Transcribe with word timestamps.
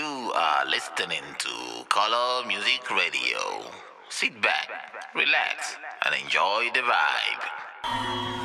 You 0.00 0.32
are 0.34 0.64
listening 0.64 1.20
to 1.36 1.84
Color 1.90 2.46
Music 2.46 2.90
Radio. 2.90 3.70
Sit 4.08 4.40
back, 4.40 4.70
relax, 5.14 5.76
and 6.06 6.14
enjoy 6.14 6.70
the 6.72 6.80
vibe. 6.80 8.39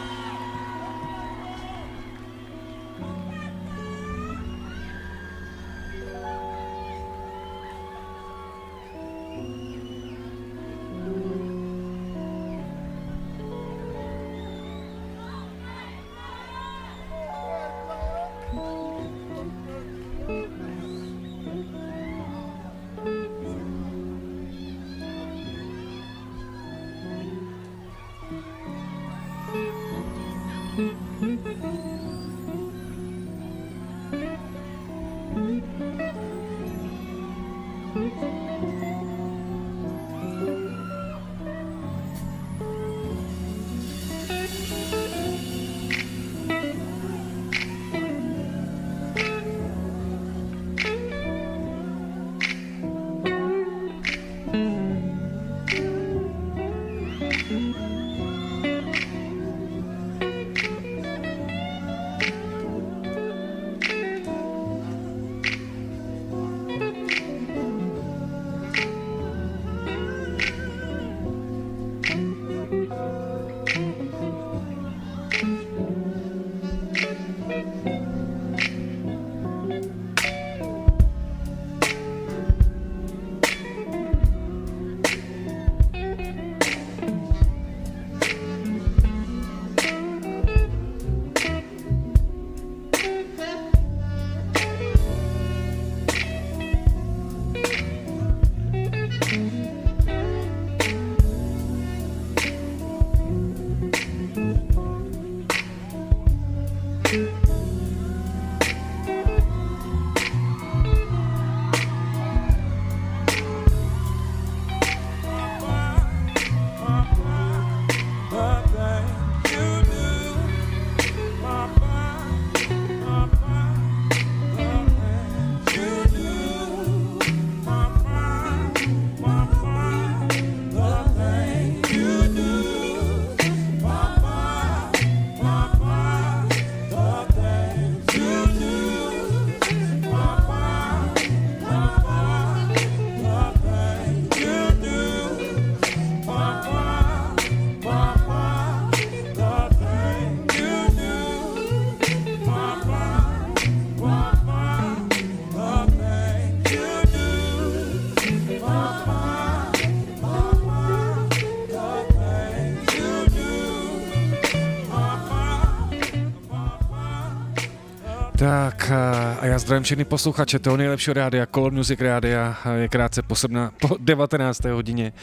Já 169.56 169.60
zdravím 169.60 169.84
všechny 169.84 170.06
posluchače 170.06 170.60
toho 170.60 170.78
nejlepšího 170.78 171.14
rádia, 171.14 171.46
Color 171.46 171.72
Music 171.72 172.00
Rádia, 172.00 172.58
je 172.76 172.88
krátce 172.88 173.22
po, 173.22 173.36
17, 173.36 173.74
po 173.82 173.98
19. 174.00 174.64
hodině 174.66 175.14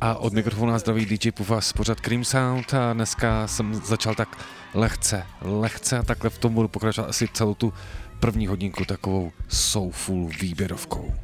a 0.00 0.14
od 0.14 0.32
mikrofonu 0.32 0.78
zdraví 0.78 1.06
DJ 1.06 1.30
Pufas, 1.30 1.72
pořad 1.72 2.00
Cream 2.00 2.24
Sound 2.24 2.74
a 2.74 2.92
dneska 2.92 3.46
jsem 3.46 3.74
začal 3.74 4.14
tak 4.14 4.38
lehce, 4.74 5.26
lehce 5.42 5.98
a 5.98 6.02
takhle 6.02 6.30
v 6.30 6.38
tom 6.38 6.54
budu 6.54 6.68
pokračovat 6.68 7.08
asi 7.08 7.28
celou 7.32 7.54
tu 7.54 7.72
první 8.20 8.46
hodinku 8.46 8.84
takovou 8.84 9.32
soulful 9.48 10.28
výběrovkou. 10.40 11.14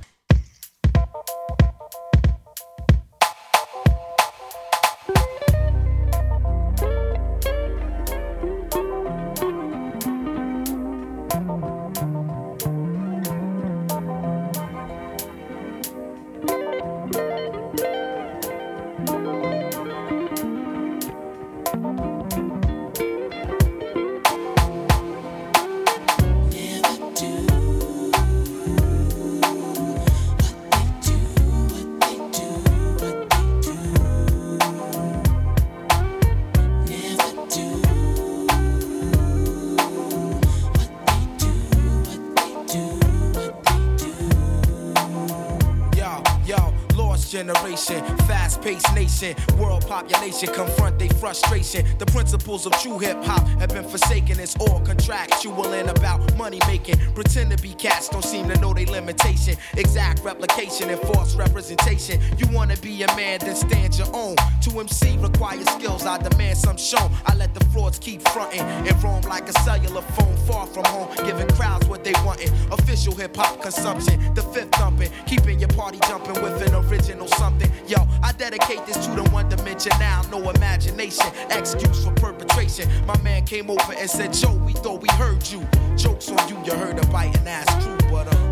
Population 49.87 50.53
confront 50.53 50.99
their 50.99 51.09
frustration. 51.09 51.87
The 51.99 52.07
principles 52.07 52.67
of 52.67 52.73
true 52.81 52.99
hip 52.99 53.17
hop 53.25 53.47
have 53.61 53.71
been 53.71 53.89
forsaken. 53.89 54.39
It's 54.39 54.57
all 54.57 54.81
contractual 54.81 55.73
and 55.73 55.89
about 55.89 56.37
money 56.37 56.61
making. 56.67 56.99
Pretend 57.15 57.51
to 57.57 57.63
be 57.63 57.73
cats, 57.75 58.09
don't 58.09 58.25
seem 58.25 58.49
to 58.49 58.61
know 58.61 58.75
their 58.75 58.87
limitation. 58.87 59.57
Exact 59.77 60.23
replication 60.23 60.91
and 60.91 61.01
false 61.01 61.35
representation. 61.35 62.21
You 62.37 62.47
wanna 62.49 62.77
be 62.77 63.03
a 63.05 63.07
man, 63.17 63.39
then 63.41 63.57
stand 63.57 63.97
your 63.97 64.09
own. 64.13 64.37
To 64.67 64.81
MC 64.81 65.17
requires 65.19 65.65
skills, 65.71 66.07
I 66.07 66.19
demand 66.19 66.59
some 66.59 66.77
shown. 66.77 67.13
I 67.25 67.37
let 67.37 67.55
the 67.55 67.65
frauds 67.67 68.01
keep 68.01 68.21
fronting 68.31 68.63
and 68.63 69.01
roam 69.01 69.21
like 69.23 69.49
a 69.49 69.53
cellular 69.61 70.03
phone 70.03 70.37
far 70.39 70.67
from 70.67 70.85
home, 70.87 71.09
giving 71.25 71.47
crowds 71.51 71.87
what 71.87 72.03
they 72.03 72.13
wantin'. 72.25 72.51
Official 72.73 73.15
hip 73.15 73.37
hop 73.37 73.63
consumption, 73.63 74.35
the 74.35 74.43
fifth 74.43 74.73
thumping, 74.73 75.13
keeping 75.25 75.61
your 75.61 75.69
party 75.69 76.01
jumping 76.09 76.43
with 76.43 76.61
an 76.67 76.75
original 76.85 77.29
something. 77.29 77.71
Yo, 77.87 78.09
I 78.25 78.33
dedicate 78.33 78.85
this 78.87 79.07
to 79.07 79.13
the 79.13 79.23
one 79.31 79.49
dimension 79.49 79.93
now, 80.01 80.23
no 80.33 80.51
imagination. 80.51 81.27
Excuse 81.51 82.05
for 82.05 82.11
perpetration. 82.15 82.91
My 83.07 83.17
man 83.23 83.45
came 83.45 83.71
over 83.71 83.93
and 83.93 84.11
said, 84.11 84.33
Joe, 84.33 84.53
we 84.53 84.73
thought 84.73 85.01
we 85.01 85.09
heard 85.11 85.49
you. 85.49 85.65
Jokes 85.97 86.29
on 86.29 86.49
you, 86.49 86.59
you 86.65 86.73
heard 86.73 86.99
a 86.99 87.07
biting 87.07 87.47
ass 87.47 87.71
crew, 87.85 88.11
but 88.11 88.27
uh, 88.35 88.46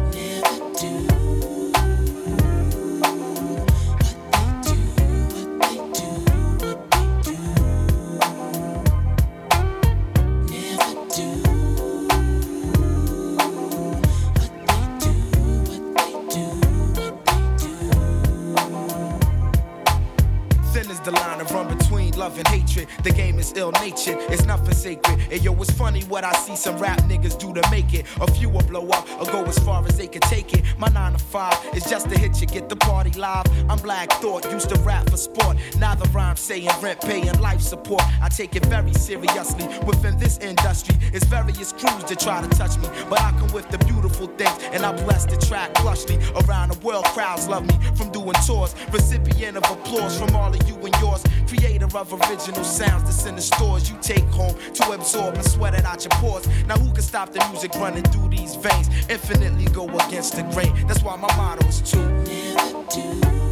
ill 23.64 23.72
natured, 23.72 24.18
it's 24.30 24.44
nothing 24.44 24.74
sacred. 24.74 25.18
And 25.32 25.42
yo, 25.42 25.52
it's 25.54 25.70
funny 25.72 26.02
what 26.02 26.24
I 26.24 26.32
see 26.32 26.56
some 26.56 26.76
rap 26.78 26.98
niggas 27.02 27.38
do 27.38 27.52
to 27.54 27.70
make 27.70 27.94
it. 27.94 28.04
A 28.20 28.30
few 28.30 28.48
will 28.48 28.62
blow 28.62 28.86
up 28.88 29.08
or 29.20 29.26
go 29.32 29.44
as 29.44 29.58
far 29.58 29.84
as 29.86 29.96
they 29.96 30.06
can 30.06 30.20
take 30.22 30.52
it. 30.52 30.62
My 30.78 30.88
nine 30.88 31.12
to 31.12 31.18
five 31.18 31.58
is 31.74 31.84
just 31.84 32.08
to 32.10 32.18
hit 32.18 32.40
you, 32.40 32.46
get 32.46 32.68
the 32.68 32.76
party 32.76 33.10
live. 33.18 33.46
I'm 33.70 33.78
Black 33.78 34.10
Thought, 34.20 34.50
used 34.52 34.68
to 34.70 34.78
rap 34.80 35.08
for 35.08 35.16
sport. 35.16 35.56
Now 35.78 35.94
the 35.94 36.08
rhyme 36.10 36.36
saying 36.36 36.68
rent, 36.82 37.00
paying 37.00 37.38
life 37.40 37.60
support. 37.60 38.02
I 38.22 38.28
take 38.28 38.54
it 38.56 38.66
very 38.66 38.92
seriously. 38.92 39.66
Within 39.86 40.18
this 40.18 40.38
industry, 40.38 40.96
it's 41.14 41.24
various 41.26 41.72
crews 41.72 42.04
that 42.04 42.18
try 42.18 42.42
to 42.42 42.48
touch 42.48 42.76
me. 42.78 42.88
But 43.08 43.20
I 43.20 43.30
come 43.38 43.52
with 43.52 43.70
the 43.70 43.78
beautiful 43.86 44.26
things, 44.26 44.58
and 44.72 44.84
I 44.84 44.92
bless 45.04 45.24
the 45.24 45.36
track 45.36 45.72
plushly. 45.74 46.18
Around 46.44 46.72
the 46.72 46.78
world, 46.86 47.04
crowds 47.06 47.48
love 47.48 47.64
me 47.66 47.74
from 47.94 48.10
doing 48.10 48.34
tours. 48.46 48.74
Recipient 48.92 49.56
of 49.56 49.64
applause 49.70 50.18
from 50.18 50.34
all 50.34 50.52
of 50.52 50.68
you 50.68 50.74
and 50.74 50.94
yours. 51.00 51.24
Creator 51.46 51.86
of 51.96 52.12
original 52.12 52.64
sounds 52.64 53.04
that's 53.04 53.24
in 53.26 53.36
the 53.36 53.42
stores 53.42 53.88
you 53.88 53.96
take 54.02 54.24
home 54.24 54.56
to 54.74 54.90
absorb 54.90 55.34
and 55.34 55.44
sweat 55.44 55.74
it 55.74 55.84
out 55.84 56.04
your 56.04 56.10
pores. 56.20 56.48
Now, 56.66 56.76
who 56.76 56.92
can 56.92 57.02
stop 57.02 57.32
the 57.32 57.46
music 57.50 57.74
running 57.76 58.04
through 58.04 58.30
these 58.30 58.56
veins? 58.56 58.88
Infinitely 59.08 59.66
go 59.66 59.86
against 60.06 60.34
the 60.36 60.42
grain. 60.52 60.74
That's 60.86 61.02
why 61.02 61.16
my 61.16 61.34
motto 61.36 61.66
is 61.68 61.80
to 61.92 61.96
never 61.96 62.84
do. 62.90 63.43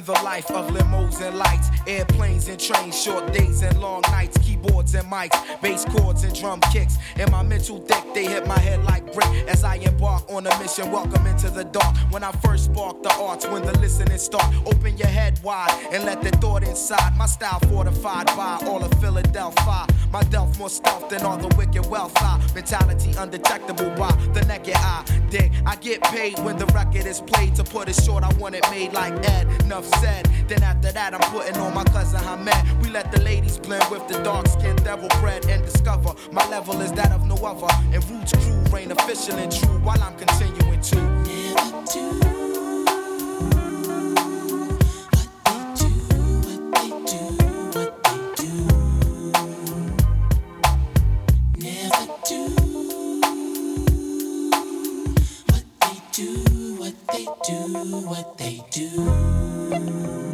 Living 0.00 0.14
the 0.14 0.22
life 0.22 0.50
of 0.50 0.66
limos 0.68 1.20
and 1.20 1.36
lights, 1.36 1.68
airplanes 1.86 2.48
and 2.48 2.58
trains, 2.58 3.02
short 3.02 3.30
days 3.34 3.60
and 3.62 3.78
long 3.80 4.00
nights, 4.10 4.38
keyboards 4.60 4.94
and 4.94 5.06
mics, 5.10 5.60
bass 5.60 5.84
chords 5.84 6.24
and 6.24 6.34
drum 6.34 6.60
kicks. 6.72 6.96
In 7.18 7.30
my 7.30 7.42
mental 7.42 7.78
deck, 7.78 8.04
they 8.14 8.24
hit 8.24 8.46
my 8.46 8.58
head 8.58 8.84
like 8.84 9.12
brick 9.12 9.28
as 9.48 9.64
I 9.64 9.76
embark 9.76 10.28
on 10.30 10.46
a 10.46 10.58
mission. 10.58 10.90
Welcome 10.90 11.26
into 11.26 11.50
the 11.50 11.64
dark. 11.64 11.96
When 12.10 12.22
I 12.24 12.32
first 12.32 12.66
spark 12.66 13.02
the 13.02 13.12
arts, 13.14 13.46
when 13.46 13.62
the 13.62 13.78
listening 13.78 14.18
start, 14.18 14.54
open 14.66 14.96
your 14.96 15.08
head 15.08 15.40
wide 15.42 15.70
and 15.92 16.04
let 16.04 16.22
the 16.22 16.30
thought 16.38 16.62
inside. 16.62 17.16
My 17.16 17.26
style 17.26 17.60
fortified 17.60 18.26
by 18.26 18.60
all 18.66 18.82
of 18.82 18.92
Philadelphia. 19.00 19.86
My 20.12 20.22
delf 20.24 20.58
more 20.58 20.70
stealth 20.70 21.08
than 21.08 21.22
all 21.22 21.36
the 21.36 21.54
wicked 21.56 21.86
wealth. 21.86 22.16
High 22.16 22.40
mentality 22.54 23.14
undetectable 23.16 23.90
by 23.90 24.10
the 24.32 24.44
naked 24.46 24.74
eye. 24.76 25.04
Dig, 25.30 25.52
I 25.64 25.76
get 25.76 26.02
paid 26.02 26.38
when 26.40 26.58
the 26.58 26.66
record 26.66 27.06
is 27.06 27.20
played. 27.20 27.54
To 27.56 27.64
put 27.64 27.88
it 27.88 27.94
short, 27.94 28.24
I 28.24 28.32
want 28.34 28.54
it 28.54 28.64
made 28.70 28.92
like 28.92 29.14
Ed. 29.28 29.46
Enough 29.62 29.86
said. 30.00 30.26
Then 30.48 30.62
after 30.62 30.90
that, 30.92 31.14
I'm 31.14 31.20
putting 31.30 31.56
on 31.56 31.74
my 31.74 31.84
cousin 31.84 32.20
Hamed. 32.20 32.82
We 32.82 32.90
let 32.90 33.12
the 33.12 33.20
ladies 33.20 33.58
blend 33.58 33.88
with 33.90 34.06
the 34.08 34.20
dark 34.22 34.48
skinned 34.50 34.82
devil 34.84 35.08
bread 35.20 35.44
and 35.46 35.64
discover 35.64 36.14
my 36.32 36.46
level 36.48 36.80
is 36.80 36.92
that 36.92 37.12
of 37.12 37.26
no 37.26 37.36
other. 37.36 37.66
And 37.94 38.02
Roots 38.10 38.32
crew 38.32 38.62
reign 38.72 38.90
official 38.92 39.36
and 39.36 39.52
true 39.52 39.78
while 39.80 40.02
I'm 40.02 40.16
continuing 40.16 40.80
to 40.80 40.96
Never 40.96 41.84
do 41.92 42.20
What 45.12 45.28
they 45.44 45.60
do, 45.80 45.90
what 46.46 46.62
they 46.74 46.90
do, 47.10 47.22
what 47.74 47.92
they 48.04 48.18
do 48.36 48.52
never 51.58 52.06
do 52.28 52.40
What 55.46 55.64
they 55.80 55.96
do, 56.12 56.76
what 56.78 56.96
they 57.12 57.26
do. 57.44 57.58
what 58.08 58.38
they 58.38 58.64
do. 58.70 60.29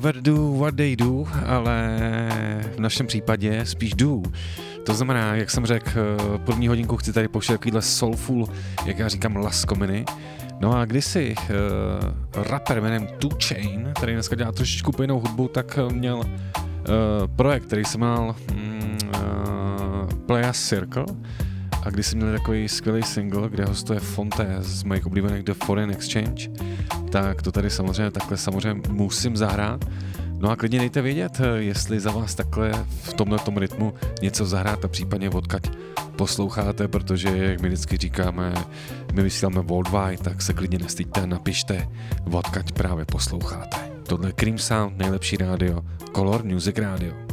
Never 0.00 0.22
do 0.22 0.58
what 0.58 0.74
they 0.74 0.96
do, 0.96 1.24
ale 1.46 1.98
v 2.76 2.80
našem 2.80 3.06
případě 3.06 3.66
spíš 3.66 3.94
do. 3.94 4.22
To 4.86 4.94
znamená, 4.94 5.34
jak 5.34 5.50
jsem 5.50 5.66
řekl, 5.66 5.90
eh, 5.90 6.38
první 6.38 6.68
hodinku 6.68 6.96
chci 6.96 7.12
tady 7.12 7.28
pouštět 7.28 7.52
takovýhle 7.52 7.82
soulful, 7.82 8.48
jak 8.84 8.98
já 8.98 9.08
říkám, 9.08 9.36
laskominy. 9.36 10.04
No 10.60 10.76
a 10.76 10.84
kdysi 10.84 11.34
uh, 11.36 12.42
rapper 12.42 12.80
jménem 12.80 13.08
2 13.18 13.30
Chain, 13.44 13.90
který 13.96 14.12
dneska 14.12 14.36
dělá 14.36 14.52
trošičku 14.52 14.92
jinou 15.00 15.20
hudbu, 15.20 15.48
tak 15.48 15.78
měl 15.92 16.16
uh, 16.16 16.24
projekt, 17.36 17.66
který 17.66 17.84
se 17.84 17.98
jmenoval 17.98 18.36
mm, 18.52 18.98
uh, 19.04 20.14
Play 20.26 20.44
a 20.44 20.52
Circle 20.52 21.04
a 21.82 21.90
když 21.90 22.06
jsem 22.06 22.18
měl 22.18 22.32
takový 22.32 22.68
skvělý 22.68 23.02
single, 23.02 23.48
kde 23.48 23.64
hostuje 23.64 24.00
Fonte 24.00 24.56
z 24.60 24.82
mojich 24.82 25.06
oblíbených 25.06 25.42
The 25.42 25.52
Foreign 25.64 25.90
Exchange, 25.90 26.50
tak 27.10 27.42
to 27.42 27.52
tady 27.52 27.70
samozřejmě 27.70 28.10
takhle 28.10 28.36
samozřejmě 28.36 28.82
musím 28.88 29.36
zahrát. 29.36 29.84
No 30.38 30.50
a 30.50 30.56
klidně 30.56 30.78
dejte 30.78 31.02
vědět, 31.02 31.40
jestli 31.56 32.00
za 32.00 32.10
vás 32.10 32.34
takhle 32.34 32.72
v 33.02 33.12
tomhle 33.12 33.38
tom 33.38 33.56
rytmu 33.56 33.94
něco 34.22 34.46
zahrát 34.46 34.84
a 34.84 34.88
případně 34.88 35.30
odkaď 35.30 35.70
posloucháte, 36.16 36.88
protože 36.88 37.36
jak 37.36 37.60
my 37.60 37.68
vždycky 37.68 37.96
říkáme, 37.96 38.54
my 39.12 39.22
vysíláme 39.22 39.60
worldwide, 39.60 40.22
tak 40.22 40.42
se 40.42 40.52
klidně 40.52 40.78
nestýďte, 40.78 41.26
napište, 41.26 41.88
odkaď 42.32 42.72
právě 42.72 43.04
posloucháte. 43.04 43.76
Tohle 44.02 44.28
je 44.28 44.32
Cream 44.32 44.58
Sound, 44.58 44.98
nejlepší 44.98 45.36
rádio, 45.36 45.82
Color 46.14 46.44
Music 46.44 46.78
Radio. 46.78 47.29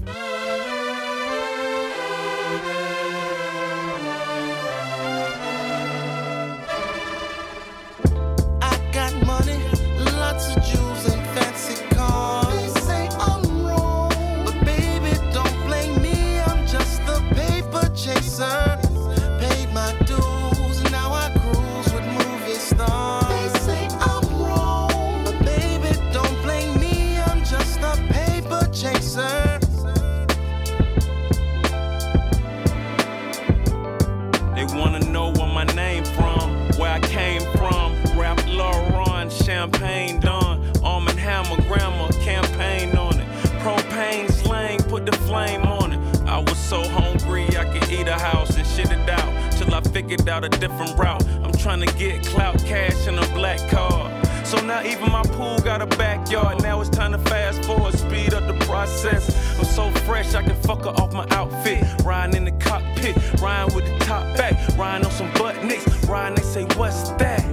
Figured 50.07 50.29
out 50.29 50.45
a 50.45 50.49
different 50.49 50.97
route. 50.97 51.25
I'm 51.43 51.51
trying 51.51 51.81
to 51.81 51.93
get 51.97 52.25
clout 52.25 52.57
cash 52.59 53.07
in 53.07 53.19
a 53.19 53.27
black 53.33 53.59
car. 53.69 54.09
So 54.45 54.57
now 54.65 54.81
even 54.83 55.11
my 55.11 55.23
pool 55.23 55.59
got 55.59 55.81
a 55.81 55.85
backyard. 55.85 56.63
Now 56.63 56.79
it's 56.79 56.89
time 56.89 57.11
to 57.11 57.17
fast 57.17 57.65
forward, 57.65 57.93
speed 57.93 58.33
up 58.33 58.47
the 58.47 58.65
process. 58.65 59.35
I'm 59.59 59.65
so 59.65 59.91
fresh, 60.05 60.33
I 60.33 60.43
can 60.43 60.55
fuck 60.61 60.85
her 60.85 60.91
off 60.91 61.11
my 61.11 61.27
outfit. 61.31 61.83
Riding 62.05 62.37
in 62.37 62.45
the 62.45 62.63
cockpit, 62.63 63.17
riding 63.41 63.75
with 63.75 63.85
the 63.85 64.05
top 64.05 64.37
back, 64.37 64.55
riding 64.77 65.05
on 65.05 65.11
some 65.11 65.31
butt 65.33 65.61
nicks. 65.65 65.85
Riding, 66.05 66.35
they 66.35 66.43
say, 66.43 66.63
What's 66.77 67.09
that? 67.21 67.43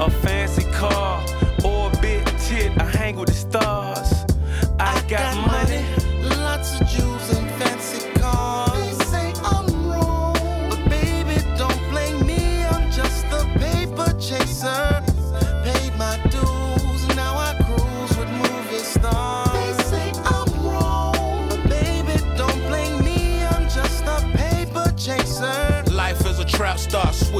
A 0.00 0.08
fancy 0.08 0.62
car, 0.70 1.24
orbit 1.64 2.24
tit. 2.38 2.70
I 2.80 2.84
hang 2.84 3.16
with 3.16 3.30
the 3.30 3.34
stars. 3.34 3.87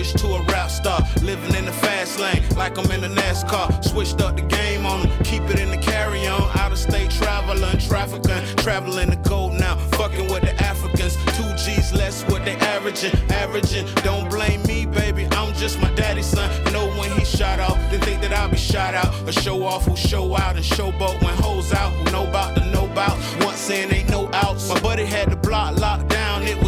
Switch 0.05 0.21
to 0.23 0.29
a 0.35 0.43
rap 0.45 0.71
star. 0.71 1.01
Living 1.23 1.55
in 1.57 1.65
the 1.65 1.73
fast 1.73 2.21
lane, 2.21 2.43
like 2.57 2.79
I'm 2.79 2.91
in 2.91 3.03
a 3.05 3.09
NASCAR. 3.09 3.85
Switched 3.85 4.21
up 4.21 4.37
the 4.37 4.43
game 4.43 4.87
on 4.87 5.03
them, 5.03 5.25
keep 5.25 5.43
it 5.51 5.59
in 5.59 5.71
the 5.71 5.79
carry 5.79 6.27
on. 6.27 6.43
Out 6.59 6.73
of 6.73 6.79
out-of-state 6.79 7.11
traveling, 7.11 7.79
trafficking, 7.79 8.57
traveling 8.57 9.11
the 9.11 9.17
gold 9.29 9.55
now, 9.55 9.77
fucking 9.93 10.31
with 10.31 10.43
the 10.43 10.55
Africans. 10.63 11.17
Two 11.37 11.51
G's 11.57 11.93
less 11.93 12.23
what 12.25 12.45
they 12.45 12.57
averaging, 12.57 13.15
averaging. 13.31 13.87
Don't 14.05 14.29
blame 14.31 14.63
me, 14.65 14.87
baby. 14.87 15.27
I'm 15.33 15.55
just 15.55 15.81
my 15.81 15.91
daddy's 15.95 16.27
son. 16.27 16.49
Know 16.73 16.89
when 16.99 17.11
he 17.13 17.25
shot 17.25 17.59
out, 17.59 17.77
they 17.91 17.99
think 17.99 18.21
that 18.23 18.33
I'll 18.33 18.49
be 18.49 18.57
shot 18.57 18.95
out. 18.95 19.13
A 19.29 19.33
show 19.33 19.65
off 19.65 19.87
who 19.87 19.97
show 19.97 20.37
out 20.37 20.57
and 20.57 20.65
showboat 20.65 21.23
when 21.23 21.35
hoes 21.39 21.73
out. 21.73 21.93
Who 21.93 22.13
know 22.13 22.27
about 22.27 22.55
the 22.55 22.65
know 22.67 22.85
about. 22.85 23.17
Once 23.41 23.59
saying 23.59 23.93
ain't 23.93 24.11
no 24.11 24.31
outs. 24.33 24.69
My 24.69 24.79
buddy 24.81 25.05
had 25.05 25.31
the 25.31 25.37
block 25.37 25.79
locked 25.79 26.09
down, 26.09 26.43
it 26.43 26.63
was 26.63 26.68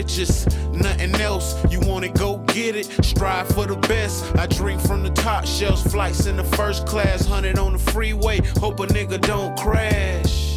riches, 0.00 0.46
nothing 0.72 1.14
else. 1.16 1.54
You 1.70 1.78
wanna 1.80 2.08
go 2.08 2.38
get 2.54 2.74
it, 2.74 2.86
strive 3.04 3.48
for 3.48 3.66
the 3.66 3.76
best. 3.76 4.34
I 4.36 4.46
drink 4.46 4.80
from 4.80 5.02
the 5.02 5.10
top 5.10 5.44
shelves, 5.46 5.82
flights 5.82 6.26
in 6.26 6.36
the 6.36 6.44
first 6.58 6.86
class, 6.86 7.26
hundred 7.26 7.58
on 7.58 7.72
the 7.74 7.78
freeway. 7.92 8.40
Hope 8.58 8.80
a 8.80 8.86
nigga 8.86 9.20
don't 9.20 9.54
crash. 9.58 10.56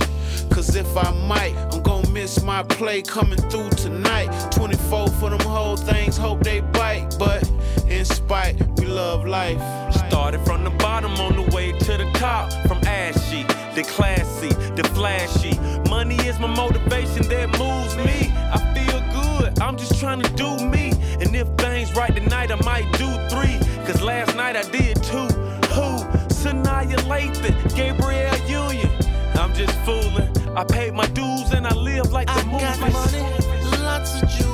Cause 0.49 0.75
if 0.75 0.95
I 0.95 1.11
might, 1.27 1.55
I'm 1.73 1.81
gonna 1.81 2.09
miss 2.09 2.41
my 2.41 2.63
play 2.63 3.01
coming 3.01 3.41
through 3.49 3.71
tonight. 3.71 4.29
24 4.51 5.09
for 5.19 5.29
them 5.29 5.39
whole 5.41 5.75
things, 5.75 6.15
hope 6.15 6.41
they 6.41 6.61
bite. 6.61 7.15
But 7.19 7.43
in 7.89 8.05
spite, 8.05 8.55
we 8.77 8.85
love 8.85 9.25
life. 9.25 9.61
Started 10.07 10.39
from 10.45 10.63
the 10.63 10.69
bottom 10.85 11.13
on 11.15 11.35
the 11.35 11.55
way 11.55 11.77
to 11.79 11.97
the 11.97 12.09
top. 12.13 12.51
From 12.67 12.79
ashy, 12.85 13.43
the 13.75 13.83
classy, 13.83 14.53
the 14.77 14.83
flashy. 14.95 15.59
Money 15.89 16.15
is 16.27 16.39
my 16.39 16.47
motivation 16.47 17.27
that 17.27 17.49
moves 17.59 17.97
me. 17.97 18.31
I 18.55 18.72
I'm 19.63 19.77
just 19.77 19.97
trying 19.97 20.21
to 20.21 20.29
do 20.33 20.57
me. 20.67 20.91
And 21.21 21.33
if 21.33 21.47
things 21.55 21.95
right 21.95 22.13
tonight, 22.13 22.51
I 22.51 22.55
might 22.65 22.91
do 22.97 23.07
three. 23.29 23.57
Cause 23.85 24.01
last 24.01 24.35
night 24.35 24.57
I 24.57 24.63
did 24.63 25.01
two. 25.01 25.27
Who? 25.75 25.87
Sanaa 26.27 26.83
Lathan, 27.07 27.55
Gabrielle 27.73 28.41
Union. 28.49 28.91
I'm 29.35 29.53
just 29.53 29.73
fooling. 29.85 30.29
I 30.57 30.65
paid 30.65 30.93
my 30.93 31.07
dues 31.07 31.53
and 31.53 31.65
I 31.65 31.73
live 31.75 32.11
like 32.11 32.27
the 32.27 32.33
I 32.33 32.43
got 32.43 32.79
movies. 32.79 33.13
money, 33.13 33.83
lots 33.83 34.21
of 34.21 34.29
jewels 34.29 34.52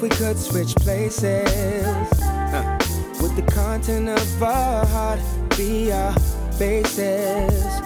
if 0.00 0.02
we 0.02 0.08
could 0.08 0.38
switch 0.38 0.74
places? 0.76 1.86
Uh, 2.22 2.78
Would 3.20 3.36
the 3.36 3.52
content 3.52 4.08
of 4.08 4.42
our 4.42 4.86
heart 4.86 5.20
be 5.58 5.92
our 5.92 6.14
basis 6.58 7.80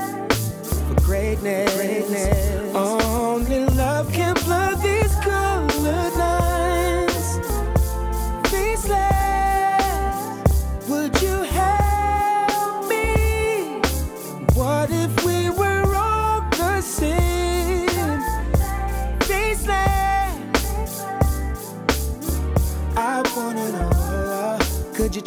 for 0.88 0.94
greatness? 1.02 1.74
greatness. 1.74 2.53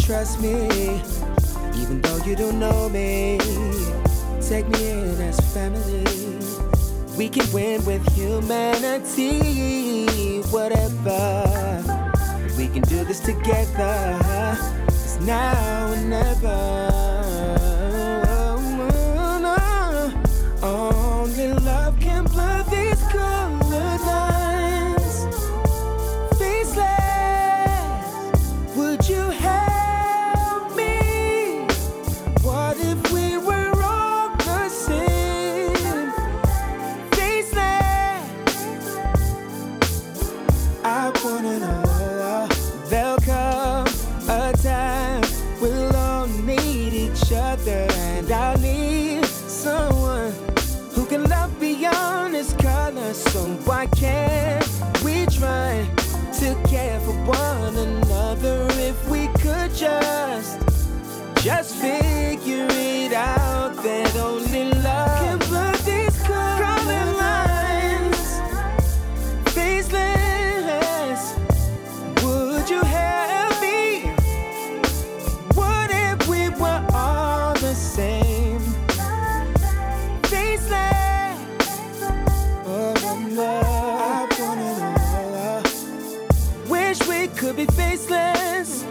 Trust 0.08 0.42
me? 0.42 1.02
Even 1.76 2.02
though 2.02 2.18
you 2.24 2.34
don't 2.34 2.58
know 2.58 2.88
me, 2.88 3.38
take 4.42 4.66
me 4.70 4.92
in 4.92 5.20
as 5.20 5.38
family. 5.54 6.06
We 7.18 7.28
can 7.28 7.52
win 7.52 7.84
with 7.84 8.08
humanity, 8.16 9.42
whatever. 10.50 11.84
We 12.58 12.70
can 12.70 12.84
do 12.84 13.04
this 13.04 13.20
together. 13.20 14.18
It's 14.88 15.20
now 15.20 15.92
and 15.92 16.10
never. 16.10 16.97
Just 61.48 61.75
figure 61.75 62.68
it 62.72 63.13
out 63.13 63.74
that 63.82 64.13
only 64.18 64.66
love 64.66 65.20
can 65.22 65.39
blur 65.48 65.72
these 65.86 66.22
colored 66.24 67.16
lines 67.16 68.20
faceless. 69.56 71.22
Would 72.22 72.70
you 72.70 72.82
help 72.82 73.62
me? 73.62 74.10
What 75.56 75.89
if 75.89 76.27
we 76.27 76.50
were 76.50 76.86
all 76.94 77.54
the 77.54 77.74
same? 77.74 78.60
Faceless. 80.24 81.39
Oh, 82.66 82.94
no, 83.32 83.62
I 84.04 84.27
wanna 84.38 84.72
know. 85.34 85.63
Wish 86.70 87.08
we 87.08 87.27
could 87.39 87.56
be 87.56 87.68
faceless. 87.68 88.84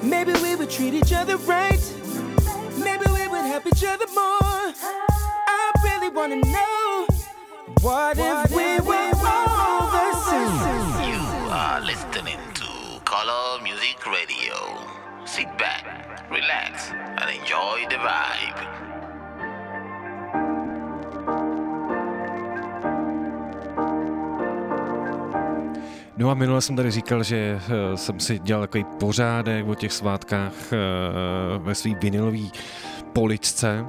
Maybe 0.00 0.32
we 0.44 0.54
would 0.54 0.70
treat 0.70 0.94
each 0.94 1.12
other 1.12 1.38
right. 1.38 1.73
Would 3.44 3.52
help 3.52 3.66
each 3.66 3.84
other 3.84 4.06
more. 4.14 4.72
I 5.48 5.72
really 5.84 6.08
wanna 6.08 6.36
know. 6.36 7.06
What 7.82 8.16
if 8.16 8.50
we 8.50 8.80
were 8.80 9.12
all 9.22 9.90
the 9.98 10.12
same? 10.28 11.10
You 11.10 11.20
are 11.50 11.80
listening 11.82 12.38
to 12.54 12.68
Color 13.04 13.60
Music 13.62 14.06
relax, 16.30 16.90
and 16.90 17.28
enjoy 17.38 17.84
the 17.90 17.98
vibe. 17.98 18.84
No 26.16 26.30
a 26.30 26.34
minule 26.34 26.60
jsem 26.60 26.76
tady 26.76 26.90
říkal, 26.90 27.22
že 27.22 27.60
uh, 27.90 27.96
jsem 27.96 28.20
si 28.20 28.38
dělal 28.38 28.62
takový 28.62 28.84
pořádek 29.00 29.68
o 29.68 29.74
těch 29.74 29.92
svátkách 29.92 30.52
uh, 30.52 31.66
ve 31.66 31.74
svý 31.74 31.94
vinilové 31.94 32.48
poličce. 33.14 33.86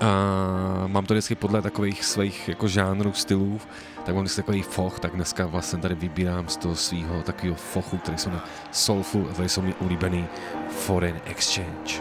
A 0.00 0.84
mám 0.86 1.06
to 1.06 1.14
vždycky 1.14 1.34
podle 1.34 1.62
takových 1.62 2.04
svých 2.04 2.48
jako 2.48 2.68
žánrů, 2.68 3.12
stylů, 3.12 3.60
tak 4.04 4.14
mám 4.14 4.24
vždycky 4.24 4.42
takový 4.42 4.62
foch, 4.62 5.00
tak 5.00 5.14
dneska 5.14 5.46
vlastně 5.46 5.78
tady 5.78 5.94
vybírám 5.94 6.48
z 6.48 6.56
toho 6.56 6.76
svého 6.76 7.22
takového 7.22 7.56
fochu, 7.56 7.96
který 7.96 8.18
jsou 8.18 8.30
na 8.30 8.44
Soulful 8.72 9.24
tady 9.24 9.48
jsou 9.48 9.62
mi 9.62 9.74
ulíbený 9.74 10.26
Foreign 10.68 11.20
Exchange. 11.24 12.00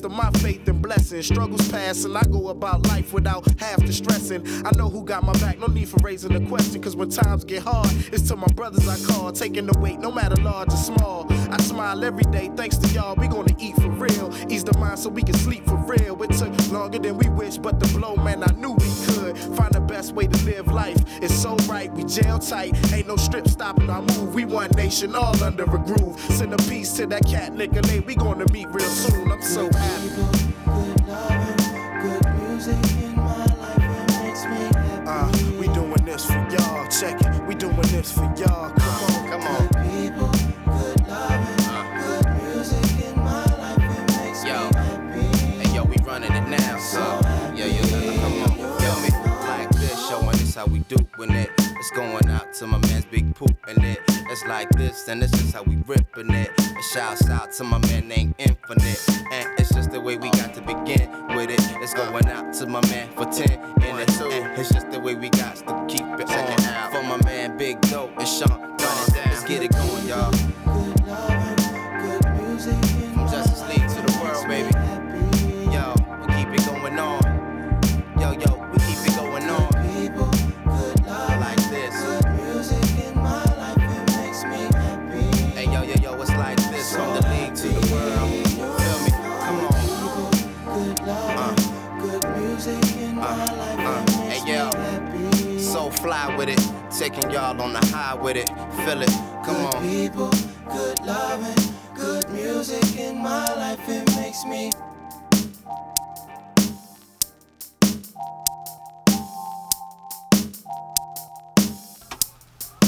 Thanks 0.00 0.16
to 0.16 0.22
my 0.22 0.30
faith 0.40 0.66
and 0.68 0.80
blessings, 0.80 1.26
struggles 1.26 1.68
pass, 1.68 2.04
and 2.04 2.16
I 2.16 2.22
go 2.22 2.48
about 2.48 2.86
life 2.86 3.12
without 3.12 3.46
half 3.58 3.84
the 3.84 3.92
stressing. 3.92 4.42
I 4.64 4.70
know 4.76 4.88
who 4.88 5.04
got 5.04 5.22
my 5.24 5.32
back, 5.34 5.58
no 5.58 5.66
need 5.66 5.88
for 5.88 5.98
raising 6.02 6.32
the 6.32 6.46
question. 6.48 6.80
Cause 6.80 6.96
when 6.96 7.10
times 7.10 7.44
get 7.44 7.62
hard, 7.62 7.90
it's 8.12 8.28
to 8.28 8.36
my 8.36 8.46
brothers 8.54 8.88
I 8.88 8.96
call, 9.12 9.32
taking 9.32 9.66
the 9.66 9.78
weight, 9.78 9.98
no 9.98 10.10
matter 10.10 10.36
large 10.42 10.72
or 10.72 10.76
small. 10.76 11.26
I 11.30 11.58
smile 11.58 12.04
every 12.04 12.24
day, 12.24 12.50
thanks 12.56 12.76
to 12.78 12.88
y'all. 12.88 13.14
We 13.16 13.28
gonna 13.28 13.54
eat 13.58 13.76
for 13.76 13.90
real, 13.90 14.32
ease 14.48 14.64
the 14.64 14.76
mind 14.78 14.98
so 14.98 15.10
we 15.10 15.22
can 15.22 15.34
sleep 15.34 15.49
but 17.70 17.80
the 17.80 17.98
blow, 17.98 18.16
man, 18.16 18.42
I 18.42 18.52
knew 18.52 18.72
we 18.72 18.90
could 19.06 19.38
find 19.56 19.72
the 19.72 19.80
best 19.80 20.12
way 20.12 20.26
to 20.26 20.44
live 20.44 20.66
life. 20.68 20.96
It's 21.22 21.34
so 21.34 21.56
right, 21.68 21.92
we 21.92 22.04
jail 22.04 22.38
tight, 22.38 22.74
ain't 22.92 23.06
no 23.06 23.16
strip 23.16 23.46
stopping 23.46 23.88
our 23.88 24.02
move. 24.02 24.34
We 24.34 24.44
one 24.44 24.70
nation, 24.70 25.14
all 25.14 25.42
under 25.42 25.64
a 25.64 25.78
groove. 25.78 26.18
Send 26.30 26.52
a 26.52 26.56
piece 26.68 26.92
to 26.94 27.06
that 27.06 27.26
cat 27.26 27.54
Nicolay. 27.54 28.00
We 28.00 28.14
gonna 28.16 28.46
meet 28.52 28.68
real 28.68 28.88
soon. 28.88 29.30
I'm 29.30 29.42
so 29.42 29.70
happy. 29.72 30.08
Good 30.08 31.06
loving, 31.06 31.56
good 32.02 32.40
music 32.40 33.02
in 33.02 33.16
my 33.16 33.44
life. 33.44 34.22
Makes 34.22 34.44
me 34.46 34.56
happy. 34.56 35.06
Uh, 35.06 35.58
we 35.60 35.66
doing 35.68 36.04
this 36.04 36.26
for 36.26 36.46
y'all. 36.50 36.88
Check 36.88 37.20
it. 37.20 37.46
We 37.46 37.54
doing 37.54 37.76
this 37.94 38.10
for 38.12 38.32
y'all. 38.36 38.70
Come 38.70 39.04
on, 39.04 39.28
come 39.28 39.42
on. 39.42 39.69
Doing 50.90 51.30
it. 51.30 51.50
It's 51.58 51.90
going 51.92 52.28
out 52.28 52.52
to 52.54 52.66
my 52.66 52.78
man's 52.78 53.04
big 53.04 53.32
poop 53.34 53.56
in 53.68 53.82
it. 53.84 54.00
It's 54.08 54.44
like 54.46 54.68
this, 54.70 55.08
and 55.08 55.22
this 55.22 55.32
is 55.34 55.52
how 55.52 55.62
we 55.62 55.76
ripping 55.86 56.30
it. 56.30 56.50
A 56.58 56.82
shouts 56.92 57.28
out 57.30 57.52
to 57.52 57.64
my 57.64 57.78
man 57.78 58.08
named 58.08 58.34
Infinite. 58.38 59.00
And 59.30 59.48
it's 59.58 59.72
just 59.72 59.92
the 59.92 60.00
way 60.00 60.16
we 60.16 60.30
got 60.30 60.52
to 60.54 60.60
begin 60.60 61.08
with 61.36 61.50
it. 61.50 61.60
It's 61.80 61.94
going 61.94 62.26
out 62.26 62.52
to 62.54 62.66
my 62.66 62.80
man 62.88 63.08
for 63.12 63.24
10 63.24 63.52
in 63.52 63.98
it. 63.98 64.20
And 64.20 64.58
it's 64.58 64.72
just 64.72 64.90
the 64.90 64.98
way 64.98 65.14
we 65.14 65.30
got 65.30 65.56
to 65.56 65.84
keep 65.88 66.06
it 66.18 66.28
on. 66.28 66.92
For 66.92 67.02
my 67.04 67.22
man 67.24 67.56
Big 67.56 67.80
Dope 67.82 68.18
and 68.18 68.28
Sean. 68.28 68.76
Let's 68.78 69.44
get 69.44 69.62
it 69.62 69.70
going, 69.72 69.89
Taking 97.00 97.30
y'all 97.30 97.58
on 97.62 97.72
the 97.72 97.78
high 97.86 98.14
with 98.14 98.36
it. 98.36 98.46
Feel 98.84 99.00
it. 99.00 99.08
Come 99.42 99.56
good 99.56 99.74
on. 99.74 99.88
People, 99.88 100.30
good 100.70 101.00
loving, 101.00 101.74
good 101.94 102.28
music 102.28 102.98
in 102.98 103.16
my 103.22 103.46
life. 103.54 103.80
It 103.88 104.06
makes 104.16 104.44
me. 104.44 104.70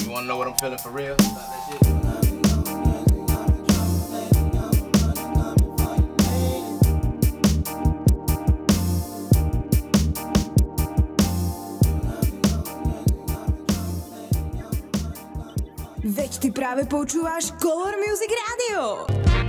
You 0.05 0.11
wanna 0.11 0.27
know 0.27 0.37
what 0.37 0.46
I'm 0.46 0.59
feeling 0.59 0.77
for 0.77 0.90
real? 0.90 1.16
Veď 16.12 16.33
ty 16.44 16.48
práve 16.53 16.85
počúvaš 16.85 17.57
Color 17.57 17.96
Music 17.96 18.29
Radio. 18.29 19.41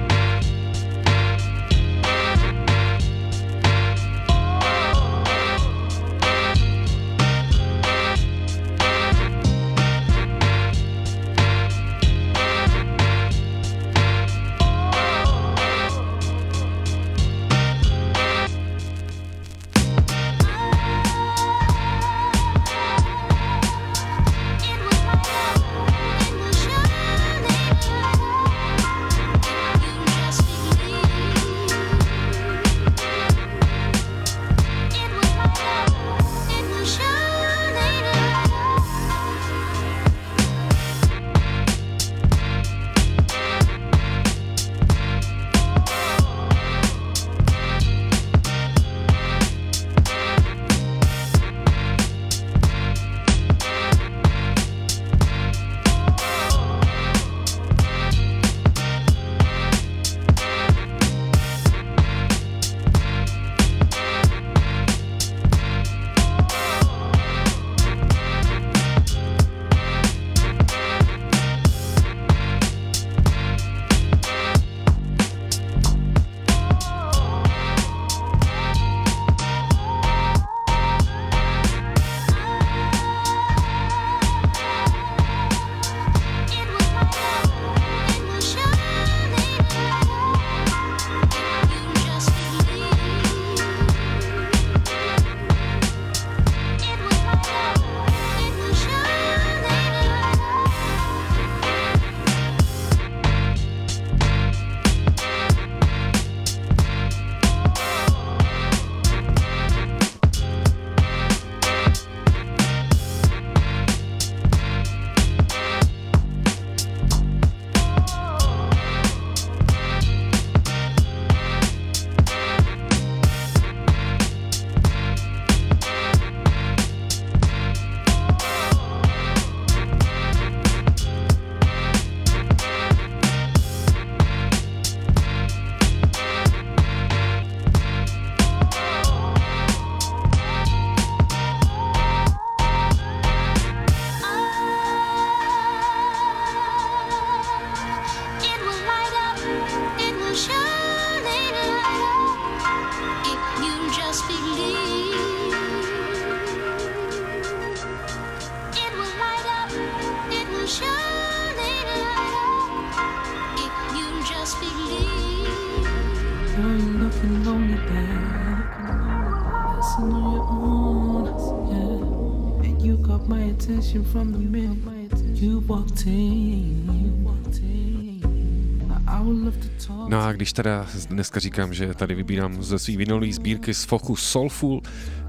teda 180.54 180.88
dneska 181.10 181.40
říkám, 181.40 181.74
že 181.74 181.94
tady 181.94 182.16
vybírám 182.16 182.64
ze 182.64 182.80
svých 182.80 182.98
vinilové 182.98 183.34
sbírky 183.34 183.74
z 183.74 183.84
Fochu 183.84 184.16
Soulful, 184.16 184.82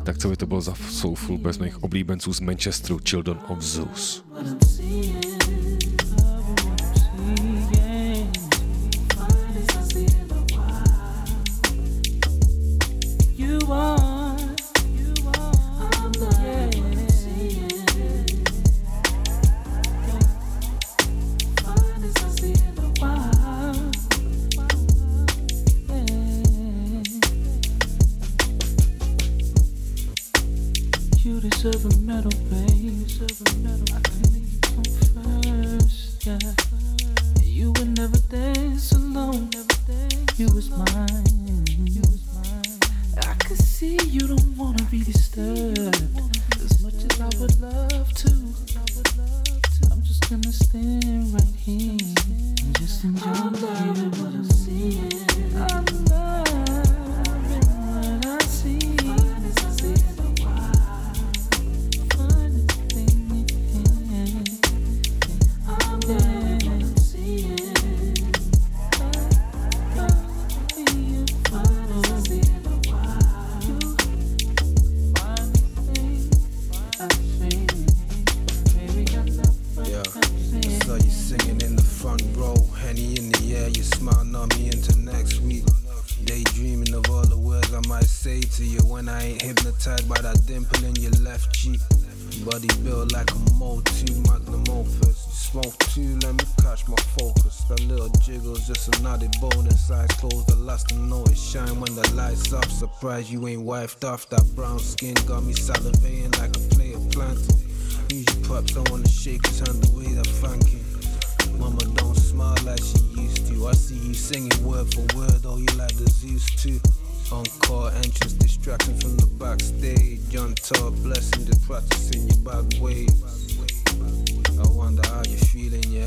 tak 0.05 0.19
co 0.19 0.29
by 0.29 0.37
to 0.37 0.47
bylo 0.47 0.61
za 0.61 0.75
Soulful 0.75 1.39
bez 1.39 1.59
mých 1.59 1.83
oblíbenců 1.83 2.33
z 2.33 2.41
Manchesteru 2.41 2.99
Children 3.09 3.39
of 3.49 3.61
Zeus? 3.61 4.25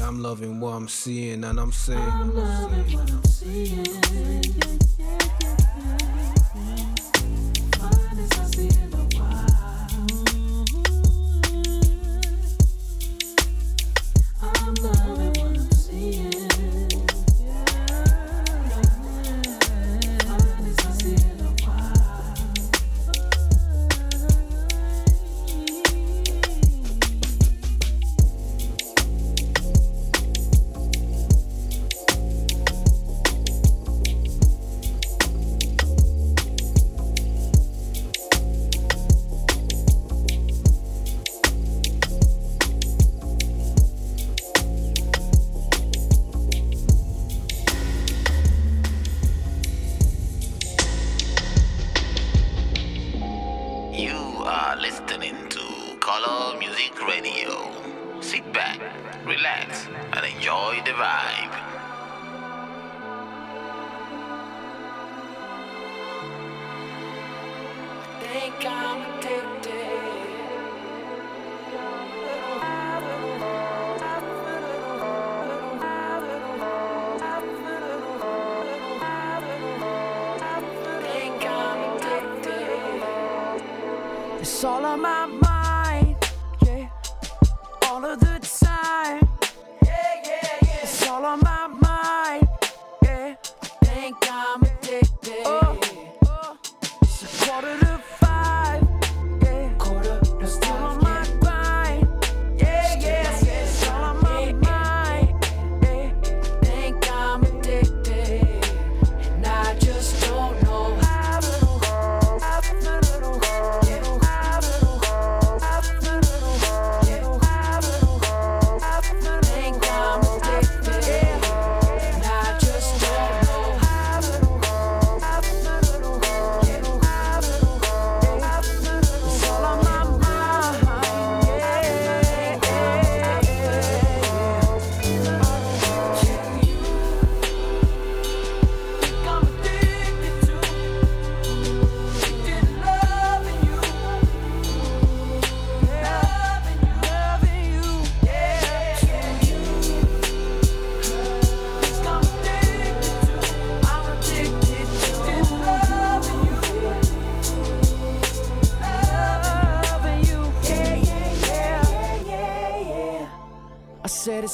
I'm 0.08 0.24
loving 0.24 0.62
what 0.62 0.70
I'm 0.70 0.88
seeing, 0.88 1.44
and 1.44 1.60
I'm 1.60 1.74
saying. 1.74 2.00
I'm 2.00 2.34
loving 2.34 2.94
what 2.94 3.12
I'm 3.12 3.24
seeing. 3.26 3.84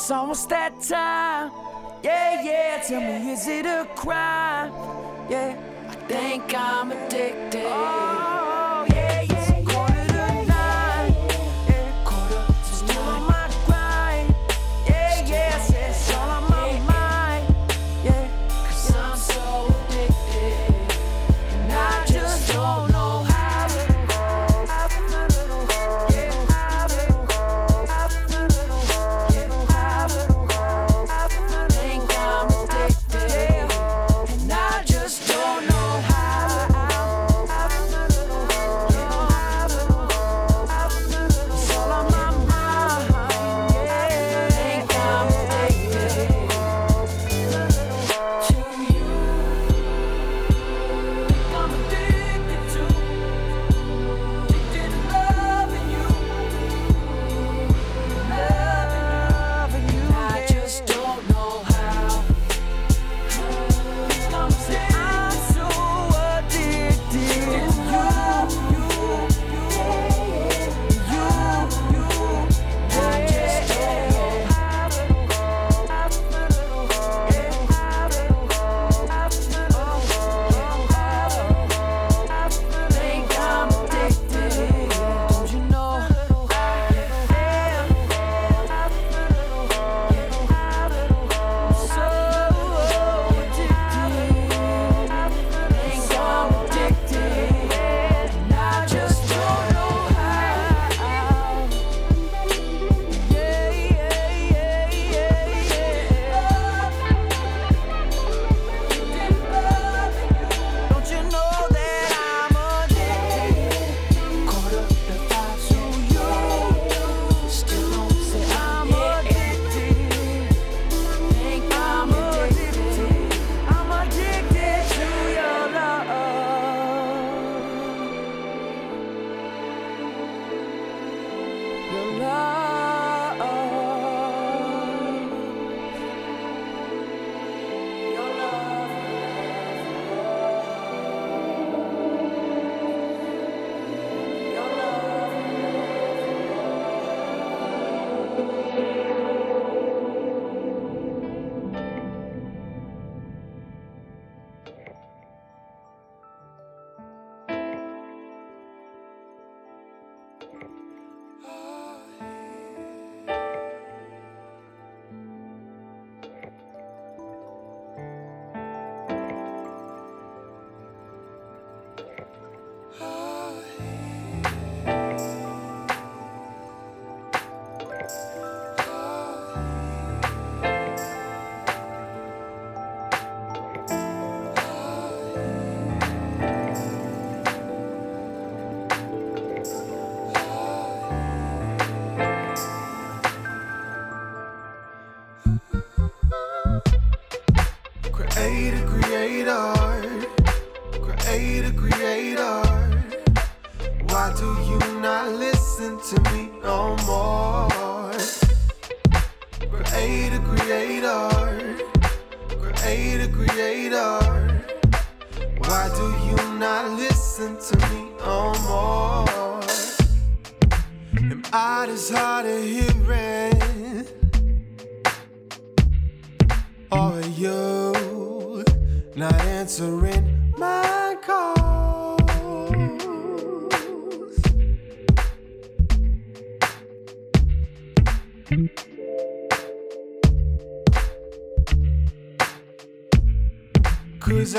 Somos 0.03 0.45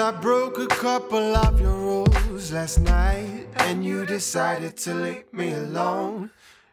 I 0.05 0.11
broke 0.11 0.59
a 0.59 0.67
couple 0.67 1.35
of 1.35 1.59
your 1.59 1.73
rules 1.73 2.53
last 2.53 2.79
night, 2.81 3.47
and 3.57 3.83
you 3.83 4.05
decided 4.05 4.77
to 4.85 4.93
leave 4.93 5.33
me 5.33 5.55
alone 5.55 6.31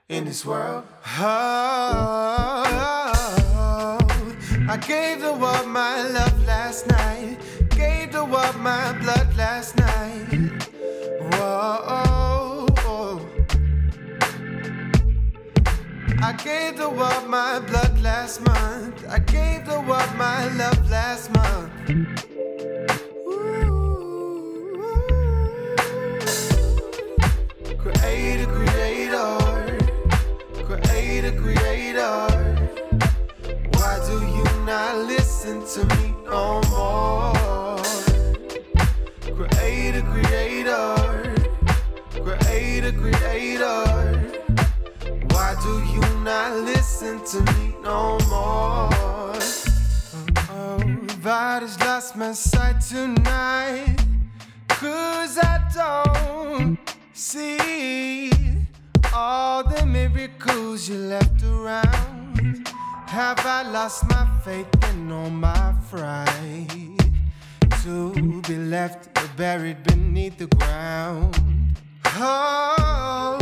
in 0.10 0.26
this 0.26 0.46
world. 0.46 0.84
Oh, 1.18 2.66
I 4.68 4.78
gave 4.86 5.22
the 5.22 5.32
world 5.32 5.66
my 5.70 6.02
love 6.10 6.46
last 6.46 6.88
night, 6.88 7.38
gave 7.70 8.12
the 8.12 8.26
world 8.26 8.58
my 8.58 8.92
blood 9.00 9.34
last 9.38 9.78
night. 9.78 10.28
Whoa. 11.32 12.68
I 16.22 16.34
gave 16.34 16.76
the 16.76 16.90
world 16.90 17.30
my 17.30 17.60
blood 17.60 17.98
last 18.02 18.42
month. 18.42 19.06
I 19.08 19.20
gave 19.20 19.66
the 19.66 19.80
world 19.80 20.16
my 20.18 20.50
love 20.56 20.92
last 20.92 21.32
month. 21.34 22.31
creator. 31.38 32.28
Why 33.74 34.00
do 34.08 34.18
you 34.36 34.44
not 34.66 34.96
listen 35.08 35.66
to 35.74 35.86
me 35.96 36.16
no 36.26 36.62
more? 36.70 37.78
Creator, 39.22 40.04
creator, 40.14 41.36
creator, 42.12 42.92
creator. 42.92 43.84
Why 45.32 45.56
do 45.62 45.74
you 45.94 46.02
not 46.24 46.58
listen 46.58 47.24
to 47.26 47.40
me 47.54 47.76
no 47.84 48.18
more? 48.30 48.90
Oh, 50.50 50.80
if 51.08 51.26
I 51.26 51.60
just 51.62 51.80
lost 51.82 52.16
my 52.16 52.32
sight 52.34 52.82
tonight, 52.82 53.98
cause 54.68 55.38
I 55.38 55.60
don't 55.74 56.78
see 57.14 58.41
all 59.22 59.64
the 59.64 59.86
miracles 59.86 60.90
you 60.90 60.98
left 60.98 61.44
around? 61.44 62.68
Have 63.06 63.46
I 63.46 63.62
lost 63.78 64.10
my 64.10 64.26
faith 64.44 64.68
and 64.90 65.12
all 65.14 65.30
my 65.30 65.76
fright? 65.90 66.68
To 67.84 68.42
be 68.48 68.58
left 68.58 69.10
buried 69.38 69.84
beneath 69.84 70.38
the 70.38 70.48
ground. 70.48 71.38
Oh, 72.06 73.38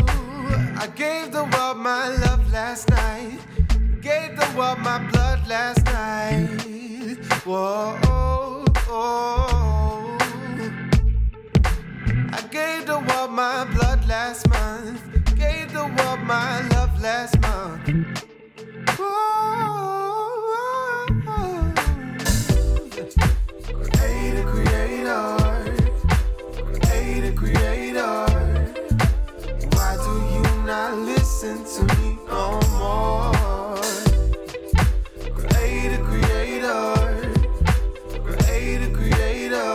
I 0.83 0.87
gave 0.95 1.31
the 1.31 1.45
world 1.53 1.77
my 1.77 2.09
love 2.25 2.43
last 2.51 2.89
night. 2.89 3.39
Gave 4.01 4.31
the 4.41 4.49
world 4.57 4.79
my 4.79 4.99
blood 5.11 5.47
last 5.47 5.85
night. 5.85 7.17
Whoa, 7.45 7.97
oh, 8.03 8.65
oh. 8.87 10.17
I 12.37 12.41
gave 12.57 12.85
the 12.85 12.99
world 13.07 13.31
my 13.31 13.63
blood 13.75 14.05
last 14.07 14.47
month 14.49 15.08
Gave 15.39 15.71
the 15.71 15.85
world 15.97 16.19
my 16.23 16.67
love 16.69 17.01
last 17.01 17.39
month. 17.39 18.17
Oh, 18.99 19.05
creator, 23.71 24.43
creator, 24.51 25.25
creator, 26.81 27.33
creator. 27.33 28.25
Why 29.75 29.91
do 30.03 30.13
you 30.33 30.43
not 30.65 30.91
listen 30.97 31.63
to 31.63 31.81
me 31.95 32.07
no 32.27 32.59
more? 32.77 33.81
Creator, 35.39 36.01
creator, 36.03 36.83
creator, 38.25 38.89
creator. 38.93 39.73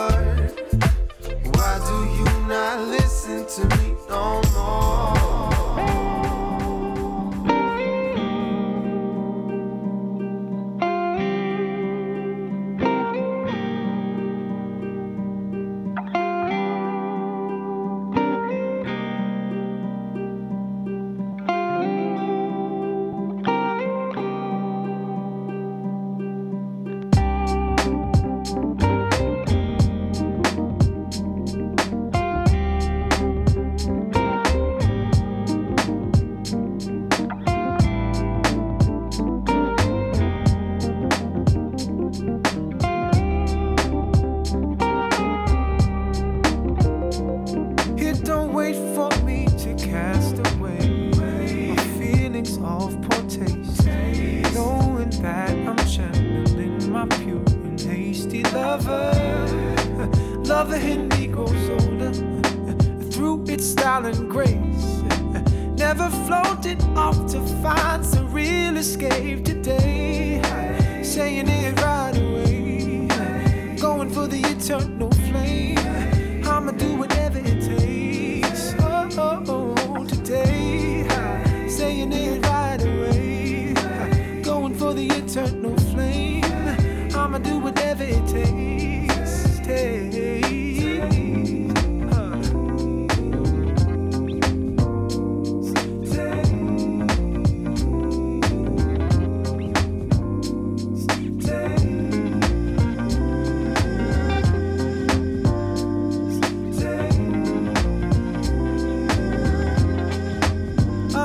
Why 1.54 1.72
do 1.88 1.96
you 2.18 2.28
not 2.48 2.76
listen 2.88 3.46
to 3.46 3.62
me 3.78 3.86
no 4.10 4.42
more? 4.52 5.23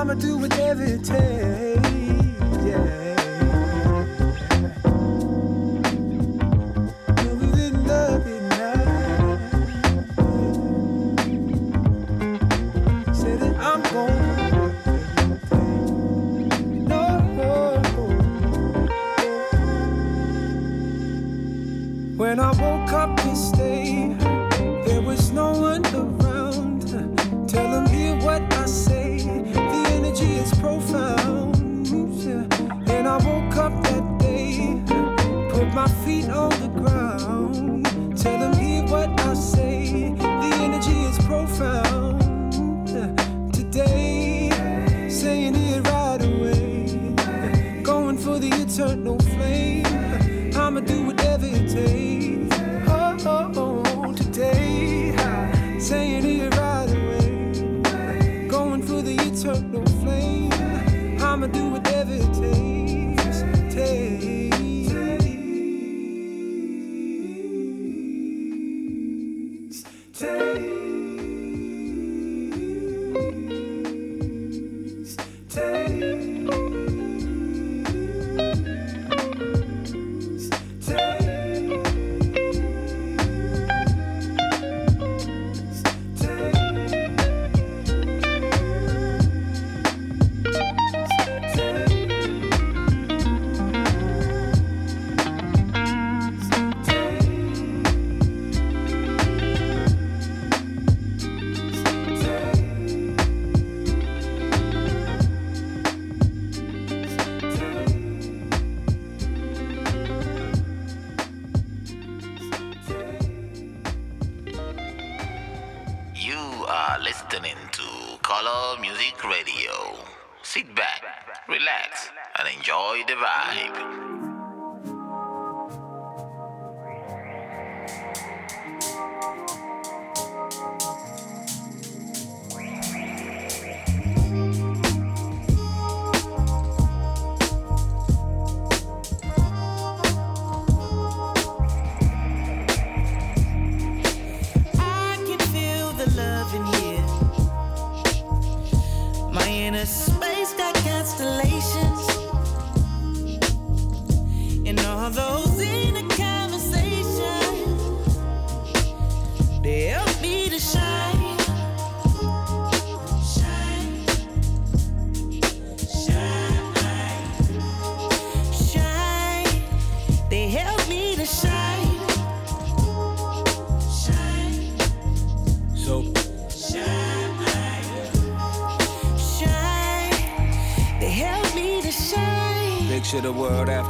I'ma 0.10 0.20
do 0.20 0.38
whatever 0.38 0.84
it 0.86 1.04
takes. 1.04 1.69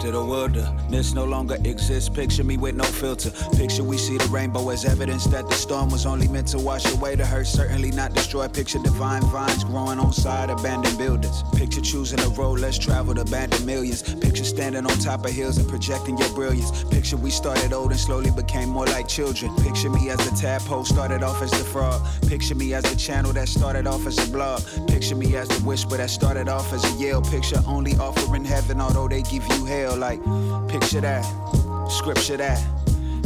The 0.08 0.24
world 0.24 0.56
after 0.56 0.79
wilderness 0.90 1.14
no 1.14 1.26
longer 1.26 1.56
exists. 1.66 2.10
Picture 2.10 2.44
me 2.44 2.58
with 2.58 2.76
no 2.76 2.84
filter. 2.84 3.32
Picture 3.56 3.84
we 3.84 3.98
see 3.98 4.18
the 4.18 4.26
rainbow 4.26 4.70
as 4.70 4.86
evidence 4.86 5.26
that 5.26 5.48
the 5.48 5.54
storm 5.54 5.90
was 5.90 6.06
only 6.06 6.28
meant 6.28 6.48
to 6.48 6.58
wash 6.58 6.92
away 6.94 7.16
the 7.16 7.26
hurt, 7.26 7.46
certainly 7.46 7.92
not 7.92 8.14
destroy. 8.14 8.48
Picture 8.48 8.80
divine 8.80 9.22
vines 9.24 9.64
growing 9.64 10.00
on 10.00 10.12
side 10.12 10.50
abandoned 10.50 10.98
buildings. 10.98 11.44
Picture 11.54 11.82
choosing 11.82 12.20
a 12.22 12.30
road 12.30 12.60
less 12.60 12.80
traveled, 12.80 13.20
abandoned 13.20 13.66
millions. 13.66 14.02
Picture 14.16 14.44
standing 14.44 14.86
on 14.86 14.98
top 15.00 15.26
of 15.26 15.32
hills 15.32 15.58
and 15.60 15.70
projecting 15.70 16.18
your 16.18 16.30
brilliance. 16.34 16.84
Picture 16.86 17.18
we 17.18 17.30
started 17.30 17.72
old 17.72 17.92
and 17.92 18.00
slowly 18.00 18.32
became 18.32 18.70
more 18.70 18.88
like 18.88 19.08
children. 19.08 19.56
Picture 19.58 19.90
me 19.92 20.10
as 20.10 20.18
the 20.18 20.36
tadpole 20.36 20.86
started 20.86 21.22
off 21.22 21.42
as 21.44 21.52
the 21.52 21.66
frog. 21.74 22.02
Picture 22.28 22.56
me 22.56 22.74
as 22.74 22.84
the 22.84 22.96
channel 22.96 23.32
that 23.34 23.48
started 23.48 23.86
off 23.86 24.08
as 24.08 24.18
a 24.18 24.32
blog. 24.32 24.62
Picture 24.88 25.16
me 25.16 25.36
as 25.36 25.48
the 25.50 25.62
whisper 25.64 25.98
that 25.98 26.10
started 26.10 26.50
off 26.50 26.74
as 26.74 26.84
a 26.84 27.04
yell. 27.04 27.22
Picture 27.22 27.62
only 27.68 27.96
offering 27.98 28.44
heaven, 28.44 28.82
although 28.82 29.08
they 29.08 29.22
give 29.22 29.46
you 29.50 29.66
hell. 29.66 29.96
Like, 29.96 30.20
picture 30.70 31.02
that, 31.02 31.24
scripture 31.90 32.38
that. 32.38 32.64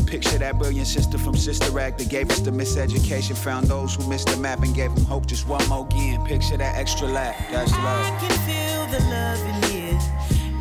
Picture 0.07 0.37
that 0.37 0.57
brilliant 0.59 0.87
sister 0.87 1.17
from 1.17 1.35
Sister 1.35 1.79
Act 1.79 1.97
that 1.97 2.09
gave 2.09 2.29
us 2.29 2.39
the 2.39 2.51
miseducation, 2.51 3.35
found 3.35 3.67
those 3.67 3.95
who 3.95 4.07
missed 4.07 4.27
the 4.27 4.37
map 4.37 4.61
and 4.61 4.73
gave 4.75 4.93
them 4.93 5.03
hope 5.05 5.25
just 5.25 5.47
one 5.47 5.67
more 5.67 5.85
again. 5.87 6.23
Picture 6.25 6.57
that 6.57 6.77
extra 6.77 7.07
lap, 7.07 7.35
that's 7.51 7.71
love. 7.71 8.05
I 8.05 8.19
can 8.19 8.37
feel 8.47 8.85
the 8.87 8.99
love 9.09 9.39
in 9.49 9.63
here. 9.71 9.99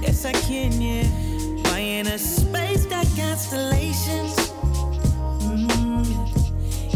Yes, 0.01 0.25
I 0.25 0.33
can, 0.33 0.81
yeah. 0.81 1.07
My 1.71 1.81
inner 1.81 2.19
space 2.19 2.87
got 2.87 3.07
constellations. 3.17 4.35
Mm. 5.45 6.07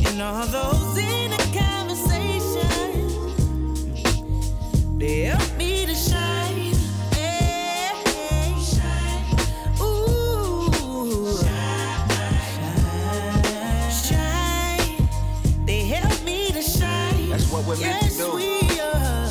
And 0.09 0.23
all 0.23 0.47
those 0.47 0.99
inner 0.99 1.47
conversations, 1.53 3.13
they 4.99 5.25
help 5.25 5.56
me 5.56 5.56
what 17.67 17.79
we're 17.79 17.87
meant 17.87 18.13
to 18.13 18.19
do. 18.19 18.35
we 18.35 18.81
are. 18.81 19.27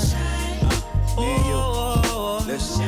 Me 1.17 1.23
and 1.23 1.45
you. 1.45 2.51
Listen. 2.51 2.83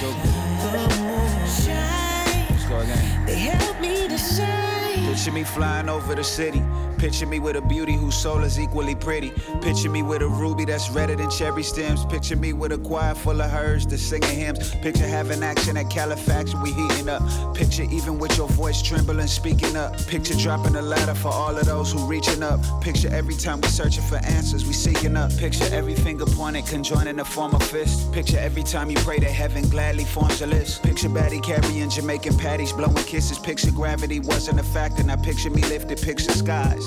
So 0.00 0.08
good. 0.22 1.48
Shine. 1.48 2.46
Let's 2.50 2.64
go 2.64 2.78
again. 2.80 3.26
They 3.26 3.36
help 3.36 3.80
me 3.80 4.08
to 4.08 4.16
shine. 4.16 5.06
Picture 5.06 5.32
me 5.32 5.44
flying 5.44 5.88
over 5.90 6.14
the 6.14 6.24
city. 6.24 6.62
Picture 6.98 7.26
me 7.26 7.38
with 7.38 7.56
a 7.56 7.60
beauty 7.60 7.92
whose 7.92 8.16
soul 8.16 8.42
is 8.42 8.58
equally 8.58 8.94
pretty. 8.94 9.30
Picture 9.60 9.90
me 9.90 10.02
with 10.02 10.22
a 10.22 10.28
ruby 10.28 10.64
that's 10.64 10.90
redder 10.90 11.14
than 11.14 11.30
cherry 11.30 11.62
stems. 11.62 12.04
Picture 12.06 12.36
me 12.36 12.52
with 12.52 12.72
a 12.72 12.78
choir 12.78 13.14
full 13.14 13.40
of 13.40 13.50
hers 13.50 13.86
that's 13.86 14.02
singing 14.02 14.28
hymns. 14.30 14.74
Picture 14.76 15.06
having 15.06 15.42
action 15.42 15.76
at 15.76 15.90
Califax, 15.90 16.54
we 16.62 16.72
heating 16.72 17.08
up. 17.08 17.22
Picture 17.54 17.84
even 17.84 18.18
with 18.18 18.36
your 18.36 18.48
voice 18.48 18.80
trembling, 18.80 19.26
speaking 19.26 19.76
up. 19.76 19.96
Picture 20.06 20.34
dropping 20.34 20.74
a 20.76 20.82
ladder 20.82 21.14
for 21.14 21.28
all 21.28 21.56
of 21.56 21.66
those 21.66 21.92
who 21.92 21.98
reaching 22.06 22.42
up. 22.42 22.60
Picture 22.80 23.12
every 23.12 23.34
time 23.34 23.60
we 23.60 23.68
searching 23.68 24.02
for 24.04 24.16
answers, 24.16 24.66
we 24.66 24.72
seeking 24.72 25.16
up. 25.16 25.30
Picture 25.36 25.68
every 25.72 25.94
finger 25.94 26.26
pointed, 26.26 26.66
conjoining 26.66 27.18
to 27.18 27.24
form 27.24 27.54
a 27.54 27.60
fist. 27.60 28.10
Picture 28.12 28.38
every 28.38 28.62
time 28.62 28.90
you 28.90 28.96
pray 28.98 29.18
that 29.18 29.30
heaven 29.30 29.68
gladly 29.68 30.04
forms 30.04 30.40
a 30.40 30.46
list. 30.46 30.82
Picture 30.82 31.08
Batty 31.08 31.40
carrying 31.40 31.90
Jamaican 31.90 32.38
patties, 32.38 32.72
blowing 32.72 33.04
kisses. 33.04 33.38
Picture 33.38 33.70
gravity 33.70 34.20
wasn't 34.20 34.58
a 34.58 34.64
factor. 34.64 35.02
Now 35.02 35.16
picture 35.16 35.50
me 35.50 35.62
lifted, 35.62 36.00
picture 36.00 36.32
skies. 36.32 36.86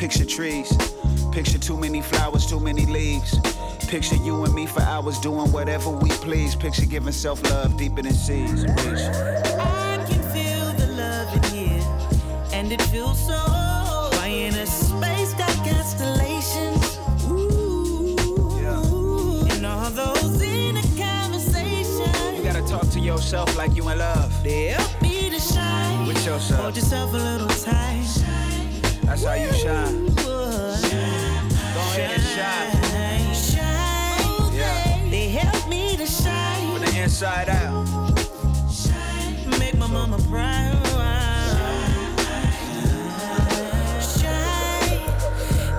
Picture 0.00 0.24
trees. 0.24 0.72
Picture 1.30 1.58
too 1.58 1.76
many 1.76 2.00
flowers, 2.00 2.46
too 2.46 2.58
many 2.58 2.86
leaves. 2.86 3.38
Picture 3.86 4.16
you 4.16 4.44
and 4.44 4.54
me 4.54 4.64
for 4.64 4.80
hours 4.80 5.18
doing 5.18 5.52
whatever 5.52 5.90
we 5.90 6.08
please. 6.24 6.54
Picture 6.54 6.86
giving 6.86 7.12
self 7.12 7.42
love 7.50 7.76
deeper 7.76 8.00
than 8.00 8.14
seas. 8.14 8.64
I 8.64 10.02
can 10.08 10.22
feel 10.32 10.72
the 10.80 10.86
love 10.96 11.36
in 11.36 11.42
here, 11.54 11.82
and 12.54 12.72
it 12.72 12.80
feels 12.84 13.26
so. 13.26 13.36
My 14.16 14.30
inner 14.30 14.64
space 14.64 15.34
got 15.34 15.52
constellations. 15.68 16.98
Ooh. 17.28 18.16
And 19.50 19.66
all 19.66 19.90
those 19.90 20.40
inner 20.40 20.80
conversations. 20.96 22.38
You 22.38 22.42
gotta 22.42 22.66
talk 22.66 22.88
to 22.92 23.00
yourself 23.00 23.54
like 23.54 23.76
you 23.76 23.86
in 23.90 23.98
love. 23.98 24.32
Help 24.46 25.02
me 25.02 25.28
to 25.28 25.38
shine. 25.38 26.06
With 26.06 26.24
yourself. 26.24 26.60
Hold 26.62 26.76
yourself 26.76 27.12
a 27.12 27.18
little 27.18 27.48
tight. 27.48 28.29
That's 29.10 29.24
how 29.24 29.34
you 29.34 29.52
shine. 29.52 30.06
Go 30.14 30.44
ahead 30.54 32.10
and 32.12 32.22
shine. 32.22 33.34
Shine. 33.34 34.54
Yeah. 34.54 35.10
They 35.10 35.28
help 35.30 35.68
me 35.68 35.96
to 35.96 36.06
shine. 36.06 36.78
From 36.78 36.86
the 36.86 37.02
inside 37.02 37.48
out. 37.48 37.86
Make 39.58 39.76
my 39.76 39.88
mama 39.88 40.16
proud. 40.30 40.86
Shine. 44.00 45.10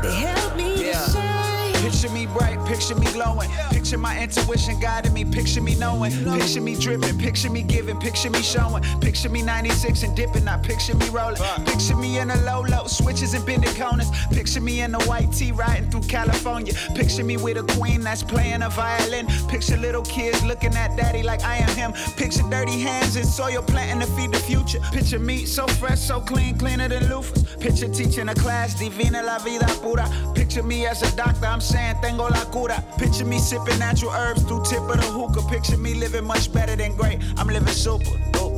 They 0.03 0.13
help 0.13 0.57
me 0.57 0.87
Yeah. 0.87 0.91
to 1.05 1.11
shine. 1.11 1.73
Picture 1.89 2.09
me 2.09 2.25
bright, 2.25 2.59
picture 2.65 2.95
me 2.95 3.05
glowing. 3.13 3.49
Picture 3.91 4.03
my 4.03 4.23
intuition 4.23 4.79
guiding 4.79 5.11
me, 5.11 5.25
picture 5.25 5.59
me 5.59 5.75
knowing. 5.75 6.13
Picture 6.39 6.61
me 6.61 6.75
dripping, 6.79 7.17
picture 7.19 7.49
me 7.49 7.61
giving, 7.61 7.99
picture 7.99 8.29
me 8.29 8.41
showing. 8.41 8.81
Picture 9.01 9.27
me 9.27 9.41
96 9.41 10.03
and 10.03 10.15
dipping, 10.15 10.45
not 10.45 10.63
picture 10.63 10.95
me 10.95 11.09
rolling. 11.09 11.35
Picture 11.65 11.97
me 11.97 12.17
in 12.17 12.31
a 12.31 12.37
low 12.43 12.61
low, 12.61 12.87
switches 12.87 13.33
and 13.33 13.45
bending 13.45 13.75
corners. 13.75 14.09
Picture 14.31 14.61
me 14.61 14.79
in 14.79 14.95
a 14.95 15.03
white 15.03 15.29
tee 15.33 15.51
riding 15.51 15.91
through 15.91 16.03
California. 16.03 16.73
Picture 16.95 17.25
me 17.25 17.35
with 17.35 17.57
a 17.57 17.63
queen 17.77 17.99
that's 17.99 18.23
playing 18.23 18.61
a 18.61 18.69
violin. 18.69 19.27
Picture 19.49 19.75
little 19.75 20.03
kids 20.03 20.41
looking 20.45 20.73
at 20.75 20.95
daddy 20.95 21.21
like 21.21 21.43
I 21.43 21.57
am 21.57 21.75
him. 21.75 21.91
Picture 22.15 22.43
dirty 22.49 22.79
hands 22.79 23.17
and 23.17 23.25
soil 23.25 23.61
planting 23.61 24.07
to 24.07 24.15
feed 24.15 24.31
the 24.31 24.39
future. 24.39 24.79
Picture 24.93 25.19
me 25.19 25.45
so 25.45 25.67
fresh, 25.67 25.99
so 25.99 26.21
clean, 26.21 26.57
cleaner 26.57 26.87
than 26.87 27.03
loofahs. 27.09 27.59
Picture 27.59 27.89
teaching 27.89 28.29
a 28.29 28.35
class, 28.35 28.73
divina 28.79 29.21
la 29.21 29.37
vida 29.39 29.67
pura. 29.81 30.09
Picture 30.33 30.63
me 30.63 30.85
as 30.85 31.01
a 31.01 31.13
doctor, 31.17 31.45
I'm 31.45 31.59
saying 31.59 31.97
tengo 32.01 32.29
la 32.29 32.45
cura. 32.45 32.81
Picture 32.97 33.25
me 33.25 33.37
sipping 33.37 33.80
natural 33.81 34.11
herbs 34.11 34.43
through 34.43 34.63
tip 34.63 34.83
of 34.93 34.97
the 35.01 35.09
hookah. 35.17 35.41
Picture 35.49 35.77
me 35.77 35.93
living 35.95 36.25
much 36.25 36.53
better 36.53 36.75
than 36.75 36.95
great. 36.95 37.17
I'm 37.37 37.47
living 37.47 37.73
super. 37.73 38.13
dope. 38.31 38.53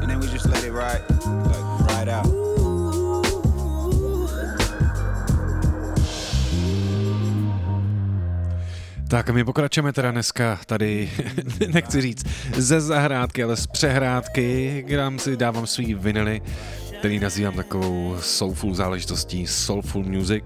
And 0.00 0.08
then 0.10 0.20
we 0.20 0.26
just 0.28 0.46
let 0.46 0.62
it 0.64 0.72
ride, 0.72 1.02
like 1.50 1.66
ride 1.90 2.08
out. 2.08 2.30
Tak 9.08 9.30
a 9.30 9.32
my 9.32 9.44
pokračujeme 9.44 9.92
teda 9.92 10.10
dneska 10.10 10.58
tady, 10.66 11.10
nechci 11.72 12.00
říct 12.00 12.26
ze 12.56 12.80
zahrádky, 12.80 13.42
ale 13.42 13.56
z 13.56 13.66
přehrádky, 13.66 14.82
kde 14.86 15.10
si 15.16 15.36
dávám 15.36 15.66
svý 15.66 15.94
vinily, 15.94 16.42
který 16.98 17.18
nazývám 17.18 17.54
takovou 17.54 18.16
soulful 18.20 18.74
záležitostí, 18.74 19.46
soulful 19.46 20.02
music. 20.02 20.44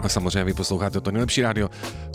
A 0.00 0.08
samozřejmě 0.08 0.44
vy 0.44 0.54
posloucháte 0.54 1.00
to 1.00 1.10
nejlepší 1.10 1.42
rádio, 1.42 1.70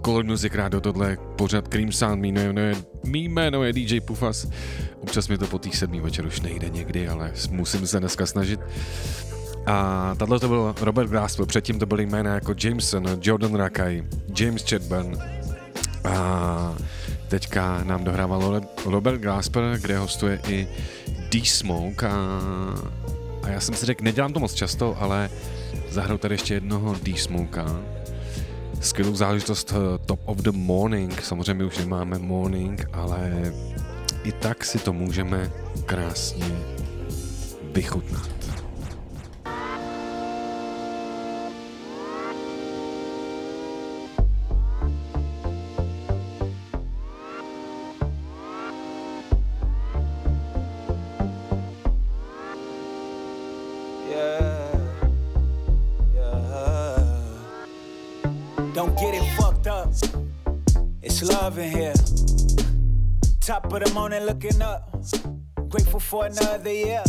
Color 0.05 0.23
Music 0.23 0.53
Radio, 0.53 0.81
tohle 0.81 1.17
pořad 1.35 1.67
Cream 1.67 1.91
Sound, 1.91 2.21
mý 2.21 2.31
jméno 2.31 2.61
je, 2.61 2.75
mý 3.03 3.29
jméno 3.29 3.63
je 3.63 3.73
DJ 3.73 3.99
Pufas. 3.99 4.47
Občas 5.01 5.27
mi 5.27 5.37
to 5.37 5.47
po 5.47 5.59
těch 5.59 5.75
sedmý 5.75 5.99
večer 5.99 6.25
už 6.25 6.41
nejde 6.41 6.69
někdy, 6.69 7.07
ale 7.07 7.31
musím 7.49 7.87
se 7.87 7.99
dneska 7.99 8.25
snažit. 8.25 8.59
A 9.65 10.15
tato 10.17 10.39
to 10.39 10.47
byl 10.47 10.75
Robert 10.81 11.09
Glasper, 11.09 11.45
předtím 11.45 11.79
to 11.79 11.85
byly 11.85 12.05
jména 12.05 12.33
jako 12.33 12.55
Jameson, 12.63 13.19
Jordan 13.21 13.55
Rakay, 13.55 14.03
James 14.39 14.65
Chadburn. 14.69 15.17
A 16.03 16.75
teďka 17.27 17.83
nám 17.83 18.03
dohrával 18.03 18.61
Robert 18.85 19.21
Glasper, 19.21 19.77
kde 19.81 19.97
hostuje 19.97 20.39
i 20.47 20.67
D-Smoke 21.31 22.07
a, 22.07 22.13
a 23.43 23.49
já 23.49 23.59
jsem 23.59 23.75
si 23.75 23.85
řekl, 23.85 24.03
nedělám 24.03 24.33
to 24.33 24.39
moc 24.39 24.53
často, 24.53 24.97
ale 24.99 25.29
zahraju 25.95 26.17
tady 26.17 26.33
ještě 26.33 26.53
jednoho 26.53 26.95
D-Smokea. 27.03 27.81
Skvělou 28.81 29.15
záležitost 29.15 29.73
eh, 29.73 29.97
Top 30.05 30.19
of 30.25 30.37
the 30.37 30.51
Morning, 30.51 31.21
samozřejmě 31.21 31.65
už 31.65 31.77
nemáme 31.77 32.19
morning, 32.19 32.89
ale 32.93 33.53
i 34.23 34.31
tak 34.31 34.65
si 34.65 34.79
to 34.79 34.93
můžeme 34.93 35.51
krásně 35.85 36.45
vychutnat. 37.73 38.34
Of 63.81 63.89
the 63.89 63.93
morning, 63.93 64.23
looking 64.23 64.61
up. 64.61 64.89
Grateful 65.69 65.99
for 65.99 66.25
another 66.27 66.71
year. 66.71 67.03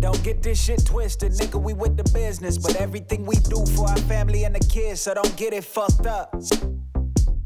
Don't 0.00 0.22
get 0.24 0.42
this 0.42 0.62
shit 0.62 0.84
twisted, 0.84 1.32
nigga. 1.32 1.62
We 1.62 1.72
with 1.72 1.96
the 1.96 2.04
business, 2.12 2.58
but 2.58 2.76
everything 2.76 3.24
we 3.24 3.36
do 3.36 3.64
for 3.66 3.88
our 3.88 3.96
family 4.08 4.44
and 4.44 4.54
the 4.54 4.66
kids, 4.66 5.00
so 5.00 5.14
don't 5.14 5.36
get 5.36 5.52
it 5.52 5.64
fucked 5.64 6.06
up. 6.06 6.34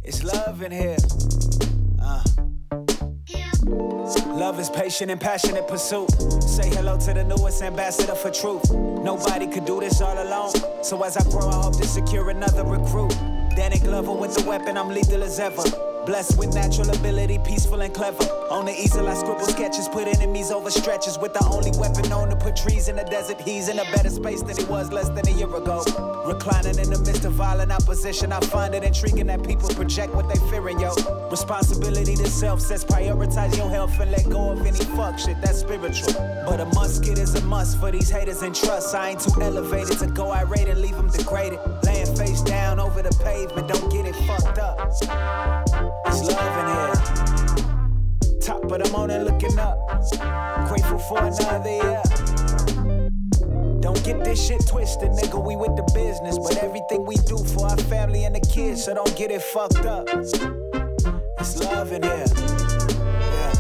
It's 0.02 0.24
love 0.24 0.62
in 0.62 0.72
here. 0.72 0.96
Uh. 2.02 2.24
Love 4.28 4.58
is 4.60 4.70
patient 4.70 5.10
and 5.10 5.20
passionate 5.20 5.68
pursuit. 5.68 6.10
Say 6.42 6.68
hello 6.70 6.98
to 6.98 7.12
the 7.12 7.24
newest 7.24 7.62
ambassador 7.62 8.14
for 8.14 8.30
truth. 8.30 8.70
Nobody 8.72 9.46
could 9.46 9.64
do 9.64 9.80
this 9.80 10.00
all 10.00 10.16
alone. 10.20 10.52
So 10.82 11.02
as 11.02 11.16
I 11.16 11.22
grow, 11.30 11.48
I 11.48 11.62
hope 11.62 11.76
to 11.78 11.86
secure 11.86 12.30
another 12.30 12.64
recruit. 12.64 13.14
Danny 13.56 13.78
Glover 13.78 14.12
with 14.12 14.34
the 14.34 14.48
weapon, 14.48 14.76
I'm 14.76 14.88
lethal 14.88 15.22
as 15.22 15.40
ever. 15.40 15.95
Blessed 16.06 16.38
with 16.38 16.54
natural 16.54 16.88
ability, 16.90 17.38
peaceful 17.38 17.80
and 17.80 17.92
clever. 17.92 18.22
On 18.48 18.64
the 18.64 18.72
easel, 18.72 19.08
I 19.08 19.14
scribble 19.14 19.44
sketches, 19.46 19.88
put 19.88 20.06
enemies 20.06 20.52
over 20.52 20.70
stretches. 20.70 21.18
With 21.18 21.34
the 21.34 21.44
only 21.46 21.72
weapon 21.80 22.08
known 22.08 22.30
to 22.30 22.36
put 22.36 22.54
trees 22.54 22.86
in 22.86 22.94
the 22.94 23.02
desert. 23.02 23.40
He's 23.40 23.68
in 23.68 23.80
a 23.80 23.84
better 23.90 24.08
space 24.08 24.40
than 24.40 24.56
he 24.56 24.64
was 24.66 24.92
less 24.92 25.08
than 25.08 25.26
a 25.26 25.32
year 25.32 25.52
ago. 25.52 25.82
Reclining 26.24 26.78
in 26.78 26.90
the 26.90 26.98
midst 27.04 27.24
of 27.24 27.32
violent 27.32 27.72
opposition, 27.72 28.30
I 28.30 28.38
find 28.38 28.72
it 28.76 28.84
intriguing 28.84 29.26
that 29.26 29.44
people 29.44 29.68
project 29.70 30.14
what 30.14 30.28
they 30.28 30.38
fearing, 30.48 30.78
yo. 30.78 30.94
Responsibility 31.28 32.14
to 32.14 32.28
self 32.28 32.60
says 32.60 32.84
prioritize 32.84 33.56
your 33.56 33.68
health 33.68 33.98
and 33.98 34.12
let 34.12 34.30
go 34.30 34.52
of 34.52 34.64
any 34.64 34.78
fuck 34.96 35.18
shit, 35.18 35.40
that's 35.40 35.58
spiritual. 35.58 36.12
But 36.46 36.60
a 36.60 36.66
musket 36.66 37.18
is 37.18 37.34
a 37.34 37.40
must 37.42 37.80
for 37.80 37.90
these 37.90 38.10
haters 38.10 38.42
and 38.42 38.54
trust. 38.54 38.94
I 38.94 39.10
ain't 39.10 39.20
too 39.20 39.42
elevated 39.42 39.98
to 39.98 40.06
go 40.06 40.30
irate 40.30 40.68
and 40.68 40.80
leave 40.80 40.94
them 40.94 41.10
degraded. 41.10 41.58
Laying 41.82 42.14
face 42.14 42.42
down 42.42 42.78
over 42.78 43.02
the 43.02 43.10
pavement, 43.24 43.66
don't 43.66 43.90
get 43.90 44.06
it 44.06 44.14
fucked 44.24 44.58
up. 44.58 44.76
It's 46.06 46.22
love 46.22 46.56
in 46.60 46.66
here. 46.74 48.40
Top 48.40 48.62
of 48.64 48.82
the 48.82 48.88
morning 48.92 49.22
looking 49.22 49.58
up. 49.58 49.78
Grateful 50.68 50.98
for 50.98 51.18
another 51.18 51.70
year. 51.70 52.02
Don't 53.80 54.02
get 54.04 54.24
this 54.24 54.44
shit 54.46 54.66
twisted, 54.66 55.10
nigga. 55.12 55.44
We 55.44 55.56
with 55.56 55.76
the 55.76 55.82
business, 55.94 56.38
but 56.38 56.56
everything 56.62 57.04
we 57.06 57.16
do 57.16 57.38
for 57.38 57.66
our 57.66 57.76
family 57.76 58.24
and 58.24 58.34
the 58.34 58.40
kids, 58.40 58.84
so 58.84 58.94
don't 58.94 59.16
get 59.16 59.30
it 59.30 59.42
fucked 59.42 59.84
up. 59.84 60.08
It's 60.08 61.56
love 61.60 61.92
in 61.92 62.02
here. 62.02 62.26
Yeah. 63.32 63.52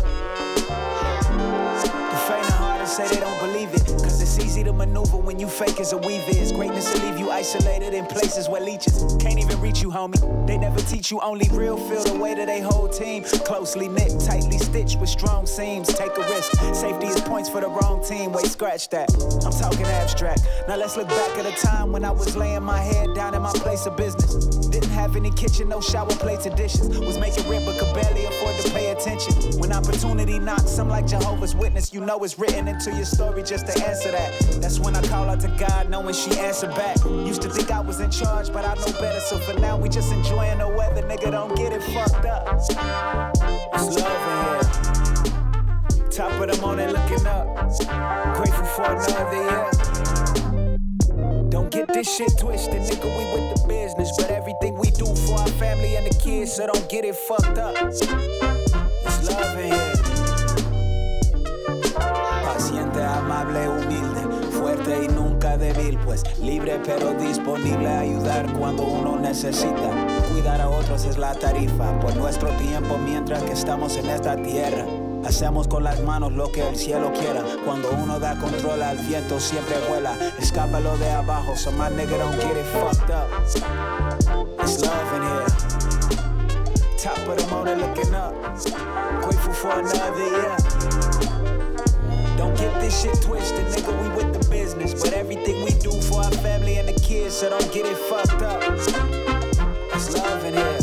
The 2.10 2.18
faint 2.26 2.48
of 2.48 2.54
heart 2.54 2.88
say 2.88 3.08
they 3.08 3.20
don't 3.20 3.38
believe 3.40 3.74
it. 3.74 4.05
It's 4.36 4.44
easy 4.44 4.64
to 4.64 4.72
maneuver 4.74 5.16
when 5.16 5.38
you 5.38 5.48
fake 5.48 5.80
as 5.80 5.94
a 5.94 5.96
weave 5.96 6.28
is. 6.28 6.52
Greatness 6.52 6.92
will 6.92 7.08
leave 7.08 7.18
you 7.18 7.30
isolated 7.30 7.94
in 7.94 8.04
places 8.04 8.50
where 8.50 8.60
leeches 8.60 9.16
can't 9.18 9.38
even 9.38 9.58
reach 9.62 9.80
you, 9.80 9.88
homie. 9.88 10.46
They 10.46 10.58
never 10.58 10.78
teach 10.80 11.10
you 11.10 11.20
only 11.20 11.48
real 11.52 11.78
feel 11.78 12.04
the 12.04 12.20
way 12.20 12.34
that 12.34 12.44
they 12.44 12.60
whole 12.60 12.86
team. 12.86 13.24
Closely 13.24 13.88
knit, 13.88 14.20
tightly 14.20 14.58
stitched 14.58 15.00
with 15.00 15.08
strong 15.08 15.46
seams. 15.46 15.88
Take 15.88 16.14
a 16.18 16.20
risk. 16.28 16.52
Safety 16.74 17.06
is 17.06 17.18
points 17.22 17.48
for 17.48 17.62
the 17.62 17.68
wrong 17.68 18.04
team. 18.04 18.30
Wait, 18.32 18.44
scratch 18.44 18.90
that. 18.90 19.10
I'm 19.42 19.52
talking 19.52 19.86
abstract. 19.86 20.42
Now 20.68 20.76
let's 20.76 20.98
look 20.98 21.08
back 21.08 21.38
at 21.38 21.46
a 21.46 21.66
time 21.66 21.90
when 21.90 22.04
I 22.04 22.10
was 22.10 22.36
laying 22.36 22.62
my 22.62 22.78
head 22.78 23.14
down 23.14 23.34
in 23.34 23.40
my 23.40 23.52
place 23.52 23.86
of 23.86 23.96
business. 23.96 24.34
Didn't 24.68 24.90
have 24.90 25.16
any 25.16 25.30
kitchen, 25.30 25.70
no 25.70 25.80
shower 25.80 26.10
plates 26.10 26.46
or 26.46 26.54
dishes. 26.54 26.98
Was 26.98 27.16
making 27.18 27.48
rent 27.48 27.64
but 27.64 27.78
could 27.78 27.94
barely 27.94 28.26
afford 28.26 28.60
to 28.60 28.70
pay 28.72 28.90
attention. 28.90 29.32
When 29.58 29.72
opportunity 29.72 30.38
knocks, 30.38 30.78
I'm 30.78 30.90
like 30.90 31.06
Jehovah's 31.06 31.56
Witness. 31.56 31.94
You 31.94 32.02
know 32.02 32.22
it's 32.22 32.38
written 32.38 32.68
into 32.68 32.94
your 32.94 33.06
story 33.06 33.42
just 33.42 33.66
to 33.68 33.86
answer 33.86 34.10
that. 34.10 34.25
That's 34.60 34.78
when 34.78 34.96
I 34.96 35.02
call 35.06 35.28
out 35.28 35.40
to 35.40 35.48
God, 35.58 35.88
knowing 35.90 36.14
she 36.14 36.38
answered 36.38 36.70
back. 36.70 36.96
Used 37.04 37.42
to 37.42 37.50
think 37.50 37.70
I 37.70 37.80
was 37.80 38.00
in 38.00 38.10
charge, 38.10 38.52
but 38.52 38.64
I 38.64 38.74
know 38.74 38.92
better. 39.00 39.20
So 39.20 39.38
for 39.38 39.54
now, 39.58 39.76
we 39.76 39.88
just 39.88 40.12
enjoying 40.12 40.58
the 40.58 40.68
weather. 40.68 41.02
Nigga, 41.02 41.30
don't 41.30 41.54
get 41.56 41.72
it 41.72 41.82
fucked 41.82 42.24
up. 42.26 42.46
It's 42.54 42.74
love 42.74 44.22
in 44.30 44.38
here. 44.42 46.10
Top 46.10 46.32
of 46.40 46.48
the 46.50 46.56
morning, 46.62 46.88
looking 46.90 47.26
up. 47.26 47.46
Grateful 48.36 48.64
for 48.64 48.84
another 48.84 49.36
year. 49.36 49.70
Don't 51.50 51.70
get 51.70 51.88
this 51.88 52.08
shit 52.16 52.36
twisted, 52.38 52.82
nigga. 52.82 53.04
We 53.04 53.24
with 53.34 53.54
the 53.54 53.68
business, 53.68 54.10
but 54.16 54.30
everything 54.30 54.78
we 54.78 54.90
do 54.90 55.06
for 55.14 55.38
our 55.40 55.48
family 55.48 55.96
and 55.96 56.06
the 56.06 56.14
kids, 56.18 56.52
so 56.54 56.66
don't 56.66 56.88
get 56.88 57.04
it 57.04 57.14
fucked 57.16 57.58
up. 57.58 57.74
It's 57.76 58.06
love 59.30 59.58
in 59.58 59.72
here. 59.72 59.94
Paciente, 62.44 63.00
amable, 63.00 63.80
humilde, 63.90 64.15
y 64.94 65.08
nunca 65.08 65.56
débil, 65.56 65.98
pues 66.04 66.22
libre 66.38 66.80
pero 66.84 67.12
disponible 67.14 67.88
a 67.88 68.00
ayudar 68.00 68.52
cuando 68.52 68.84
uno 68.84 69.18
necesita. 69.18 69.90
Cuidar 70.30 70.60
a 70.60 70.68
otros 70.68 71.04
es 71.04 71.18
la 71.18 71.34
tarifa 71.34 71.98
por 72.00 72.14
nuestro 72.16 72.48
tiempo 72.50 72.96
mientras 72.98 73.42
que 73.42 73.52
estamos 73.52 73.96
en 73.96 74.06
esta 74.06 74.36
tierra. 74.36 74.86
Hacemos 75.24 75.66
con 75.66 75.82
las 75.82 76.00
manos 76.02 76.32
lo 76.32 76.52
que 76.52 76.66
el 76.66 76.76
cielo 76.76 77.12
quiera. 77.12 77.42
Cuando 77.64 77.90
uno 77.90 78.20
da 78.20 78.38
control 78.38 78.80
al 78.82 78.98
viento 78.98 79.40
siempre 79.40 79.74
vuela. 79.88 80.16
Escápalo 80.38 80.96
de 80.98 81.10
abajo, 81.10 81.56
so 81.56 81.72
my 81.72 81.88
nigga 81.90 82.16
don't 82.18 82.36
get 82.40 82.56
it 82.56 82.66
fucked 82.66 83.10
up. 83.10 83.26
It's 84.62 84.80
love 84.82 85.16
in 85.16 85.22
here. 85.22 85.46
Top 87.02 87.18
of 87.28 87.36
the 87.36 87.46
morning 87.50 87.78
looking 87.78 88.14
up. 88.14 88.34
Grateful 89.20 89.52
for 89.52 89.80
another 89.80 90.16
year. 90.16 90.85
This 92.86 93.02
shit 93.02 93.20
twisted, 93.20 93.66
nigga. 93.66 93.92
We 94.00 94.08
with 94.14 94.32
the 94.32 94.48
business, 94.48 94.94
but 94.94 95.12
everything 95.12 95.64
we 95.64 95.72
do 95.82 95.90
for 96.02 96.22
our 96.22 96.30
family 96.30 96.78
and 96.78 96.88
the 96.88 96.94
kids, 97.00 97.34
so 97.34 97.50
don't 97.50 97.72
get 97.72 97.84
it 97.84 97.98
fucked 98.08 98.40
up. 98.42 98.62
It's 99.92 100.14
love 100.14 100.44
in 100.44 100.54
here. 100.54 100.78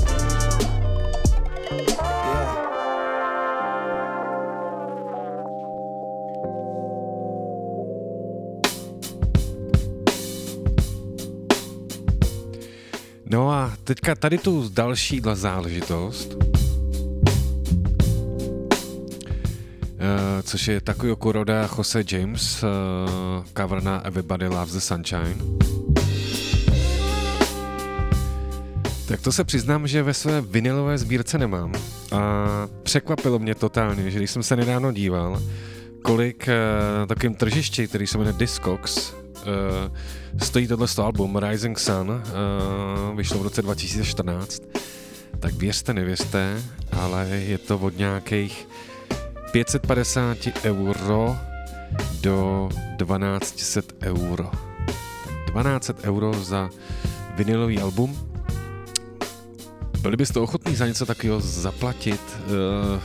No 13.30 13.52
a 13.52 13.78
teďka 13.84 14.16
tady 14.16 14.38
tu 14.38 14.70
další 14.74 15.22
záležitost, 15.34 16.53
což 20.44 20.68
je 20.68 20.82
takový 20.82 21.16
Kuroda 21.16 21.70
Jose 21.78 22.04
James, 22.12 22.64
uh, 22.64 22.70
cover 23.58 23.84
na 23.84 24.06
Everybody 24.06 24.48
Loves 24.48 24.74
the 24.74 24.80
Sunshine. 24.80 25.36
Tak 29.08 29.22
to 29.22 29.32
se 29.32 29.44
přiznám, 29.44 29.88
že 29.88 30.04
ve 30.04 30.14
své 30.14 30.42
vinilové 30.42 30.98
sbírce 30.98 31.38
nemám. 31.38 31.74
A 32.12 32.46
překvapilo 32.84 33.40
mě 33.40 33.56
totálně, 33.56 34.12
že 34.12 34.18
když 34.18 34.32
jsem 34.32 34.44
se 34.44 34.56
nedávno 34.56 34.92
díval, 34.92 35.42
kolik 36.02 36.48
uh, 36.48 37.00
na 37.00 37.06
takovém 37.06 37.36
tržišti, 37.36 37.88
který 37.88 38.08
se 38.08 38.18
jmenuje 38.18 38.36
Discogs, 38.38 39.14
uh, 39.14 39.98
stojí 40.38 40.68
tohle 40.68 40.88
album 40.98 41.38
Rising 41.38 41.80
Sun, 41.80 42.24
vyšlo 43.16 43.40
v 43.40 43.44
roce 43.44 43.62
2014, 43.62 44.62
tak 45.40 45.54
věřte, 45.54 45.94
nevěřte, 45.94 46.64
ale 46.92 47.28
je 47.30 47.58
to 47.58 47.80
od 47.80 47.98
nějakých 47.98 48.68
550 49.54 50.66
euro 50.66 51.38
do 52.22 52.70
1200 52.98 53.82
euro. 54.02 54.52
1200 55.46 55.94
euro 56.04 56.34
za 56.34 56.70
vinilový 57.36 57.80
album. 57.80 58.18
Byli 60.02 60.18
byste 60.18 60.40
ochotní 60.40 60.76
za 60.76 60.88
něco 60.88 61.06
takového 61.06 61.40
zaplatit? 61.40 62.22
Uh, 62.46 63.02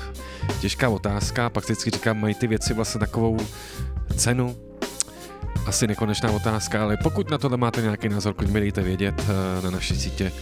těžká 0.60 0.88
otázka, 0.88 1.50
pak 1.50 1.64
vždycky 1.64 1.90
říkám, 1.90 2.20
mají 2.20 2.34
ty 2.34 2.46
věci 2.46 2.74
vlastně 2.74 3.00
takovou 3.00 3.36
cenu. 4.16 4.56
asi 5.66 5.86
nekonečná 5.86 6.30
otázka, 6.30 6.82
ale 6.82 6.96
pokud 7.02 7.30
na 7.30 7.38
tohle 7.38 7.56
máte 7.56 7.82
nějaký 7.82 8.08
názor, 8.08 8.34
klidně 8.34 8.54
mi 8.54 8.60
dejte 8.60 8.82
vědět 8.82 9.14
eh, 9.20 9.62
na 9.62 9.70
naší 9.70 9.96
sítě 9.96 10.32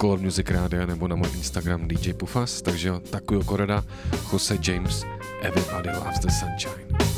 Color 0.00 0.18
Music 0.18 0.50
Radio 0.50 0.86
nebo 0.86 1.08
na 1.08 1.16
můj 1.16 1.28
Instagram 1.34 1.88
DJ 1.88 2.12
Pufas. 2.12 2.62
Takže 2.62 2.92
takový 3.10 3.44
koreda 3.44 3.84
Jose 4.32 4.58
James, 4.62 5.04
Everybody 5.44 5.90
Loves 5.90 6.20
the 6.20 6.30
Sunshine. 6.30 7.13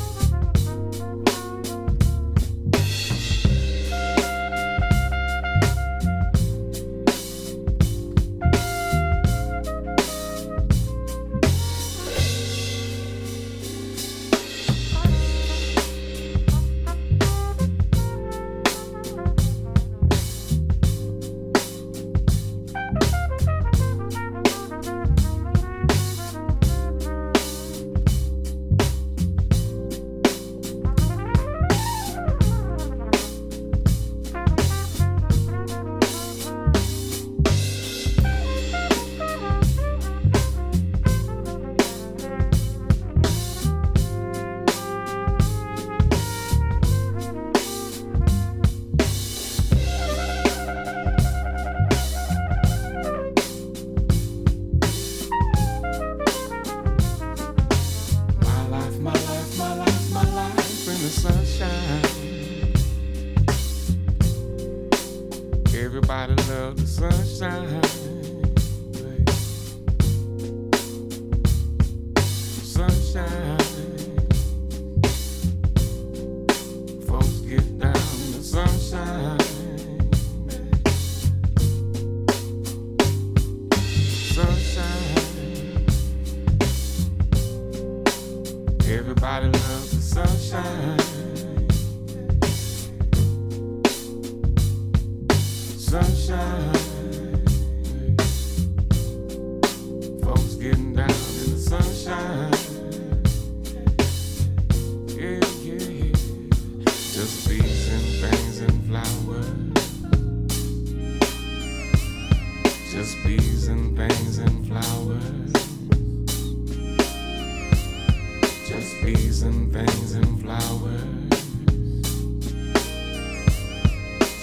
peas 119.07 119.41
and 119.41 119.71
things 119.71 120.15
and 120.15 120.41
flowers. 120.41 121.29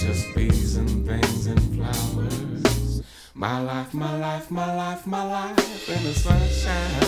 Just 0.00 0.34
bees 0.34 0.76
and 0.76 1.06
things 1.06 1.46
and 1.46 1.60
flowers. 1.74 3.02
My 3.34 3.60
life, 3.60 3.92
my 3.92 4.16
life, 4.16 4.50
my 4.50 4.74
life, 4.74 5.06
my 5.06 5.22
life 5.22 5.88
in 5.90 6.02
the 6.02 6.14
sunshine. 6.14 7.02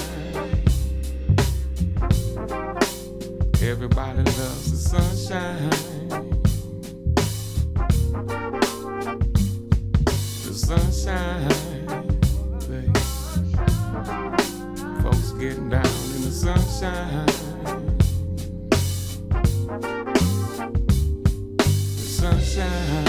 Everybody 3.62 4.18
loves 4.18 4.70
the 4.72 4.78
sunshine. 4.92 5.70
The 10.44 10.52
sunshine. 10.52 11.50
Folks 15.02 15.30
getting 15.32 15.70
down 15.70 15.85
sunshine. 16.46 17.26
Sunshine. 21.96 23.06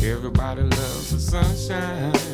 Everybody 0.00 0.62
loves 0.62 1.10
the 1.10 1.18
sunshine. 1.18 2.33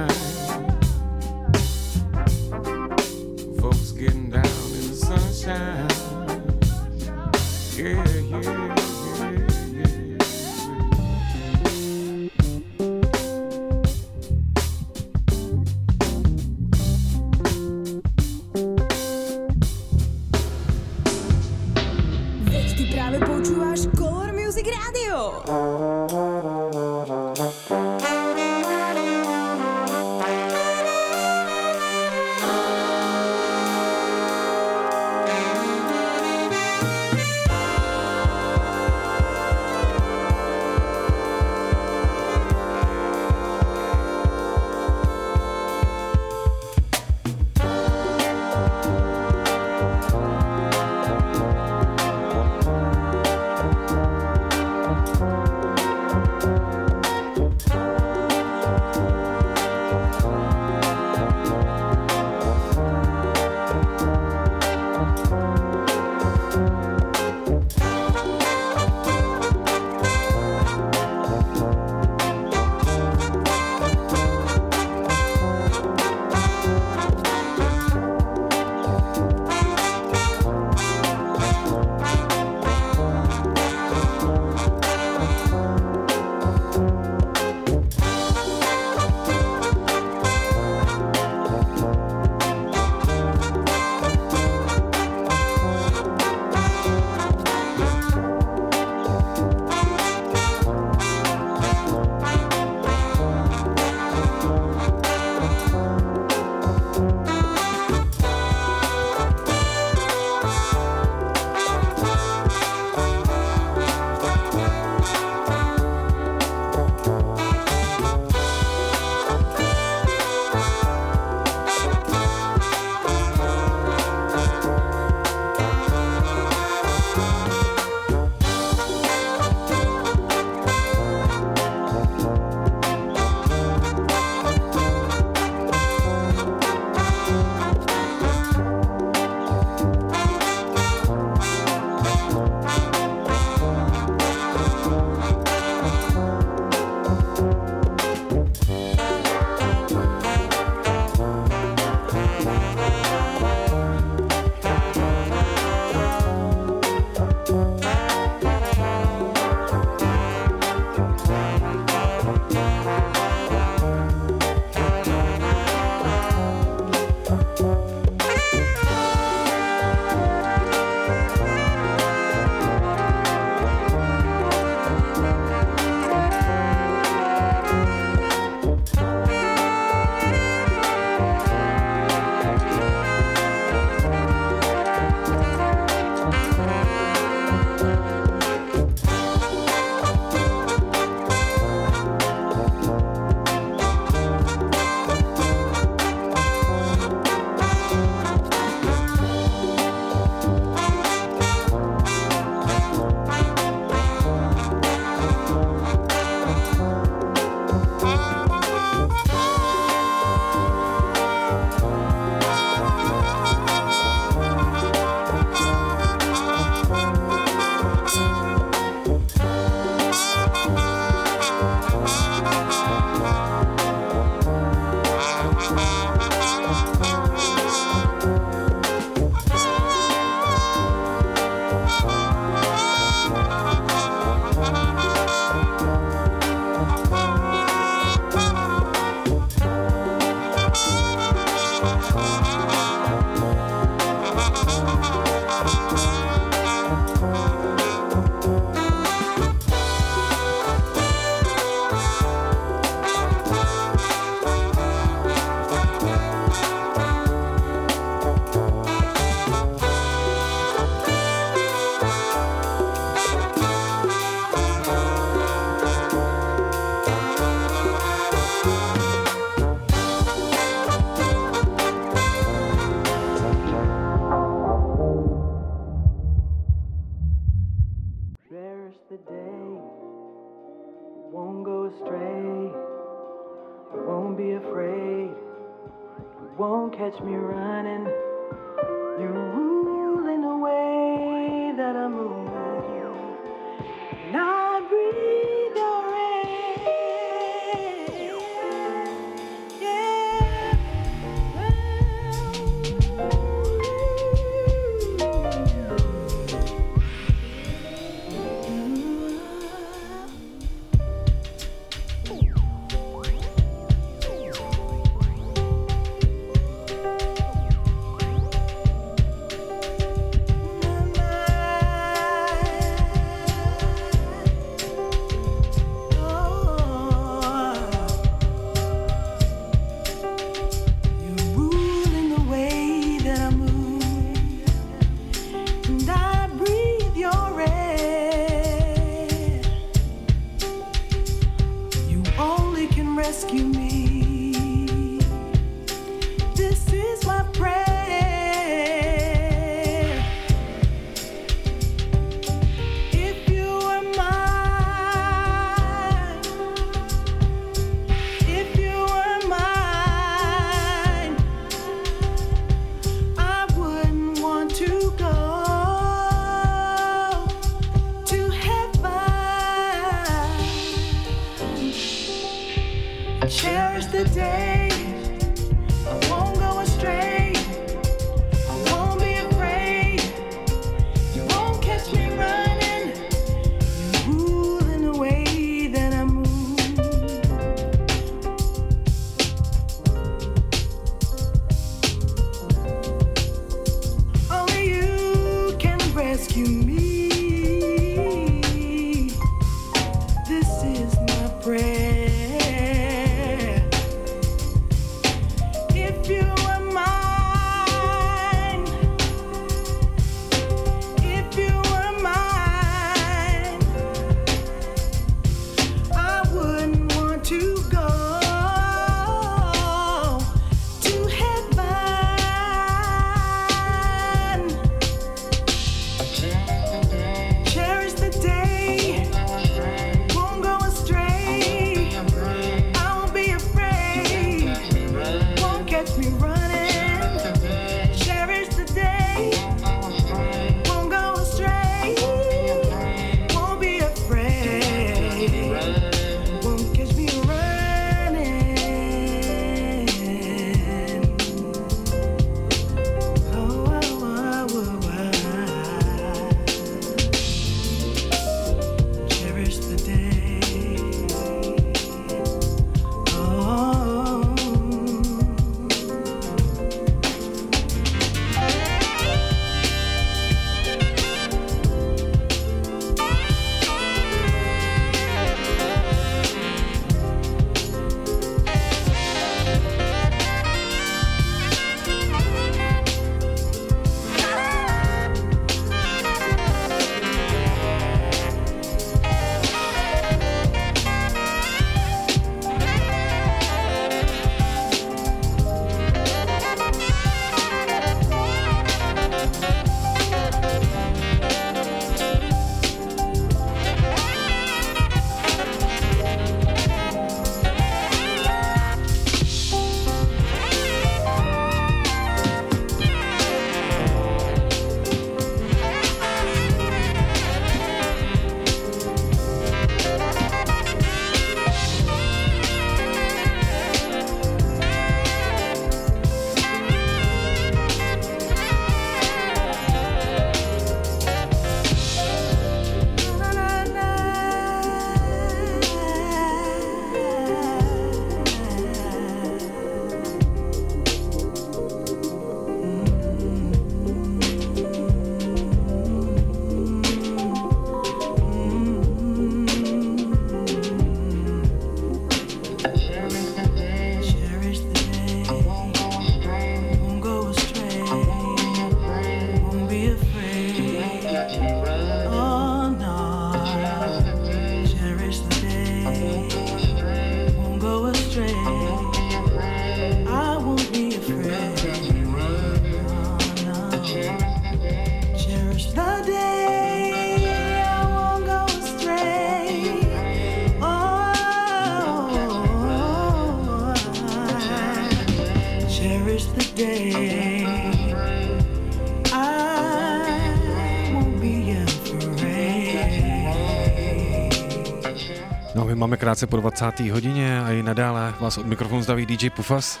Máme 596.04 596.16
krátce 596.16 596.46
po 596.46 596.56
20. 596.56 597.00
hodině 597.00 597.60
a 597.60 597.72
i 597.72 597.82
nadále 597.82 598.34
vás 598.40 598.58
od 598.58 598.66
mikrofonu 598.66 599.02
zdraví 599.02 599.26
DJ 599.26 599.50
Pufas 599.50 600.00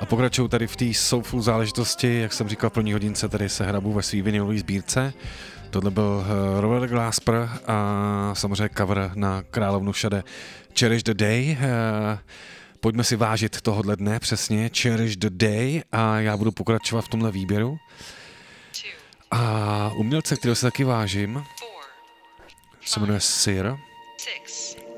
a 0.00 0.06
pokračuju 0.06 0.48
tady 0.48 0.66
v 0.66 0.76
té 0.76 0.94
soulful 0.94 1.42
záležitosti, 1.42 2.20
jak 2.20 2.32
jsem 2.32 2.48
říkal 2.48 2.70
v 2.70 2.72
první 2.72 2.92
hodince, 2.92 3.28
tady 3.28 3.48
se 3.48 3.64
hrabu 3.64 3.92
ve 3.92 4.02
svý 4.02 4.22
vinilové 4.22 4.58
sbírce. 4.58 5.12
Tohle 5.70 5.90
byl 5.90 6.24
eh, 6.26 6.60
Robert 6.60 6.90
Glasper 6.90 7.48
a 7.66 8.30
samozřejmě 8.34 8.70
cover 8.76 9.10
na 9.14 9.42
Královnu 9.42 9.92
všade 9.92 10.24
Cherish 10.78 11.02
the 11.02 11.14
Day. 11.14 11.56
Eh, 11.60 12.18
pojďme 12.80 13.04
si 13.04 13.16
vážit 13.16 13.60
tohohle 13.60 13.96
dne 13.96 14.18
přesně, 14.18 14.70
Cherish 14.78 15.16
the 15.16 15.30
Day 15.30 15.82
a 15.92 16.20
já 16.20 16.36
budu 16.36 16.52
pokračovat 16.52 17.02
v 17.02 17.08
tomhle 17.08 17.30
výběru. 17.30 17.78
A 19.30 19.92
umělce, 19.96 20.36
kterého 20.36 20.56
se 20.56 20.66
taky 20.66 20.84
vážím, 20.84 21.44
se 22.84 23.00
jmenuje 23.00 23.20
Sir. 23.20 23.76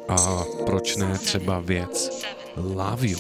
A 0.09 0.45
proč 0.67 0.97
ne 0.97 1.19
třeba 1.19 1.61
věc 1.61 2.25
Love 2.57 3.09
You. 3.09 3.19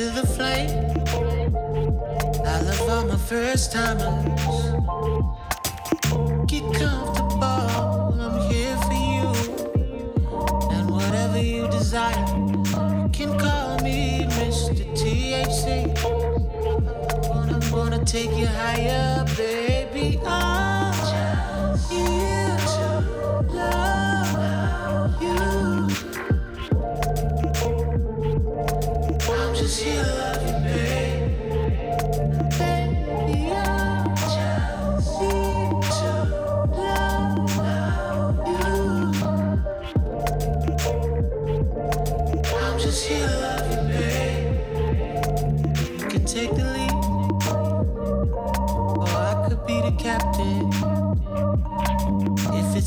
To 0.00 0.10
the 0.12 0.26
flame. 0.26 0.70
I 2.46 2.62
love 2.62 2.88
all 2.88 3.04
my 3.04 3.18
first 3.18 3.70
timers. 3.70 4.62
Get 6.50 6.64
comfortable, 6.80 8.16
I'm 8.24 8.36
here 8.50 8.76
for 8.86 9.00
you. 9.14 9.28
And 10.74 10.90
whatever 10.90 11.38
you 11.38 11.68
desire, 11.68 12.24
you 13.02 13.10
can 13.12 13.38
call 13.38 13.78
me 13.80 14.24
Mr. 14.38 14.84
THC. 14.98 15.68
Gonna, 17.22 17.60
gonna 17.70 18.02
take 18.02 18.32
you 18.38 18.46
higher, 18.46 19.26
baby. 19.36 19.69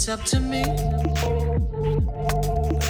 It's 0.05 0.09
up 0.09 0.25
to 0.25 0.37
me, 0.41 0.63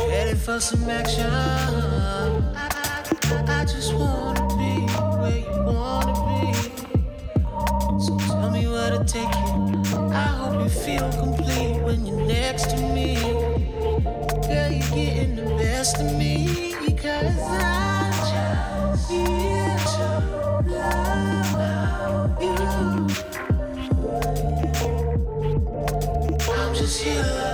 headed 0.10 0.40
for 0.40 0.60
some 0.60 0.90
action. 0.90 1.30
I, 1.30 2.56
I, 2.56 3.62
I 3.62 3.66
just 3.66 3.94
wanna 3.94 4.42
be 4.58 4.82
where 5.22 5.38
you 5.38 5.64
wanna 5.64 6.14
be. 6.26 6.54
So 8.04 8.18
tell 8.18 8.50
me 8.50 8.66
where 8.68 8.98
to 8.98 9.04
take 9.06 9.30
you. 9.46 10.10
I 10.12 10.26
hope 10.40 10.64
you 10.64 10.70
feel 10.70 11.08
complete 11.12 11.84
when 11.84 12.04
you're 12.04 12.26
next 12.26 12.72
to 12.72 12.78
me. 12.78 13.16
Girl, 14.48 14.72
you're 14.72 14.96
getting 14.98 15.36
the 15.36 15.56
best 15.60 16.00
of 16.02 16.16
me. 16.18 16.74
Cause 16.98 17.38
I'm 17.48 18.12
just 18.34 19.12
here 19.12 19.78
to 19.94 20.04
you. 22.42 23.33
You, 27.06 27.53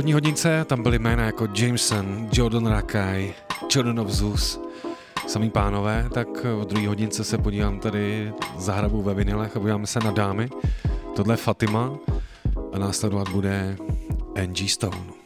první 0.00 0.12
hodince 0.12 0.64
tam 0.64 0.82
byly 0.82 0.98
jména 0.98 1.24
jako 1.24 1.48
Jameson, 1.54 2.28
Jordan 2.32 2.66
Rakaj, 2.66 3.34
Jordan 3.74 4.00
of 4.00 4.08
Zeus, 4.08 4.60
samý 5.26 5.50
pánové, 5.50 6.08
tak 6.14 6.28
v 6.44 6.64
druhé 6.64 6.88
hodince 6.88 7.24
se 7.24 7.38
podívám 7.38 7.80
tady 7.80 8.32
za 8.58 8.72
hrabu 8.72 9.02
ve 9.02 9.14
vinilech 9.14 9.56
a 9.56 9.60
podíváme 9.60 9.86
se 9.86 10.00
na 10.00 10.10
dámy. 10.10 10.48
Tohle 11.16 11.32
je 11.32 11.36
Fatima 11.36 11.98
a 12.72 12.78
následovat 12.78 13.28
bude 13.28 13.76
Angie 14.42 14.68
Stone. 14.68 15.19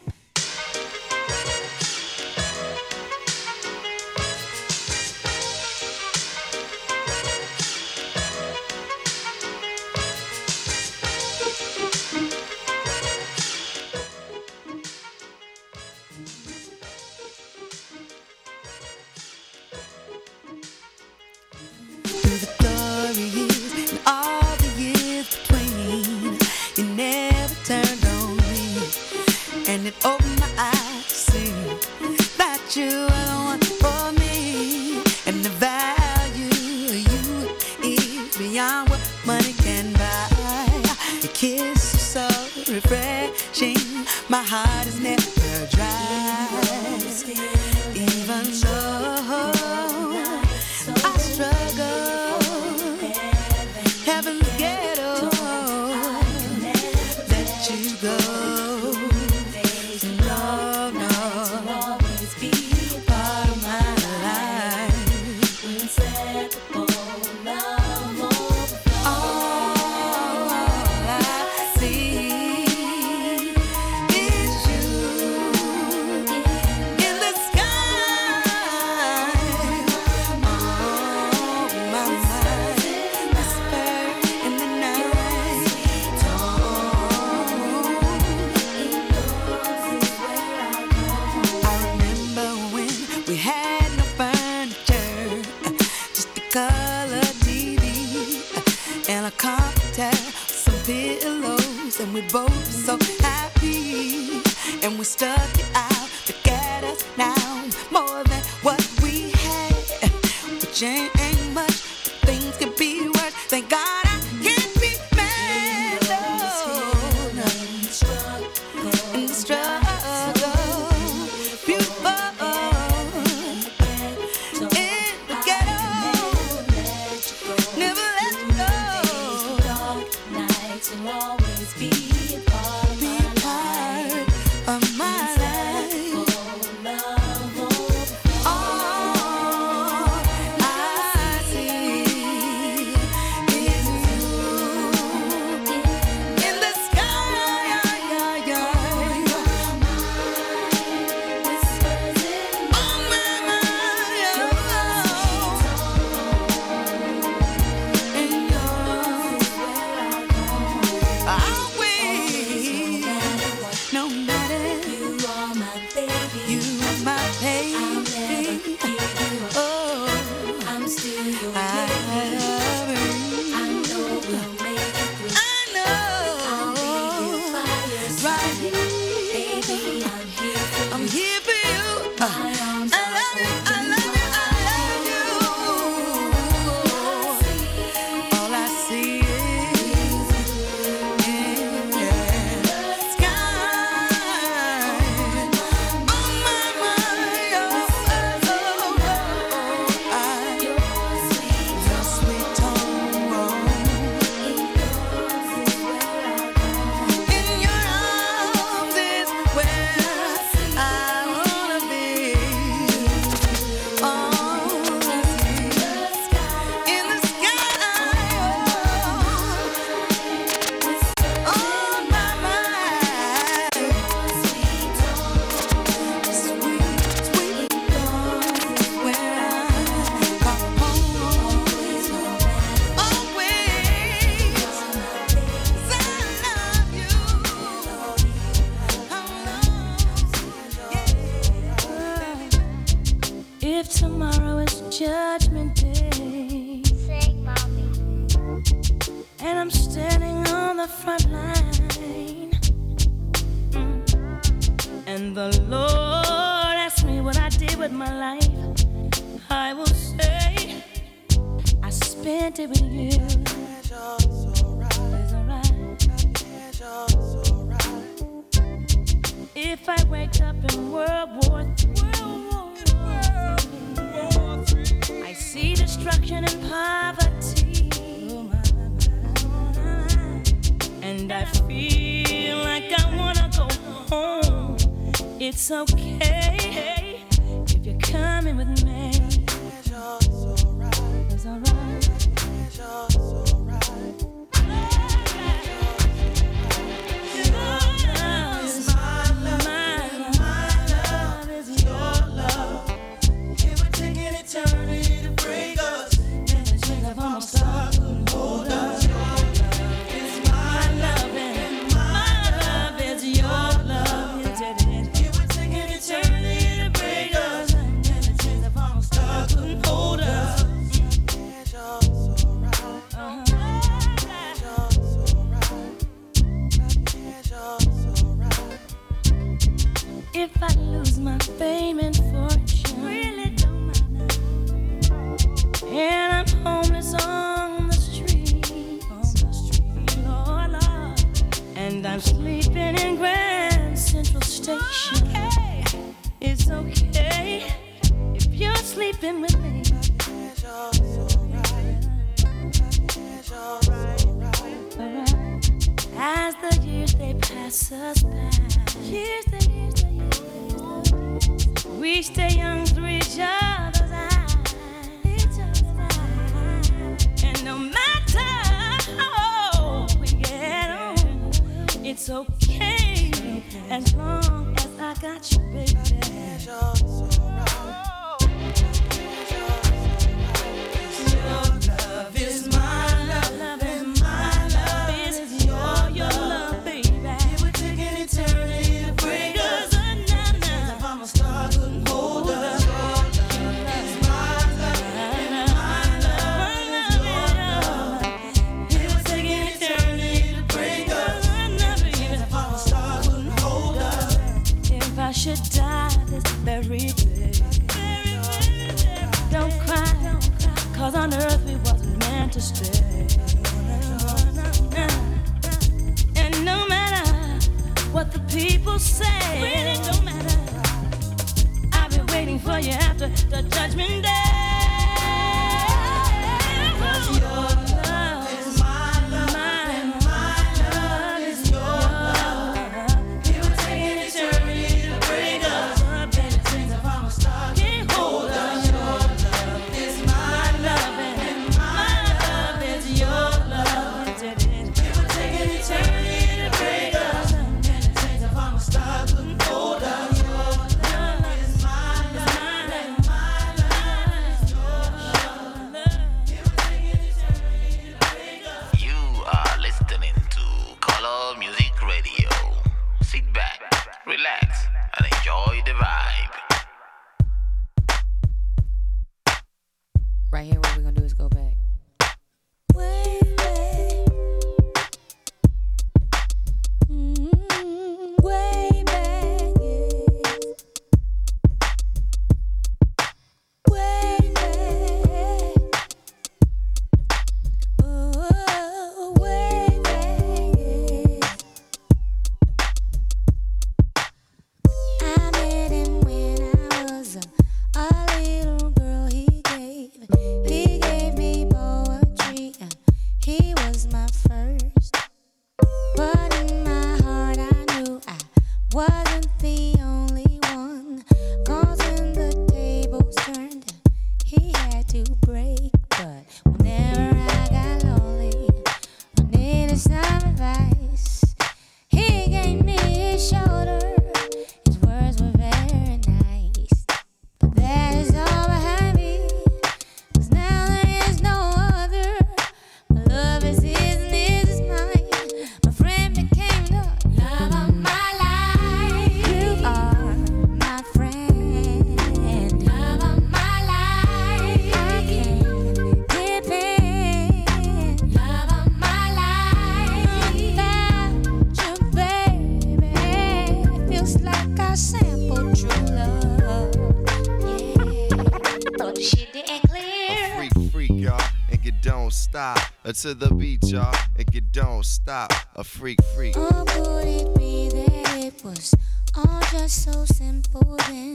To 563.23 563.33
the 563.33 563.55
beat, 563.55 563.85
y'all, 563.85 564.13
if 564.37 564.53
you 564.53 564.61
don't 564.61 565.05
stop, 565.05 565.53
a 565.77 565.85
freak 565.85 566.19
freak. 566.35 566.57
Or 566.57 566.85
would 566.85 567.27
it 567.27 567.55
be 567.57 567.89
that 567.89 568.35
it 568.45 568.65
was 568.65 568.93
all 569.37 569.61
just 569.71 570.05
so 570.05 570.25
simple 570.25 570.97
then? 571.09 571.34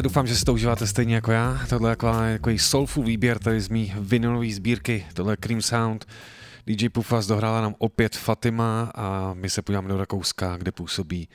ale 0.00 0.04
doufám, 0.04 0.26
že 0.26 0.36
si 0.36 0.44
to 0.44 0.52
užíváte 0.52 0.86
stejně 0.86 1.14
jako 1.14 1.32
já. 1.32 1.60
Tohle 1.68 1.90
je 1.90 1.96
takový 2.38 2.58
soulful 2.58 3.04
výběr 3.04 3.38
tady 3.38 3.60
z 3.60 3.68
mý 3.68 3.94
vinilové 3.98 4.52
sbírky, 4.52 5.06
tohle 5.14 5.32
je 5.32 5.36
Cream 5.36 5.62
Sound. 5.62 6.06
DJ 6.66 6.88
Pufas 6.88 7.26
dohrála 7.26 7.60
nám 7.60 7.74
opět 7.78 8.16
Fatima 8.16 8.92
a 8.94 9.34
my 9.34 9.50
se 9.50 9.62
podíváme 9.62 9.88
do 9.88 9.96
Rakouska, 9.96 10.56
kde 10.56 10.72
působí 10.72 11.28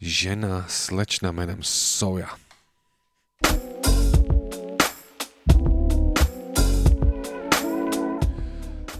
žena 0.00 0.64
slečna 0.68 1.32
jménem 1.32 1.58
Soja. 1.60 2.28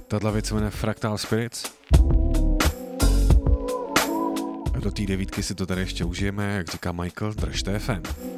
Tato 0.09 0.33
věc 0.33 0.47
se 0.47 0.55
jmenuje 0.55 0.71
Fractal 0.71 1.19
Spirits. 1.19 1.65
A 4.75 4.81
do 4.81 4.91
té 4.91 5.07
devítky 5.07 5.43
si 5.43 5.55
to 5.55 5.67
tady 5.67 5.81
ještě 5.81 6.05
užijeme, 6.05 6.57
jak 6.57 6.69
říká 6.69 6.93
Michael, 6.93 7.35
držte 7.35 7.79
FM. 7.79 8.36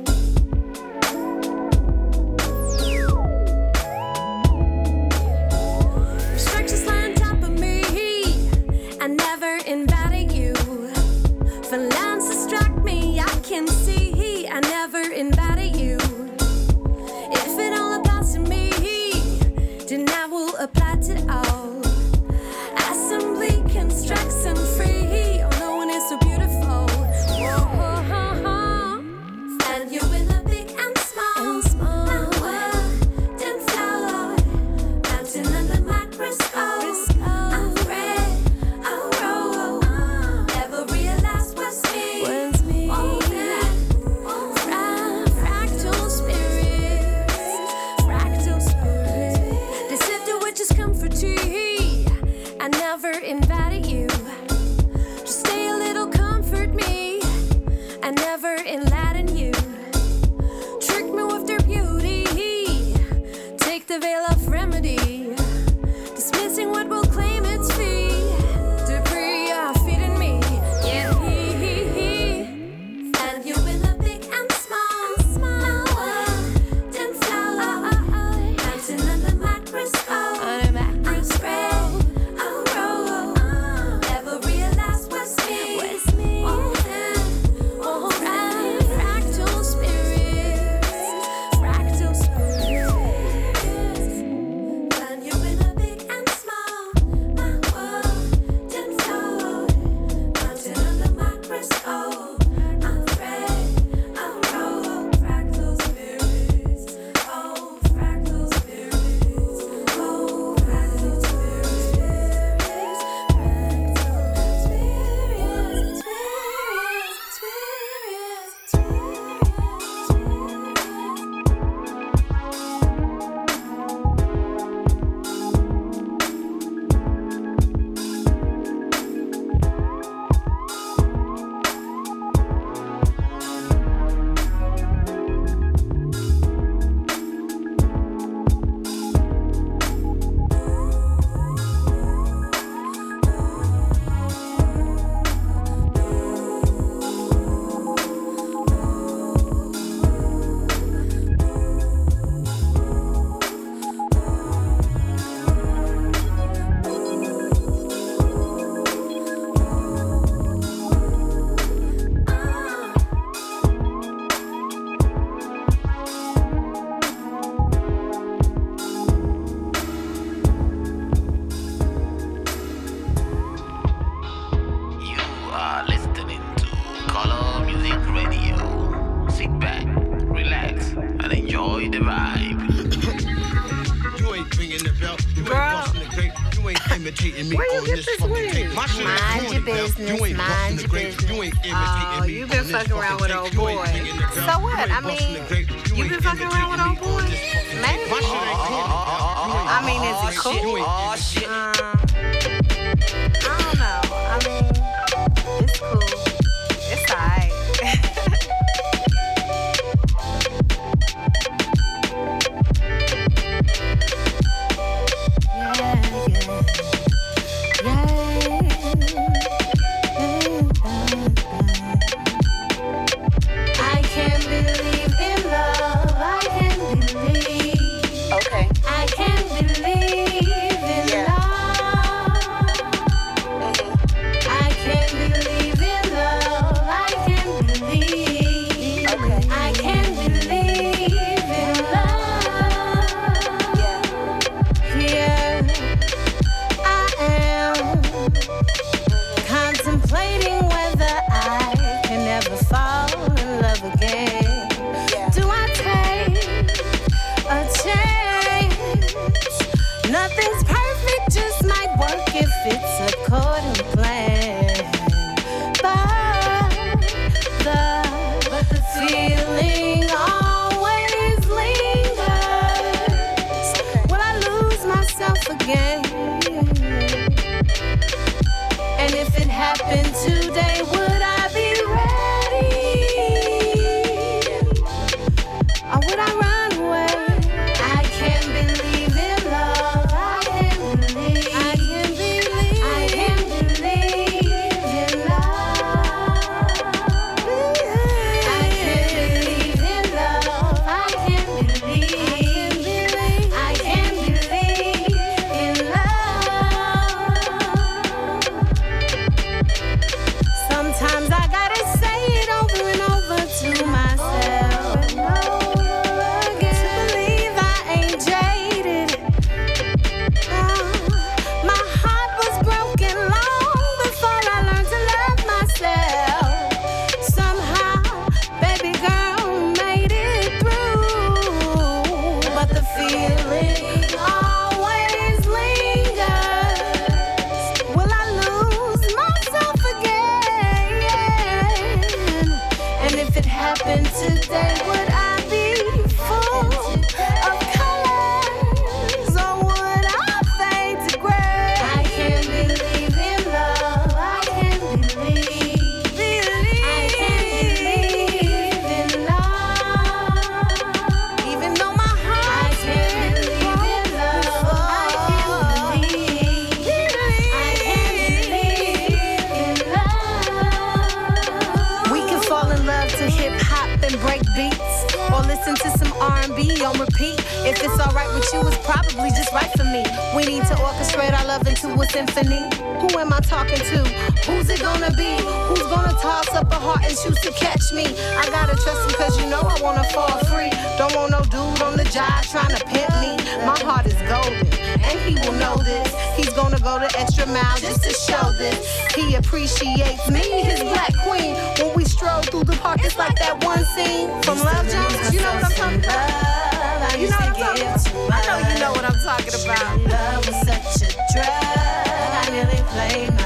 If 377.69 377.85
it's 377.85 378.01
alright 378.01 378.32
with 378.32 378.49
you, 378.55 378.66
it's 378.66 378.81
probably 378.81 379.28
just 379.36 379.53
right 379.53 379.69
for 379.77 379.85
me. 379.85 380.01
We 380.32 380.49
need 380.49 380.65
to 380.73 380.74
orchestrate 380.81 381.36
our 381.36 381.45
love 381.45 381.69
into 381.69 381.93
a 382.01 382.07
symphony. 382.09 382.65
Who 383.05 383.12
am 383.20 383.31
I 383.31 383.40
talking 383.40 383.77
to? 383.77 384.01
Who's 384.49 384.70
it 384.70 384.81
gonna 384.81 385.12
be? 385.12 385.36
Who's 385.69 385.85
gonna 385.93 386.16
toss 386.16 386.49
up 386.57 386.73
a 386.73 386.81
heart 386.81 387.05
and 387.05 387.12
choose 387.12 387.39
to 387.45 387.53
catch 387.53 387.93
me? 387.93 388.09
I 388.40 388.49
gotta 388.49 388.73
trust 388.73 389.05
him 389.05 389.12
cause 389.20 389.36
you 389.39 389.51
know 389.51 389.61
I 389.61 389.77
wanna 389.82 390.05
fall 390.16 390.32
free. 390.49 390.73
Don't 390.97 391.15
want 391.15 391.31
no 391.31 391.45
dude 391.53 391.82
on 391.85 391.99
the 391.99 392.09
job 392.09 392.40
trying 392.49 392.73
to 392.73 392.82
pimp 392.89 393.12
me. 393.20 393.36
My 393.69 393.77
heart 393.85 394.07
is 394.07 394.16
golden 394.24 394.65
and 395.05 395.19
he 395.28 395.36
will 395.45 395.53
know 395.61 395.77
this. 395.77 396.09
He's 396.40 396.55
gonna 396.57 396.81
go 396.81 396.99
the 396.99 397.12
extra 397.20 397.45
mile 397.53 397.77
just 397.77 398.03
to 398.05 398.16
show 398.16 398.49
this. 398.57 398.81
He 399.12 399.35
appreciates 399.35 400.24
me, 400.31 400.40
his 400.65 400.81
black 400.89 401.12
queen. 401.20 401.53
When 401.85 401.95
we 401.95 402.07
stroll 402.07 402.40
through 402.49 402.65
the 402.65 402.81
park, 402.81 403.05
it's 403.05 403.19
like 403.19 403.36
that 403.36 403.62
one 403.62 403.85
scene 403.93 404.32
from 404.40 404.57
Love 404.57 404.89
Jones. 404.89 405.35
You 405.35 405.40
know 405.40 405.53
what 405.53 405.65
I'm 405.65 405.73
talking 405.73 406.01
about? 406.01 406.68
I 407.09 407.17
you 407.17 407.29
know 407.31 407.37
what 407.37 407.49
I'm 407.49 407.55
talking 407.55 407.83
about. 407.83 408.33
I 408.33 408.47
know 408.47 408.69
you 408.69 408.79
know 408.81 408.93
what 408.93 409.05
I'm 409.05 409.19
talking 409.25 409.55
about. 409.65 410.01
Love 410.11 410.47
was 410.47 410.57
such 410.67 411.09
a 411.09 411.15
drug. 411.33 411.47
I 411.49 412.49
nearly 412.51 412.83
played. 412.89 413.38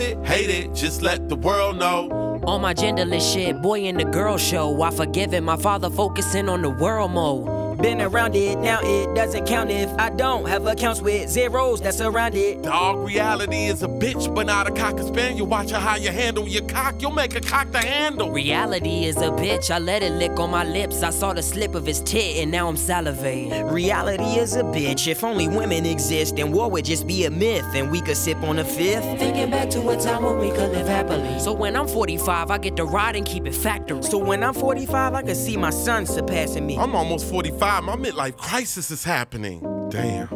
love 0.00 0.10
it, 0.10 0.26
hate 0.26 0.50
it, 0.50 0.74
just 0.74 1.02
let 1.02 1.28
the 1.28 1.36
world 1.36 1.78
know. 1.78 2.40
On 2.46 2.60
my 2.60 2.74
genderless 2.74 3.32
shit, 3.32 3.60
boy 3.60 3.80
and 3.80 4.00
the 4.00 4.04
girl 4.04 4.38
show. 4.38 4.82
I 4.82 4.90
forgive 4.90 5.34
it, 5.34 5.42
my 5.42 5.56
father 5.56 5.90
focusing 5.90 6.48
on 6.48 6.62
the 6.62 6.70
world 6.70 7.12
mode. 7.12 7.59
Been 7.82 8.02
around 8.02 8.36
it, 8.36 8.58
now 8.58 8.80
it 8.82 9.14
doesn't 9.14 9.46
count 9.46 9.70
if 9.70 9.90
I 9.98 10.10
don't 10.10 10.46
have 10.46 10.66
accounts 10.66 11.00
with 11.00 11.30
zeros 11.30 11.80
that 11.80 11.94
surround 11.94 12.34
it. 12.34 12.60
Dog 12.60 13.06
reality 13.06 13.64
is 13.64 13.82
a 13.82 13.88
bitch, 13.88 14.34
but 14.34 14.44
not 14.44 14.68
a 14.68 14.70
cock 14.70 14.98
and 14.98 15.08
spaniel. 15.08 15.46
Watch 15.46 15.70
how 15.70 15.96
you 15.96 16.10
handle 16.10 16.46
your 16.46 16.62
cock, 16.64 17.00
you'll 17.00 17.10
make 17.12 17.34
a 17.36 17.40
cock 17.40 17.72
the 17.72 17.78
handle. 17.78 18.30
Reality 18.30 19.06
is 19.06 19.16
a 19.16 19.30
bitch. 19.30 19.70
I 19.70 19.78
let 19.78 20.02
it 20.02 20.12
lick 20.12 20.38
on 20.38 20.50
my 20.50 20.62
lips. 20.62 21.02
I 21.02 21.08
saw 21.08 21.32
the 21.32 21.42
slip 21.42 21.74
of 21.74 21.86
his 21.86 22.00
tit 22.00 22.36
and 22.42 22.50
now 22.50 22.68
I'm 22.68 22.76
salivating. 22.76 23.72
Reality 23.72 24.38
is 24.38 24.56
a 24.56 24.62
bitch. 24.62 25.08
If 25.08 25.24
only 25.24 25.48
women 25.48 25.86
exist, 25.86 26.36
then 26.36 26.52
war 26.52 26.70
would 26.70 26.84
just 26.84 27.06
be 27.06 27.24
a 27.24 27.30
myth 27.30 27.64
and 27.74 27.90
we 27.90 28.02
could 28.02 28.18
sip 28.18 28.42
on 28.42 28.58
a 28.58 28.64
fifth. 28.64 29.04
Thinking 29.18 29.50
back 29.50 29.70
to 29.70 29.88
a 29.88 29.96
time 29.96 30.24
when 30.24 30.38
we 30.38 30.50
could 30.50 30.70
live 30.72 30.86
happily. 30.86 31.38
So 31.38 31.54
when 31.54 31.76
I'm 31.76 31.88
45, 31.88 32.50
I 32.50 32.58
get 32.58 32.76
to 32.76 32.84
ride 32.84 33.16
and 33.16 33.24
keep 33.24 33.46
it 33.46 33.54
factory. 33.54 34.02
So 34.02 34.18
when 34.18 34.42
I'm 34.42 34.52
45, 34.52 35.14
I 35.14 35.22
can 35.22 35.34
see 35.34 35.56
my 35.56 35.70
son 35.70 36.04
surpassing 36.04 36.66
me. 36.66 36.76
I'm 36.76 36.94
almost 36.94 37.26
45. 37.26 37.69
My 37.70 37.96
midlife 37.96 38.36
crisis 38.36 38.90
is 38.90 39.04
happening. 39.04 39.60
Damn. 39.90 40.28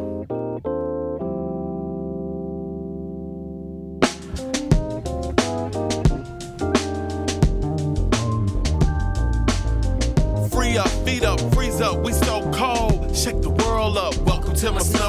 Free 10.48 10.78
up, 10.78 10.88
feet 11.04 11.24
up, 11.24 11.40
freeze 11.52 11.80
up, 11.80 11.98
we 11.98 12.12
so 12.12 12.50
cold. 12.52 13.14
Shake 13.14 13.42
the 13.42 13.50
world 13.50 13.98
up, 13.98 14.16
welcome 14.18 14.54
to 14.54 14.72
my. 14.72 15.03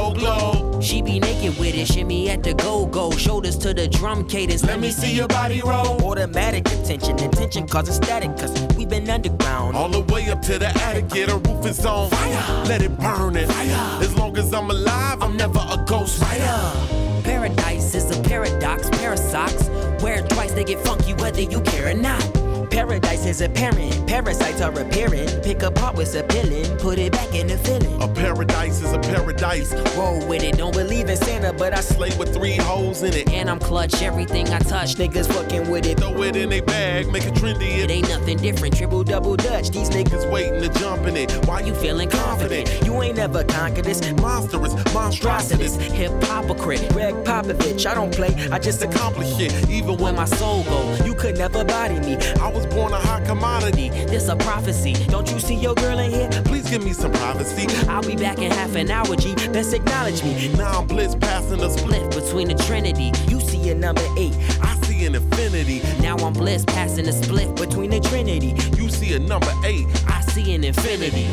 With 1.45 1.75
it, 1.75 1.87
shimmy 1.87 2.29
at 2.31 2.41
the 2.41 2.55
go 2.55 2.87
go. 2.87 3.11
Shoulders 3.11 3.55
to 3.59 3.71
the 3.71 3.87
drum 3.87 4.27
cadence. 4.27 4.63
Let 4.63 4.79
me 4.79 4.89
see 4.89 5.15
your 5.15 5.27
body 5.27 5.61
roll. 5.61 6.03
Automatic 6.03 6.67
attention, 6.67 7.19
attention 7.19 7.67
causing 7.67 7.93
static, 7.93 8.35
cause 8.35 8.51
we 8.75 8.85
been 8.85 9.07
underground. 9.07 9.75
All 9.75 9.87
the 9.87 10.01
way 10.11 10.27
up 10.31 10.41
to 10.41 10.57
the 10.57 10.67
attic, 10.67 11.05
yeah, 11.13 11.27
the 11.27 11.37
roof 11.37 11.65
is 11.67 11.85
on 11.85 12.09
fire. 12.09 12.65
Let 12.65 12.81
it 12.81 12.97
burn 12.99 13.35
it. 13.35 13.47
Fire. 13.47 14.01
As 14.01 14.17
long 14.17 14.35
as 14.39 14.53
I'm 14.55 14.71
alive, 14.71 15.21
I'm 15.21 15.37
never 15.37 15.59
a 15.59 15.77
ghost 15.85 16.19
writer. 16.19 17.21
Paradise 17.23 17.93
is 17.93 18.17
a 18.17 18.21
paradox, 18.23 18.89
parasocks. 18.89 19.69
Wear 20.01 20.15
it 20.15 20.29
twice, 20.29 20.51
they 20.53 20.63
get 20.63 20.79
funky 20.83 21.13
whether 21.13 21.41
you 21.41 21.61
care 21.61 21.91
or 21.91 21.93
not. 21.93 22.23
Paradise 22.69 23.25
is 23.25 23.41
apparent, 23.41 24.07
parasites 24.07 24.61
are 24.61 24.77
appearing. 24.79 25.27
Pick 25.41 25.63
apart 25.63 25.95
what's 25.95 26.15
appealing, 26.15 26.77
put 26.77 26.99
it 26.99 27.11
back 27.11 27.33
in 27.33 27.47
the 27.47 27.57
feeling. 27.57 28.01
A 28.01 28.07
paradise 28.07 28.81
is 28.81 28.93
a 28.93 28.99
paradise. 28.99 29.73
Roll 29.95 30.25
with 30.27 30.43
it, 30.43 30.57
don't 30.57 30.75
Believe 30.75 31.09
in 31.09 31.15
Santa, 31.15 31.53
but 31.53 31.73
I 31.73 31.79
Slay 31.79 32.11
with 32.17 32.33
three 32.33 32.55
holes 32.57 33.03
in 33.03 33.13
it. 33.13 33.29
And 33.31 33.49
I'm 33.49 33.59
clutch 33.59 34.01
everything 34.01 34.49
I 34.49 34.59
touch. 34.59 34.95
Niggas 34.95 35.31
fucking 35.31 35.69
with 35.69 35.85
it. 35.85 35.99
Throw 35.99 36.23
it 36.23 36.35
in 36.35 36.51
a 36.51 36.59
bag, 36.59 37.09
make 37.09 37.25
it 37.25 37.33
trendy. 37.35 37.77
It 37.77 37.89
ain't 37.89 38.09
nothing 38.09 38.37
different. 38.37 38.75
Triple 38.75 39.03
double 39.03 39.37
dutch. 39.37 39.69
These 39.69 39.89
niggas 39.91 40.29
waiting 40.29 40.61
to 40.61 40.79
jump 40.79 41.05
in 41.07 41.15
it. 41.15 41.31
Why 41.45 41.61
you 41.61 41.73
feeling 41.73 42.09
confident? 42.09 42.69
You 42.83 43.01
ain't 43.01 43.15
never 43.15 43.43
conquered 43.45 43.85
this. 43.85 44.01
Monstrous, 44.13 44.73
monstrosities. 44.93 45.75
Hip 45.77 46.11
hopocrit. 46.23 46.91
Gregg 46.91 47.15
Popovich. 47.23 47.85
I 47.85 47.93
don't 47.93 48.13
play, 48.13 48.35
I 48.51 48.59
just 48.59 48.81
accomplish 48.81 49.39
it. 49.39 49.69
Even 49.69 49.95
when 49.97 50.15
my 50.15 50.25
soul 50.25 50.63
go. 50.63 50.97
You 51.05 51.15
could 51.15 51.37
never 51.37 51.63
body 51.63 51.99
me. 52.01 52.17
I 52.41 52.49
was 52.55 52.65
born 52.67 52.93
a 52.93 52.99
hot 52.99 53.25
commodity. 53.25 53.89
This 53.89 54.29
a 54.29 54.35
prophecy. 54.35 54.93
Don't 55.07 55.29
you 55.31 55.39
see 55.39 55.55
your 55.55 55.75
girl 55.75 55.99
in 55.99 56.09
here? 56.09 56.29
Please 56.45 56.69
give 56.69 56.83
me 56.83 56.93
some 56.93 57.11
privacy. 57.11 57.67
I'll 57.87 58.01
be 58.01 58.15
back 58.15 58.39
in 58.39 58.51
half 58.51 58.75
an 58.75 58.89
hour, 58.89 59.15
G. 59.15 59.35
Best 59.49 59.73
acknowledge 59.73 60.23
me. 60.23 60.49
Now 60.53 60.79
I'm 60.79 60.87
bliss 60.87 61.15
passing 61.15 61.59
the 61.59 61.69
split 61.69 62.09
between 62.11 62.47
the 62.47 62.55
Trinity. 62.55 63.11
You 63.27 63.41
see 63.41 63.69
a 63.69 63.75
number 63.75 64.05
eight. 64.17 64.35
I 64.61 64.75
see 64.83 65.05
an 65.05 65.15
infinity. 65.15 65.81
Now 66.01 66.15
I'm 66.17 66.33
bliss 66.33 66.63
passing 66.65 67.05
the 67.05 67.13
split 67.13 67.55
between 67.55 67.91
the 67.91 67.99
Trinity. 67.99 68.55
You 68.77 68.89
see 68.89 69.13
a 69.15 69.19
number 69.19 69.53
eight. 69.65 69.85
I 70.07 70.21
see 70.21 70.55
an 70.55 70.63
infinity. 70.63 71.27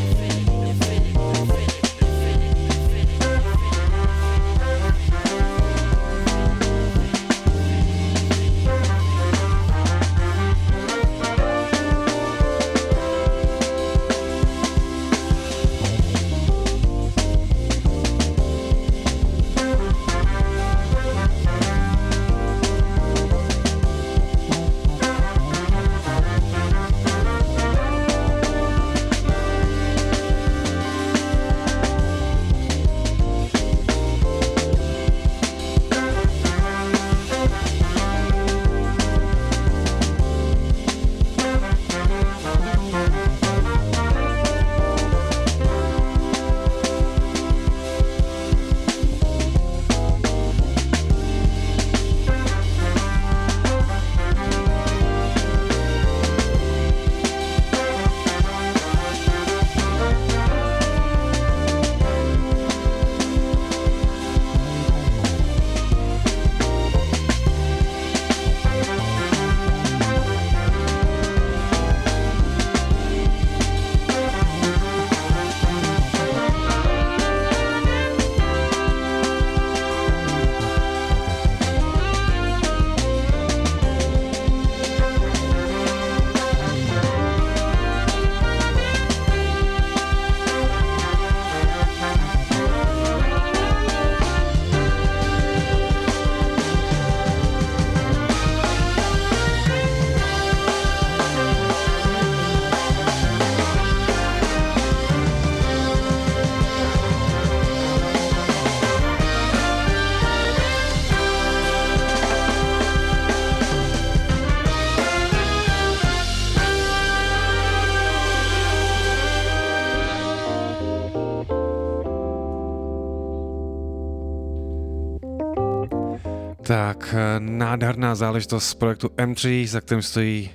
Nádherná 127.73 128.15
záležitost 128.15 128.69
z 128.69 128.74
projektu 128.74 129.09
M3, 129.09 129.66
za 129.66 129.81
kterým 129.81 130.03
stojí 130.03 130.51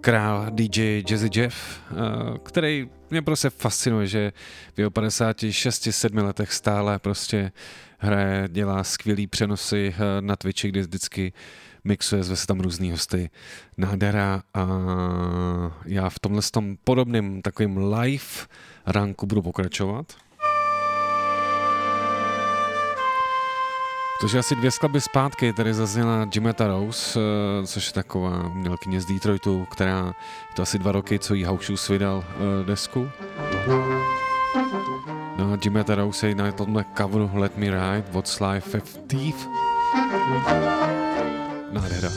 král 0.00 0.46
DJ 0.50 1.02
Jazzy 1.10 1.30
Jeff, 1.34 1.56
eh, 1.90 1.94
který 2.42 2.88
mě 3.10 3.22
prostě 3.22 3.50
fascinuje, 3.50 4.06
že 4.06 4.32
v 4.74 4.78
jeho 4.78 4.90
56-7 4.90 6.24
letech 6.24 6.52
stále 6.52 6.98
prostě 6.98 7.52
hraje, 7.98 8.48
dělá 8.48 8.84
skvělý 8.84 9.26
přenosy 9.26 9.94
eh, 9.94 10.20
na 10.20 10.36
Twitchi, 10.36 10.68
kde 10.68 10.80
vždycky 10.80 11.32
mixuje, 11.84 12.22
zve 12.22 12.36
se 12.36 12.46
tam 12.46 12.60
různý 12.60 12.90
hosty. 12.90 13.30
Nádhera 13.76 14.42
a 14.54 14.66
já 15.84 16.10
v 16.10 16.18
tomhle 16.18 16.42
tom 16.52 16.76
podobným 16.84 17.42
takovým 17.42 17.92
live 17.92 18.46
ranku 18.86 19.26
budu 19.26 19.42
pokračovat. 19.42 20.06
Protože 24.22 24.38
asi 24.38 24.54
dvě 24.54 24.70
skladby 24.70 25.00
zpátky 25.00 25.52
tady 25.52 25.74
zazněla 25.74 26.28
Jimeta 26.34 26.66
Rose, 26.66 27.20
eh, 27.20 27.66
což 27.66 27.86
je 27.86 27.92
taková 27.92 28.46
umělkyně 28.46 29.00
z 29.00 29.04
Detroitu, 29.04 29.66
která 29.70 30.06
je 30.06 30.54
to 30.54 30.62
asi 30.62 30.78
dva 30.78 30.92
roky, 30.92 31.18
co 31.18 31.34
jí 31.34 31.44
House 31.44 31.92
vydal 31.92 32.16
uh, 32.16 32.24
desku. 32.66 33.10
No 35.36 35.52
a 35.52 35.58
Jimeta 35.64 35.94
Rose 35.94 36.28
je 36.28 36.34
na 36.34 36.52
tomhle 36.52 36.84
coveru 36.96 37.30
Let 37.34 37.56
Me 37.56 37.66
Ride, 37.66 38.04
What's 38.12 38.40
Life 38.40 38.78
with 38.78 38.98
Thief. 39.06 39.48
Nádhera. 41.72 42.08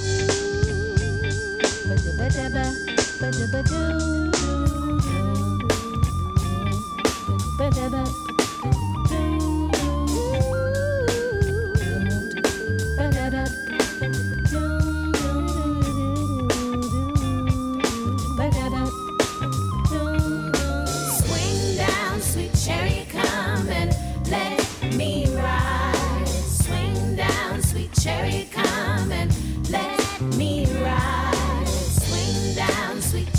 Ba-da-ba-da-ba, 7.60 8.25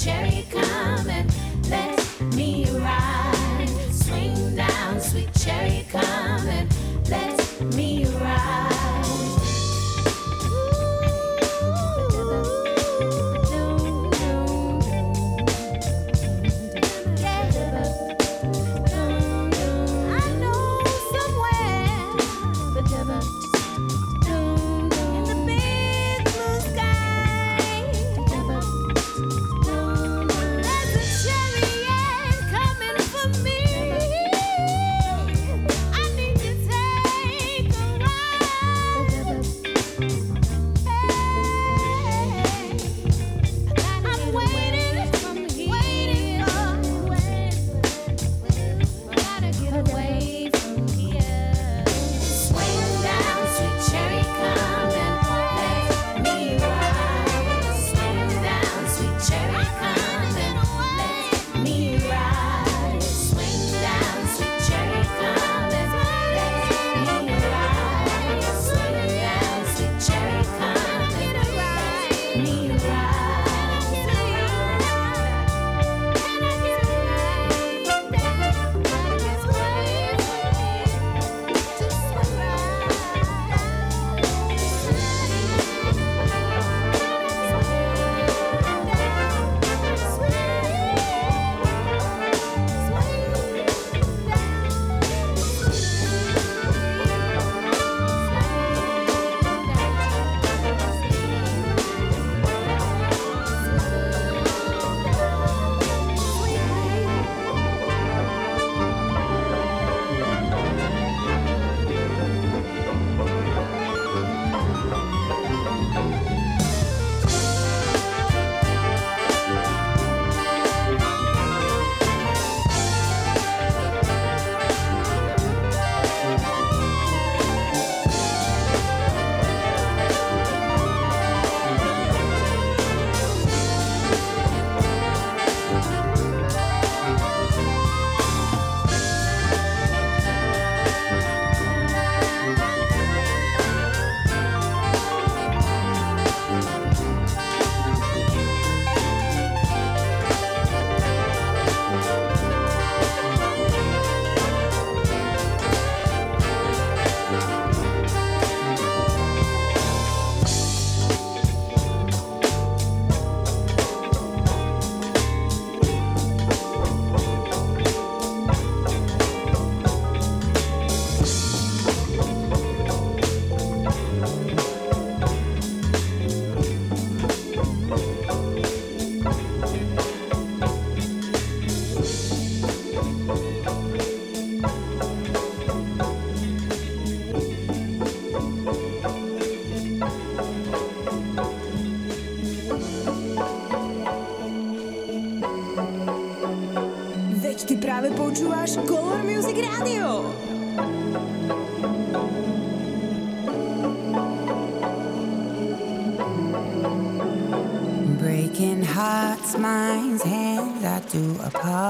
cherry, 0.06 0.45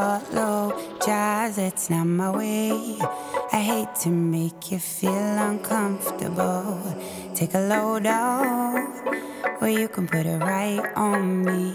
apologize. 0.07 1.59
It's 1.59 1.91
not 1.91 2.07
my 2.07 2.31
way. 2.31 2.99
I 3.53 3.61
hate 3.61 3.95
to 4.03 4.11
make 4.11 4.71
you 4.71 4.79
feel 4.79 5.13
uncomfortable. 5.51 6.81
Take 7.35 7.55
a 7.55 7.61
load 7.61 8.07
off, 8.07 9.61
or 9.61 9.69
you 9.69 9.89
can 9.89 10.07
put 10.07 10.27
it 10.27 10.39
right 10.39 10.85
on 10.97 11.45
me. 11.45 11.75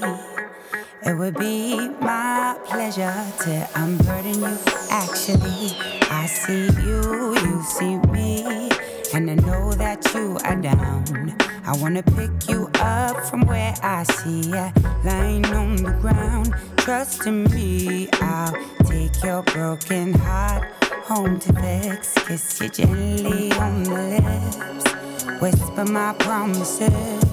It 1.03 1.16
would 1.18 1.36
be 1.36 1.90
my 1.99 2.58
pleasure 2.66 3.26
to 3.44 3.70
unburden 3.76 4.40
you. 4.40 4.58
Actually, 4.90 5.76
I 6.10 6.26
see 6.28 6.68
you, 6.86 7.36
you 7.36 7.64
see 7.64 7.98
me, 8.14 8.40
and 9.14 9.30
I 9.30 9.36
know 9.36 9.74
that 9.74 10.14
you 10.14 10.38
are 10.44 10.56
down. 10.56 11.36
I 11.66 11.76
wanna 11.78 12.04
pick 12.04 12.32
you 12.50 12.70
up 12.80 13.26
from 13.26 13.42
where 13.42 13.74
I 13.84 14.04
see 14.04 14.50
ya 14.50 14.72
lying 15.04 15.46
on 15.48 15.76
the 15.76 15.92
ground. 16.02 16.54
Trust 16.78 17.28
in 17.28 17.44
me, 17.46 18.08
I'll 18.14 18.56
take 18.86 19.24
your 19.24 19.44
broken 19.44 20.14
heart 20.14 20.64
home 21.04 21.40
to 21.40 21.54
fix. 21.54 22.14
Kiss 22.26 22.62
you 22.62 22.70
gently 22.70 23.52
on 23.54 23.84
the 23.84 23.92
lips, 24.22 25.42
whisper 25.42 25.86
my 25.86 26.14
promises. 26.20 27.24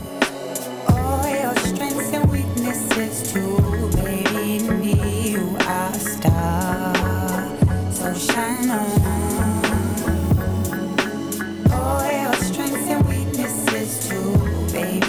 All 0.88 1.28
your 1.28 1.54
strengths 1.56 2.12
and 2.12 2.30
weaknesses 2.30 3.32
too, 3.32 3.56
baby. 4.02 4.68
Me, 4.68 5.30
you 5.30 5.56
are 5.60 5.90
a 5.90 5.94
star, 5.94 7.92
so 7.92 8.14
shine 8.14 8.70
on. 8.70 9.07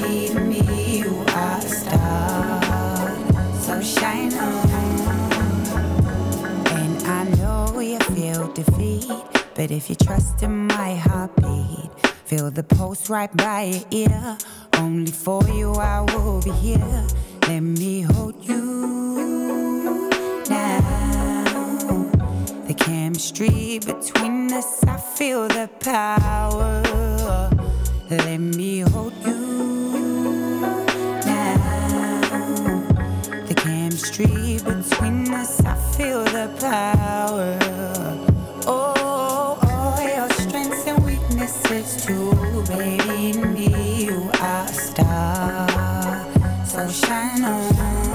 You 0.07 1.23
are 1.35 1.57
a 1.57 1.61
star, 1.61 3.15
so 3.59 3.81
shine 3.81 4.33
on. 4.33 4.69
And 6.71 7.03
I 7.03 7.23
know 7.37 7.79
you 7.79 7.99
feel 7.99 8.51
defeat. 8.53 9.11
But 9.55 9.71
if 9.71 9.89
you 9.89 9.95
trust 9.95 10.41
in 10.43 10.67
my 10.67 10.95
heartbeat, 10.95 11.91
feel 12.25 12.49
the 12.51 12.63
pulse 12.63 13.09
right 13.09 13.35
by 13.35 13.63
your 13.63 13.83
ear. 13.91 14.37
Only 14.77 15.11
for 15.11 15.43
you 15.49 15.73
I 15.73 16.01
will 16.01 16.41
be 16.41 16.51
here. 16.51 17.07
Let 17.47 17.61
me 17.61 18.01
hold 18.01 18.35
you 18.45 20.09
now. 20.49 22.09
The 22.67 22.73
chemistry 22.73 23.79
between 23.79 24.53
us, 24.53 24.83
I 24.83 24.97
feel 24.97 25.47
the 25.47 25.69
power. 25.79 26.81
Let 28.09 28.39
me 28.39 28.79
hold 28.79 29.13
you 29.25 29.38
chemistry 33.99 34.57
between 34.59 35.33
us, 35.33 35.59
I 35.65 35.75
feel 35.97 36.23
the 36.23 36.49
power. 36.59 37.57
Oh, 38.65 39.59
oh, 39.61 40.15
your 40.15 40.29
strengths 40.29 40.87
and 40.87 41.03
weaknesses 41.03 42.05
too, 42.05 42.63
baby. 42.67 43.31
In 43.31 43.53
me, 43.53 44.05
you 44.05 44.29
are 44.39 44.65
a 44.65 44.73
star. 44.73 46.25
So 46.65 46.87
shine 46.87 47.43
on. 47.43 48.08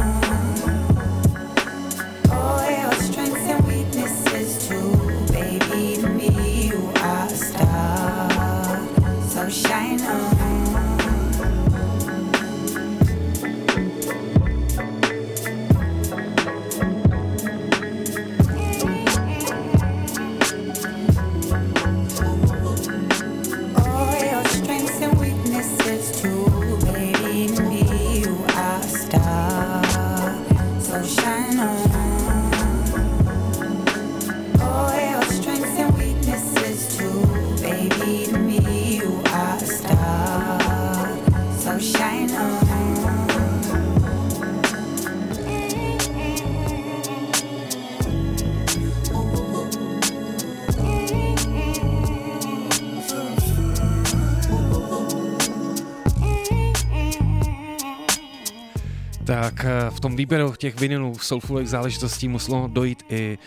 Tak 59.45 59.65
eh, 59.65 59.91
v 59.91 60.01
tom 60.01 60.17
výběru 60.17 60.55
těch 60.59 60.81
vinilů 60.81 61.19
soulfulových 61.19 61.69
záležitostí 61.69 62.29
muselo 62.29 62.69
dojít 62.69 63.03
i 63.09 63.39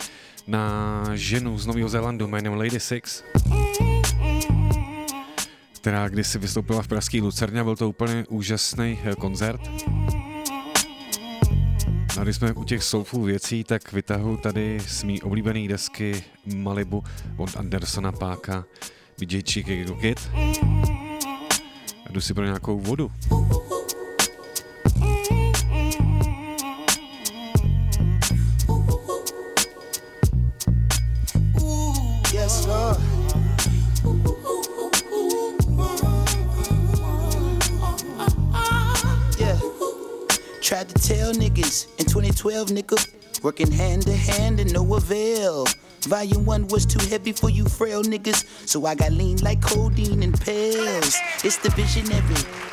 na 0.46 1.04
ženu 1.14 1.58
z 1.58 1.66
Nového 1.66 1.88
Zélandu 1.88 2.28
jménem 2.28 2.52
Lady 2.52 2.80
Six, 2.80 3.22
která 5.80 6.08
kdysi 6.08 6.38
vystoupila 6.38 6.82
v 6.82 6.88
pražský 6.88 7.20
Lucerně, 7.20 7.64
byl 7.64 7.76
to 7.76 7.88
úplně 7.88 8.24
úžasný 8.28 8.98
eh, 9.04 9.14
koncert. 9.14 9.60
A 12.20 12.24
když 12.24 12.36
jsme 12.36 12.52
u 12.52 12.64
těch 12.64 12.82
soulful 12.82 13.24
věcí, 13.24 13.64
tak 13.64 13.92
vytahu 13.92 14.36
tady 14.36 14.80
z 14.86 15.02
mý 15.02 15.22
oblíbený 15.22 15.68
desky 15.68 16.24
Malibu 16.54 17.04
od 17.36 17.56
Andersona 17.56 18.12
Páka, 18.12 18.64
BJ 19.20 19.42
Chicago 19.42 19.94
Kid. 19.94 20.30
A 22.06 22.12
jdu 22.12 22.20
si 22.20 22.34
pro 22.34 22.44
nějakou 22.44 22.80
vodu. 22.80 23.10
Tell 40.98 41.32
niggas 41.32 41.86
in 41.98 42.06
2012, 42.06 42.68
nigga. 42.68 43.42
Working 43.42 43.70
hand 43.70 44.02
to 44.02 44.12
hand 44.12 44.58
and 44.60 44.72
no 44.72 44.94
avail. 44.94 45.66
Volume 46.02 46.44
1 46.44 46.68
was 46.68 46.86
too 46.86 47.04
heavy 47.08 47.32
for 47.32 47.50
you 47.50 47.64
frail 47.64 48.02
niggas, 48.02 48.44
so 48.66 48.86
I 48.86 48.94
got 48.94 49.12
lean 49.12 49.38
like 49.38 49.60
codeine 49.60 50.22
and 50.22 50.40
pills. 50.40 51.16
It's 51.44 51.56
the 51.58 51.70
visionary 51.70 52.22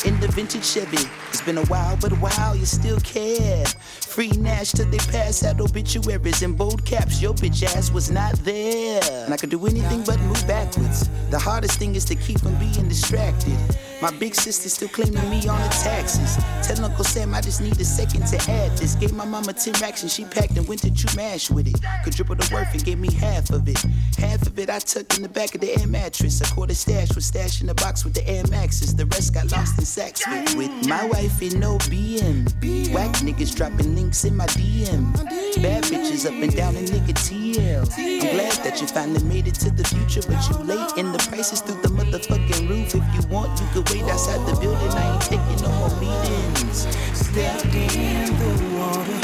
in 0.06 0.19
the 0.19 0.27
vintage 0.27 0.65
Chevy. 0.65 1.10
It's 1.30 1.41
been 1.41 1.57
a 1.57 1.65
while, 1.65 1.97
but 1.97 2.14
wow, 2.19 2.53
you 2.53 2.65
still 2.65 2.99
care. 2.99 3.65
Free 3.65 4.30
Nash 4.30 4.72
till 4.72 4.89
they 4.89 4.97
pass 4.97 5.43
out 5.43 5.60
obituaries 5.60 6.43
in 6.43 6.53
bold 6.53 6.85
caps. 6.85 7.22
Your 7.22 7.34
bitch 7.34 7.64
ass 7.64 7.91
was 7.91 8.11
not 8.11 8.34
there. 8.45 9.02
And 9.26 9.34
I 9.34 9.38
could 9.38 9.49
do 9.49 9.65
anything 9.65 10.03
but 10.03 10.19
move 10.22 10.47
backwards. 10.47 11.10
The 11.30 11.39
hardest 11.39 11.80
thing 11.80 11.95
is 11.95 12.06
to 12.06 12.15
keep 12.15 12.39
from 12.39 12.56
being 12.56 12.88
distracted. 12.88 13.57
My 14.06 14.15
big 14.19 14.36
sister 14.36 14.69
still 14.69 14.90
claiming 14.90 15.27
me 15.32 15.48
on 15.48 15.60
the 15.60 15.68
taxes. 15.82 16.38
Tell 16.61 16.86
Uncle 16.86 17.03
Sam 17.03 17.34
I 17.34 17.41
just 17.41 17.60
need 17.60 17.82
a 17.82 17.84
second 17.84 18.27
to 18.27 18.52
add 18.52 18.77
this. 18.77 18.94
Gave 18.94 19.14
my 19.14 19.26
mama 19.26 19.52
10 19.52 19.82
racks 19.82 20.03
and 20.03 20.11
she 20.11 20.26
packed 20.26 20.56
and 20.56 20.68
went 20.68 20.82
to 20.82 20.91
chew 20.94 21.07
mash 21.15 21.49
with 21.49 21.68
it. 21.68 21.82
Could 22.03 22.14
triple 22.14 22.36
the 22.36 22.48
worth 22.53 22.72
and 22.72 22.86
gave 22.86 22.99
me 22.99 23.11
half 23.11 23.49
of 23.49 23.68
it. 23.68 23.84
Half 24.19 24.44
of 24.45 24.60
it 24.60 24.69
I 24.69 24.77
tucked 24.77 25.18
in 25.18 25.23
the 25.23 25.30
back 25.30 25.56
of 25.56 25.61
the 25.61 25.72
air 25.76 25.88
mattress. 25.88 26.40
A 26.40 26.53
quarter 26.53 26.76
stash 26.76 27.15
was 27.15 27.26
stashed 27.26 27.61
in 27.61 27.68
the 27.68 27.73
box 27.73 28.06
with 28.06 28.14
the 28.14 28.30
Air 28.30 28.44
Maxes. 28.52 28.94
The 28.94 29.07
rest 29.07 29.34
got 29.34 29.52
lost 29.52 29.80
in 29.80 29.86
sacks 29.86 30.22
with, 30.27 30.56
with 30.56 30.88
my 30.88 31.03
wife 31.07 31.41
in 31.41 31.60
no 31.60 31.80
BM. 31.90 32.94
Whack 32.94 33.11
niggas 33.26 33.56
dropping 33.56 33.95
links 33.95 34.23
in 34.23 34.38
my 34.38 34.45
DM. 34.45 35.15
Bad 35.64 35.84
bitches 35.86 36.27
up 36.27 36.44
and 36.44 36.56
down 36.56 36.76
in 36.76 36.86
nigga 36.86 37.15
TL. 37.56 37.88
I'm 37.98 38.19
glad 38.36 38.57
that 38.65 38.82
you 38.82 38.88
finally 38.88 39.23
made 39.23 39.48
it 39.48 39.56
to 39.56 39.69
the 39.72 39.84
future, 39.86 40.22
but 40.27 40.44
you 40.49 40.57
late 40.65 40.91
and 40.98 41.14
the 41.14 41.19
prices 41.30 41.61
through 41.61 41.82
the 41.82 41.88
motherfucking 41.88 42.68
roof. 42.68 42.94
If 42.94 43.03
you 43.15 43.22
want, 43.30 43.60
you 43.61 43.68
could 43.72 43.90
wait 43.91 44.03
outside 44.11 44.41
the 44.45 44.60
building. 44.60 44.91
I 44.91 45.14
ain't 45.14 45.22
taking 45.23 45.61
no 45.64 45.72
more 45.80 45.95
meetings. 46.03 46.88
Stepped 47.15 47.65
in 47.73 48.27
the 48.36 48.52
water, 48.76 49.19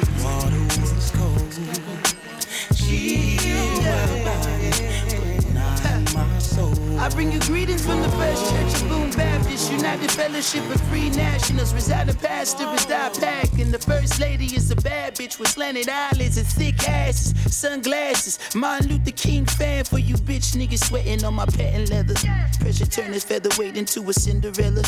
the 0.00 0.08
water 0.24 0.62
was 0.80 1.10
cold. 1.12 1.52
Chilled 2.72 3.84
my 3.84 4.06
body, 4.24 4.72
but 5.20 5.44
not 5.52 6.14
my 6.14 6.38
soul. 6.38 6.72
I 6.98 7.08
bring 7.10 7.30
you 7.32 7.40
greetings 7.40 7.84
from 7.84 8.00
the 8.00 8.08
First 8.16 8.48
Church 8.50 8.80
of 8.80 8.88
Boone 8.88 9.10
Baptist, 9.10 9.37
United 9.70 10.10
Fellowship 10.10 10.64
of 10.70 10.80
Free 10.88 11.10
Nationals. 11.10 11.74
Residing 11.74 12.14
pastor 12.16 12.64
is 12.74 12.86
Di 12.86 13.10
Pack, 13.20 13.52
and 13.58 13.72
the 13.72 13.78
First 13.78 14.20
Lady 14.20 14.46
is 14.46 14.70
a 14.70 14.76
bad 14.76 15.14
bitch 15.14 15.38
with 15.38 15.48
slanted 15.48 15.88
eyelids 15.88 16.38
and 16.38 16.46
thick 16.46 16.88
asses, 16.88 17.34
sunglasses. 17.54 18.38
Martin 18.54 18.88
Luther 18.88 19.10
King 19.10 19.44
fan 19.44 19.84
for 19.84 19.98
you 19.98 20.14
bitch 20.14 20.56
niggas 20.56 20.84
sweating 20.84 21.24
on 21.24 21.34
my 21.34 21.46
patent 21.46 21.90
leather. 21.90 22.14
Pressure 22.60 22.86
turn 22.86 23.12
this 23.12 23.24
featherweight 23.24 23.76
into 23.76 24.08
a 24.08 24.12
Cinderella. 24.12 24.82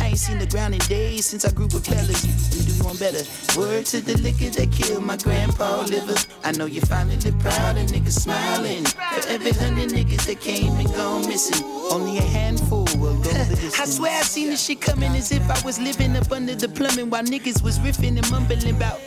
I 0.00 0.08
ain't 0.08 0.18
seen 0.18 0.38
the 0.38 0.46
ground 0.46 0.74
in 0.74 0.80
days 0.80 1.26
since 1.26 1.44
I 1.44 1.52
grew 1.52 1.66
with 1.66 1.86
fellas. 1.86 2.24
You 2.24 2.72
do 2.72 2.84
one 2.84 2.96
better. 2.96 3.24
Word 3.58 3.86
to 3.86 4.00
the 4.00 4.16
liquor 4.18 4.50
that 4.50 4.72
killed 4.72 5.04
my 5.04 5.16
grandpa 5.16 5.82
liver. 5.82 6.16
I 6.44 6.52
know 6.52 6.66
you 6.66 6.80
finally 6.82 7.16
proud 7.40 7.76
and 7.76 7.88
niggas 7.88 8.20
smiling. 8.20 8.84
For 8.84 9.28
every 9.28 9.52
hundred 9.52 9.90
niggas 9.90 10.26
that 10.26 10.40
came 10.40 10.72
and 10.74 10.88
gone 10.94 11.26
missing, 11.26 11.64
only 11.90 12.18
a 12.18 12.22
handful 12.22 12.86
will 12.96 13.16
go 13.16 13.30
the 13.30 13.56
distance. 13.56 13.80
I 13.80 13.84
swear 13.86 14.19
I 14.20 14.22
seen 14.22 14.50
this 14.50 14.66
shit 14.66 14.82
coming 14.82 15.12
as 15.12 15.32
if 15.32 15.48
I 15.48 15.58
was 15.64 15.80
living 15.80 16.14
up 16.14 16.30
under 16.30 16.54
the 16.54 16.68
plumbing 16.68 17.08
while 17.08 17.24
niggas 17.24 17.62
was 17.62 17.78
riffing 17.78 18.18
and 18.18 18.30
mumbling 18.30 18.76
about 18.76 19.00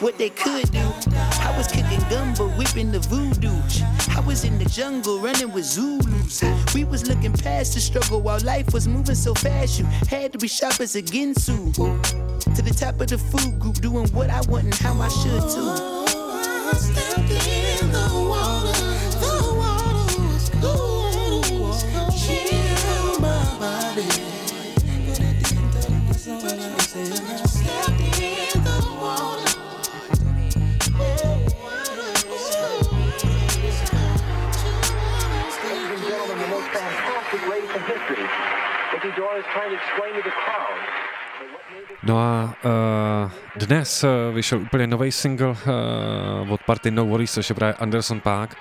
what 0.00 0.18
they 0.18 0.28
could 0.28 0.70
do. 0.70 0.86
I 1.16 1.54
was 1.56 1.66
kicking 1.66 1.98
gumbo, 2.10 2.46
whipping 2.58 2.92
the 2.92 2.98
voodoo. 2.98 3.56
I 4.14 4.20
was 4.20 4.44
in 4.44 4.58
the 4.58 4.66
jungle 4.66 5.18
running 5.18 5.50
with 5.50 5.64
Zulus. 5.64 6.44
We 6.74 6.84
was 6.84 7.08
looking 7.08 7.32
past 7.32 7.72
the 7.72 7.80
struggle 7.80 8.20
while 8.20 8.38
life 8.40 8.74
was 8.74 8.86
moving 8.86 9.14
so 9.14 9.32
fast. 9.32 9.78
You 9.78 9.86
had 9.86 10.34
to 10.34 10.38
be 10.38 10.46
sharp 10.46 10.78
as 10.78 10.94
a. 10.94 11.00
To 11.00 12.62
the 12.62 12.76
top 12.78 13.00
of 13.00 13.08
the 13.08 13.16
food 13.16 13.58
group, 13.58 13.76
doing 13.76 14.08
what 14.08 14.28
I 14.28 14.42
want 14.42 14.64
and 14.64 14.74
how 14.74 14.92
I 15.00 15.08
should 15.08 15.48
too. 15.48 16.00
No 42.02 42.18
a 42.18 42.54
uh, 42.64 43.30
dnes 43.66 44.04
uh, 44.04 44.34
vyšel 44.34 44.58
úplně 44.58 44.86
nový 44.86 45.12
single 45.12 45.48
uh, 45.48 46.52
od 46.52 46.62
party 46.62 46.90
No 46.90 47.06
Worries, 47.06 47.32
což 47.32 47.48
je 47.48 47.54
právě 47.54 47.74
Anderson 47.74 48.20
Park. 48.20 48.56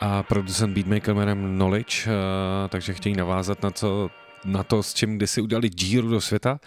a 0.00 0.22
producent 0.22 0.74
beatmaker 0.74 1.14
jménem 1.14 1.54
Knowledge, 1.56 2.06
uh, 2.06 2.12
takže 2.68 2.94
chtějí 2.94 3.16
navázat 3.16 3.62
na, 3.62 3.70
co, 3.70 4.10
na 4.44 4.62
to, 4.62 4.82
s 4.82 4.94
čím 4.94 5.16
kdysi 5.16 5.40
udělali 5.40 5.68
díru 5.68 6.08
do 6.08 6.20
světa. 6.20 6.60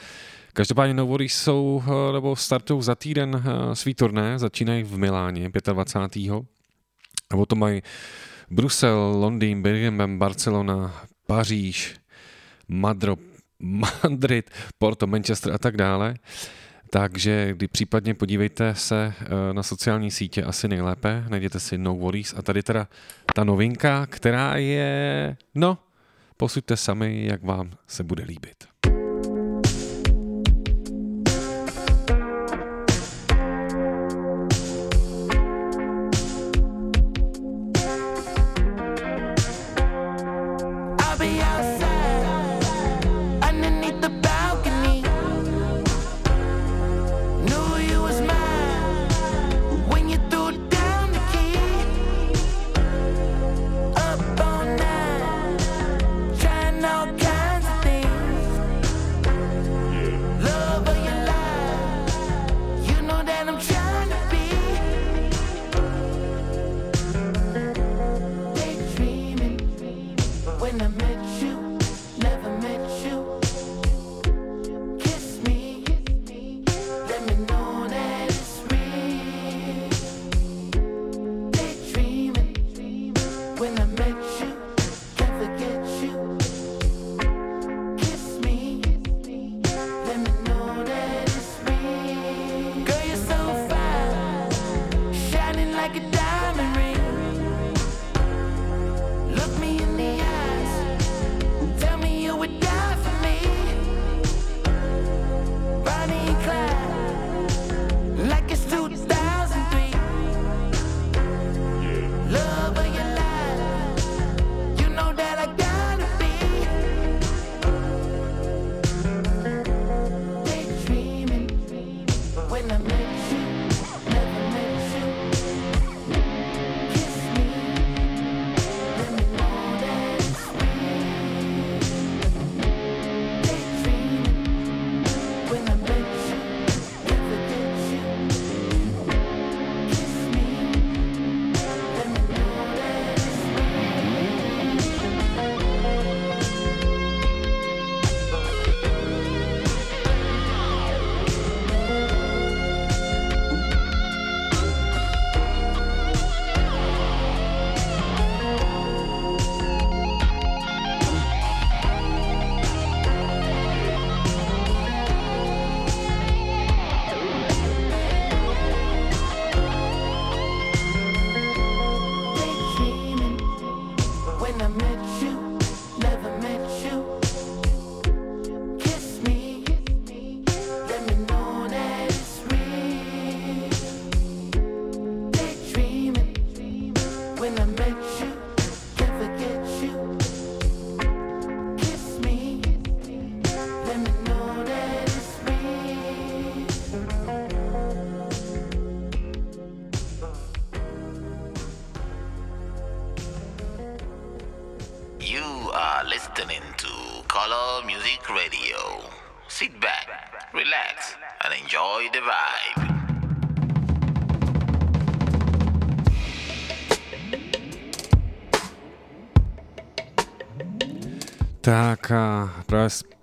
Každopádně 0.54 0.94
No 0.94 1.06
Worries 1.06 1.34
jsou, 1.34 1.84
uh, 1.88 2.14
nebo 2.14 2.36
startují 2.36 2.82
za 2.84 2.96
týden 2.96 3.36
uh, 3.36 3.74
svý 3.74 3.94
turné, 3.94 4.40
začínají 4.40 4.84
v 4.84 4.98
Miláně 4.98 5.50
25. 5.74 6.34
A 7.30 7.36
potom 7.36 7.60
mají 7.60 7.82
Brusel, 8.50 9.16
Londýn, 9.16 9.62
Birmingham, 9.62 10.20
Barcelona, 10.20 10.94
Paříž, 11.28 11.96
Madro, 12.68 13.16
Madrid, 13.64 14.52
Porto, 14.78 15.08
Manchester 15.08 15.54
a 15.54 15.58
tak 15.58 15.78
dále. 15.78 16.16
Takže 16.90 17.54
kdy 17.54 17.68
případně 17.68 18.14
podívejte 18.14 18.76
se 18.76 19.14
eh, 19.20 19.54
na 19.54 19.64
sociální 19.64 20.12
sítě 20.12 20.44
asi 20.44 20.68
nejlépe, 20.68 21.26
najděte 21.30 21.60
si 21.60 21.78
No 21.78 21.96
Worries 21.96 22.34
a 22.38 22.42
tady 22.42 22.64
teda 22.64 22.88
ta 23.36 23.44
novinka, 23.44 24.06
která 24.06 24.56
je, 24.56 25.38
no, 25.56 25.78
posuďte 26.38 26.78
sami, 26.78 27.26
jak 27.26 27.44
vám 27.44 27.72
se 27.88 28.04
bude 28.04 28.24
líbit. 28.24 28.73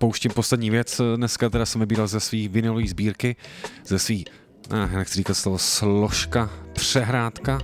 Pouštím 0.01 0.31
poslední 0.31 0.69
věc. 0.69 1.01
Dneska 1.15 1.49
teda 1.49 1.65
jsem 1.65 1.81
vybíral 1.81 2.07
ze 2.07 2.19
svý 2.19 2.47
vinilové 2.47 2.87
sbírky, 2.87 3.35
ze 3.87 3.99
svý, 3.99 4.25
eh, 4.71 4.97
nechci 4.97 5.15
říkat 5.15 5.33
slovo, 5.33 5.57
složka, 5.57 6.49
přehrádka. 6.73 7.59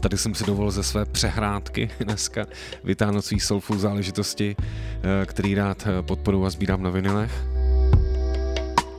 Tady 0.00 0.18
jsem 0.18 0.34
si 0.34 0.44
dovolil 0.44 0.70
ze 0.70 0.82
své 0.82 1.04
přehrádky 1.04 1.90
dneska 2.00 2.46
vytáhnout 2.84 3.24
svý 3.24 3.40
soulful 3.40 3.78
záležitosti, 3.78 4.56
eh, 4.58 5.26
který 5.26 5.54
rád 5.54 5.86
eh, 5.86 6.02
podporu 6.02 6.46
a 6.46 6.50
sbírám 6.50 6.82
na 6.82 6.90
vinilech. 6.90 7.32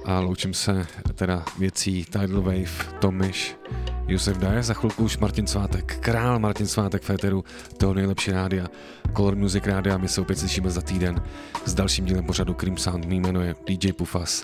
A 0.06 0.20
loučím 0.20 0.54
se 0.54 0.88
teda 1.16 1.46
věcí 1.60 2.06
Tidal 2.06 2.42
Wave, 2.42 3.00
Tomiš, 3.00 3.56
Josef 4.08 4.38
Daje, 4.38 4.64
za 4.64 4.74
chvilku 4.74 5.04
už 5.04 5.18
Martin 5.18 5.48
Svátek, 5.48 5.98
král 6.00 6.40
Martin 6.40 6.68
Svátek 6.68 7.02
Féteru, 7.02 7.44
toho 7.78 7.94
nejlepší 7.94 8.32
rádia, 8.32 8.68
Color 9.16 9.36
Music 9.36 9.66
rádia, 9.66 9.98
my 9.98 10.08
se 10.08 10.22
opět 10.22 10.40
slyšíme 10.40 10.70
za 10.70 10.82
týden 10.82 11.22
s 11.66 11.74
dalším 11.74 12.06
dílem 12.06 12.26
pořadu 12.26 12.54
Cream 12.54 12.78
Sound, 12.78 13.06
mý 13.06 13.20
jméno 13.20 13.42
je 13.42 13.56
DJ 13.68 13.92
Pufas, 13.94 14.44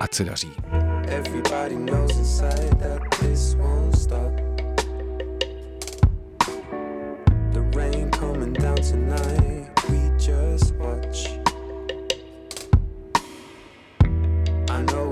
ať 0.00 0.14
se 0.14 0.24
daří. 0.24 0.52
Everybody 1.06 1.76
knows 1.76 2.16
inside 2.16 2.76
that 2.78 3.18
this 3.20 3.54
won't 3.54 3.98
stop. 3.98 4.32
The 7.52 7.78
rain 7.78 8.10
coming 8.10 8.58
down 8.58 8.76
tonight, 8.76 9.61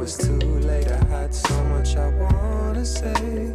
It's 0.03 0.17
too 0.17 0.33
late, 0.61 0.91
I 0.91 1.05
had 1.09 1.35
so 1.35 1.63
much 1.65 1.95
I 1.95 2.09
wanna 2.09 2.85
say. 2.87 3.55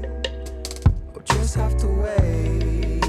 I'll 1.13 1.22
just 1.23 1.55
have 1.55 1.76
to 1.77 1.88
wait. 1.88 3.01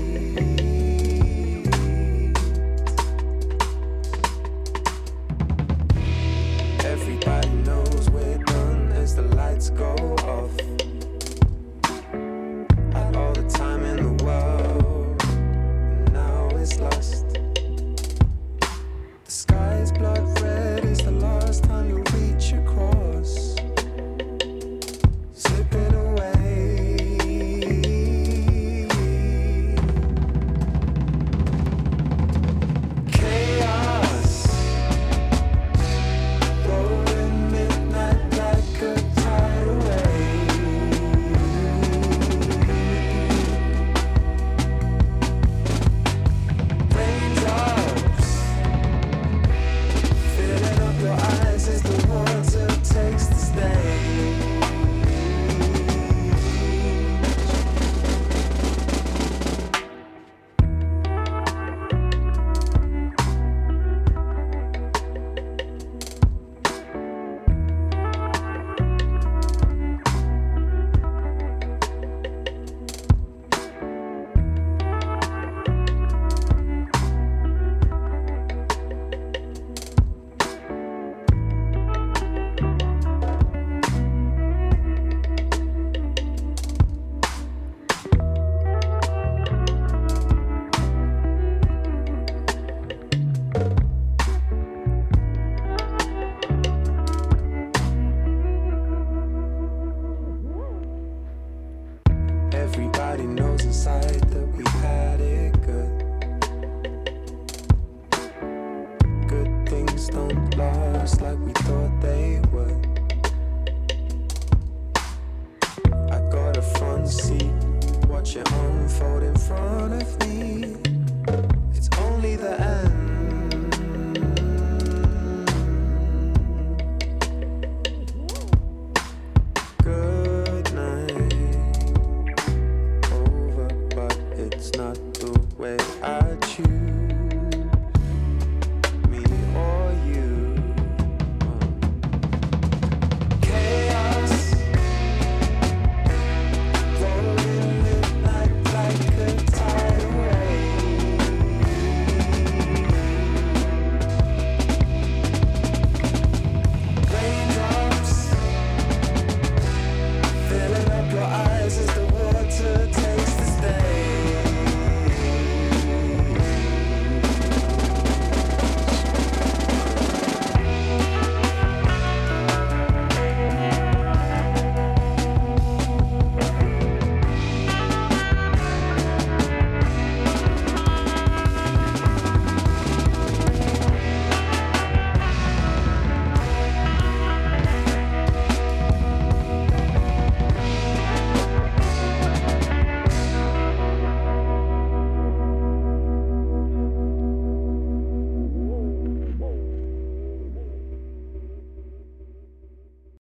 Everybody 6.82 7.48
knows 7.50 8.10
we're 8.10 8.38
done 8.38 8.92
as 8.92 9.14
the 9.14 9.22
lights 9.22 9.68
go 9.68 9.94
off. 10.24 10.85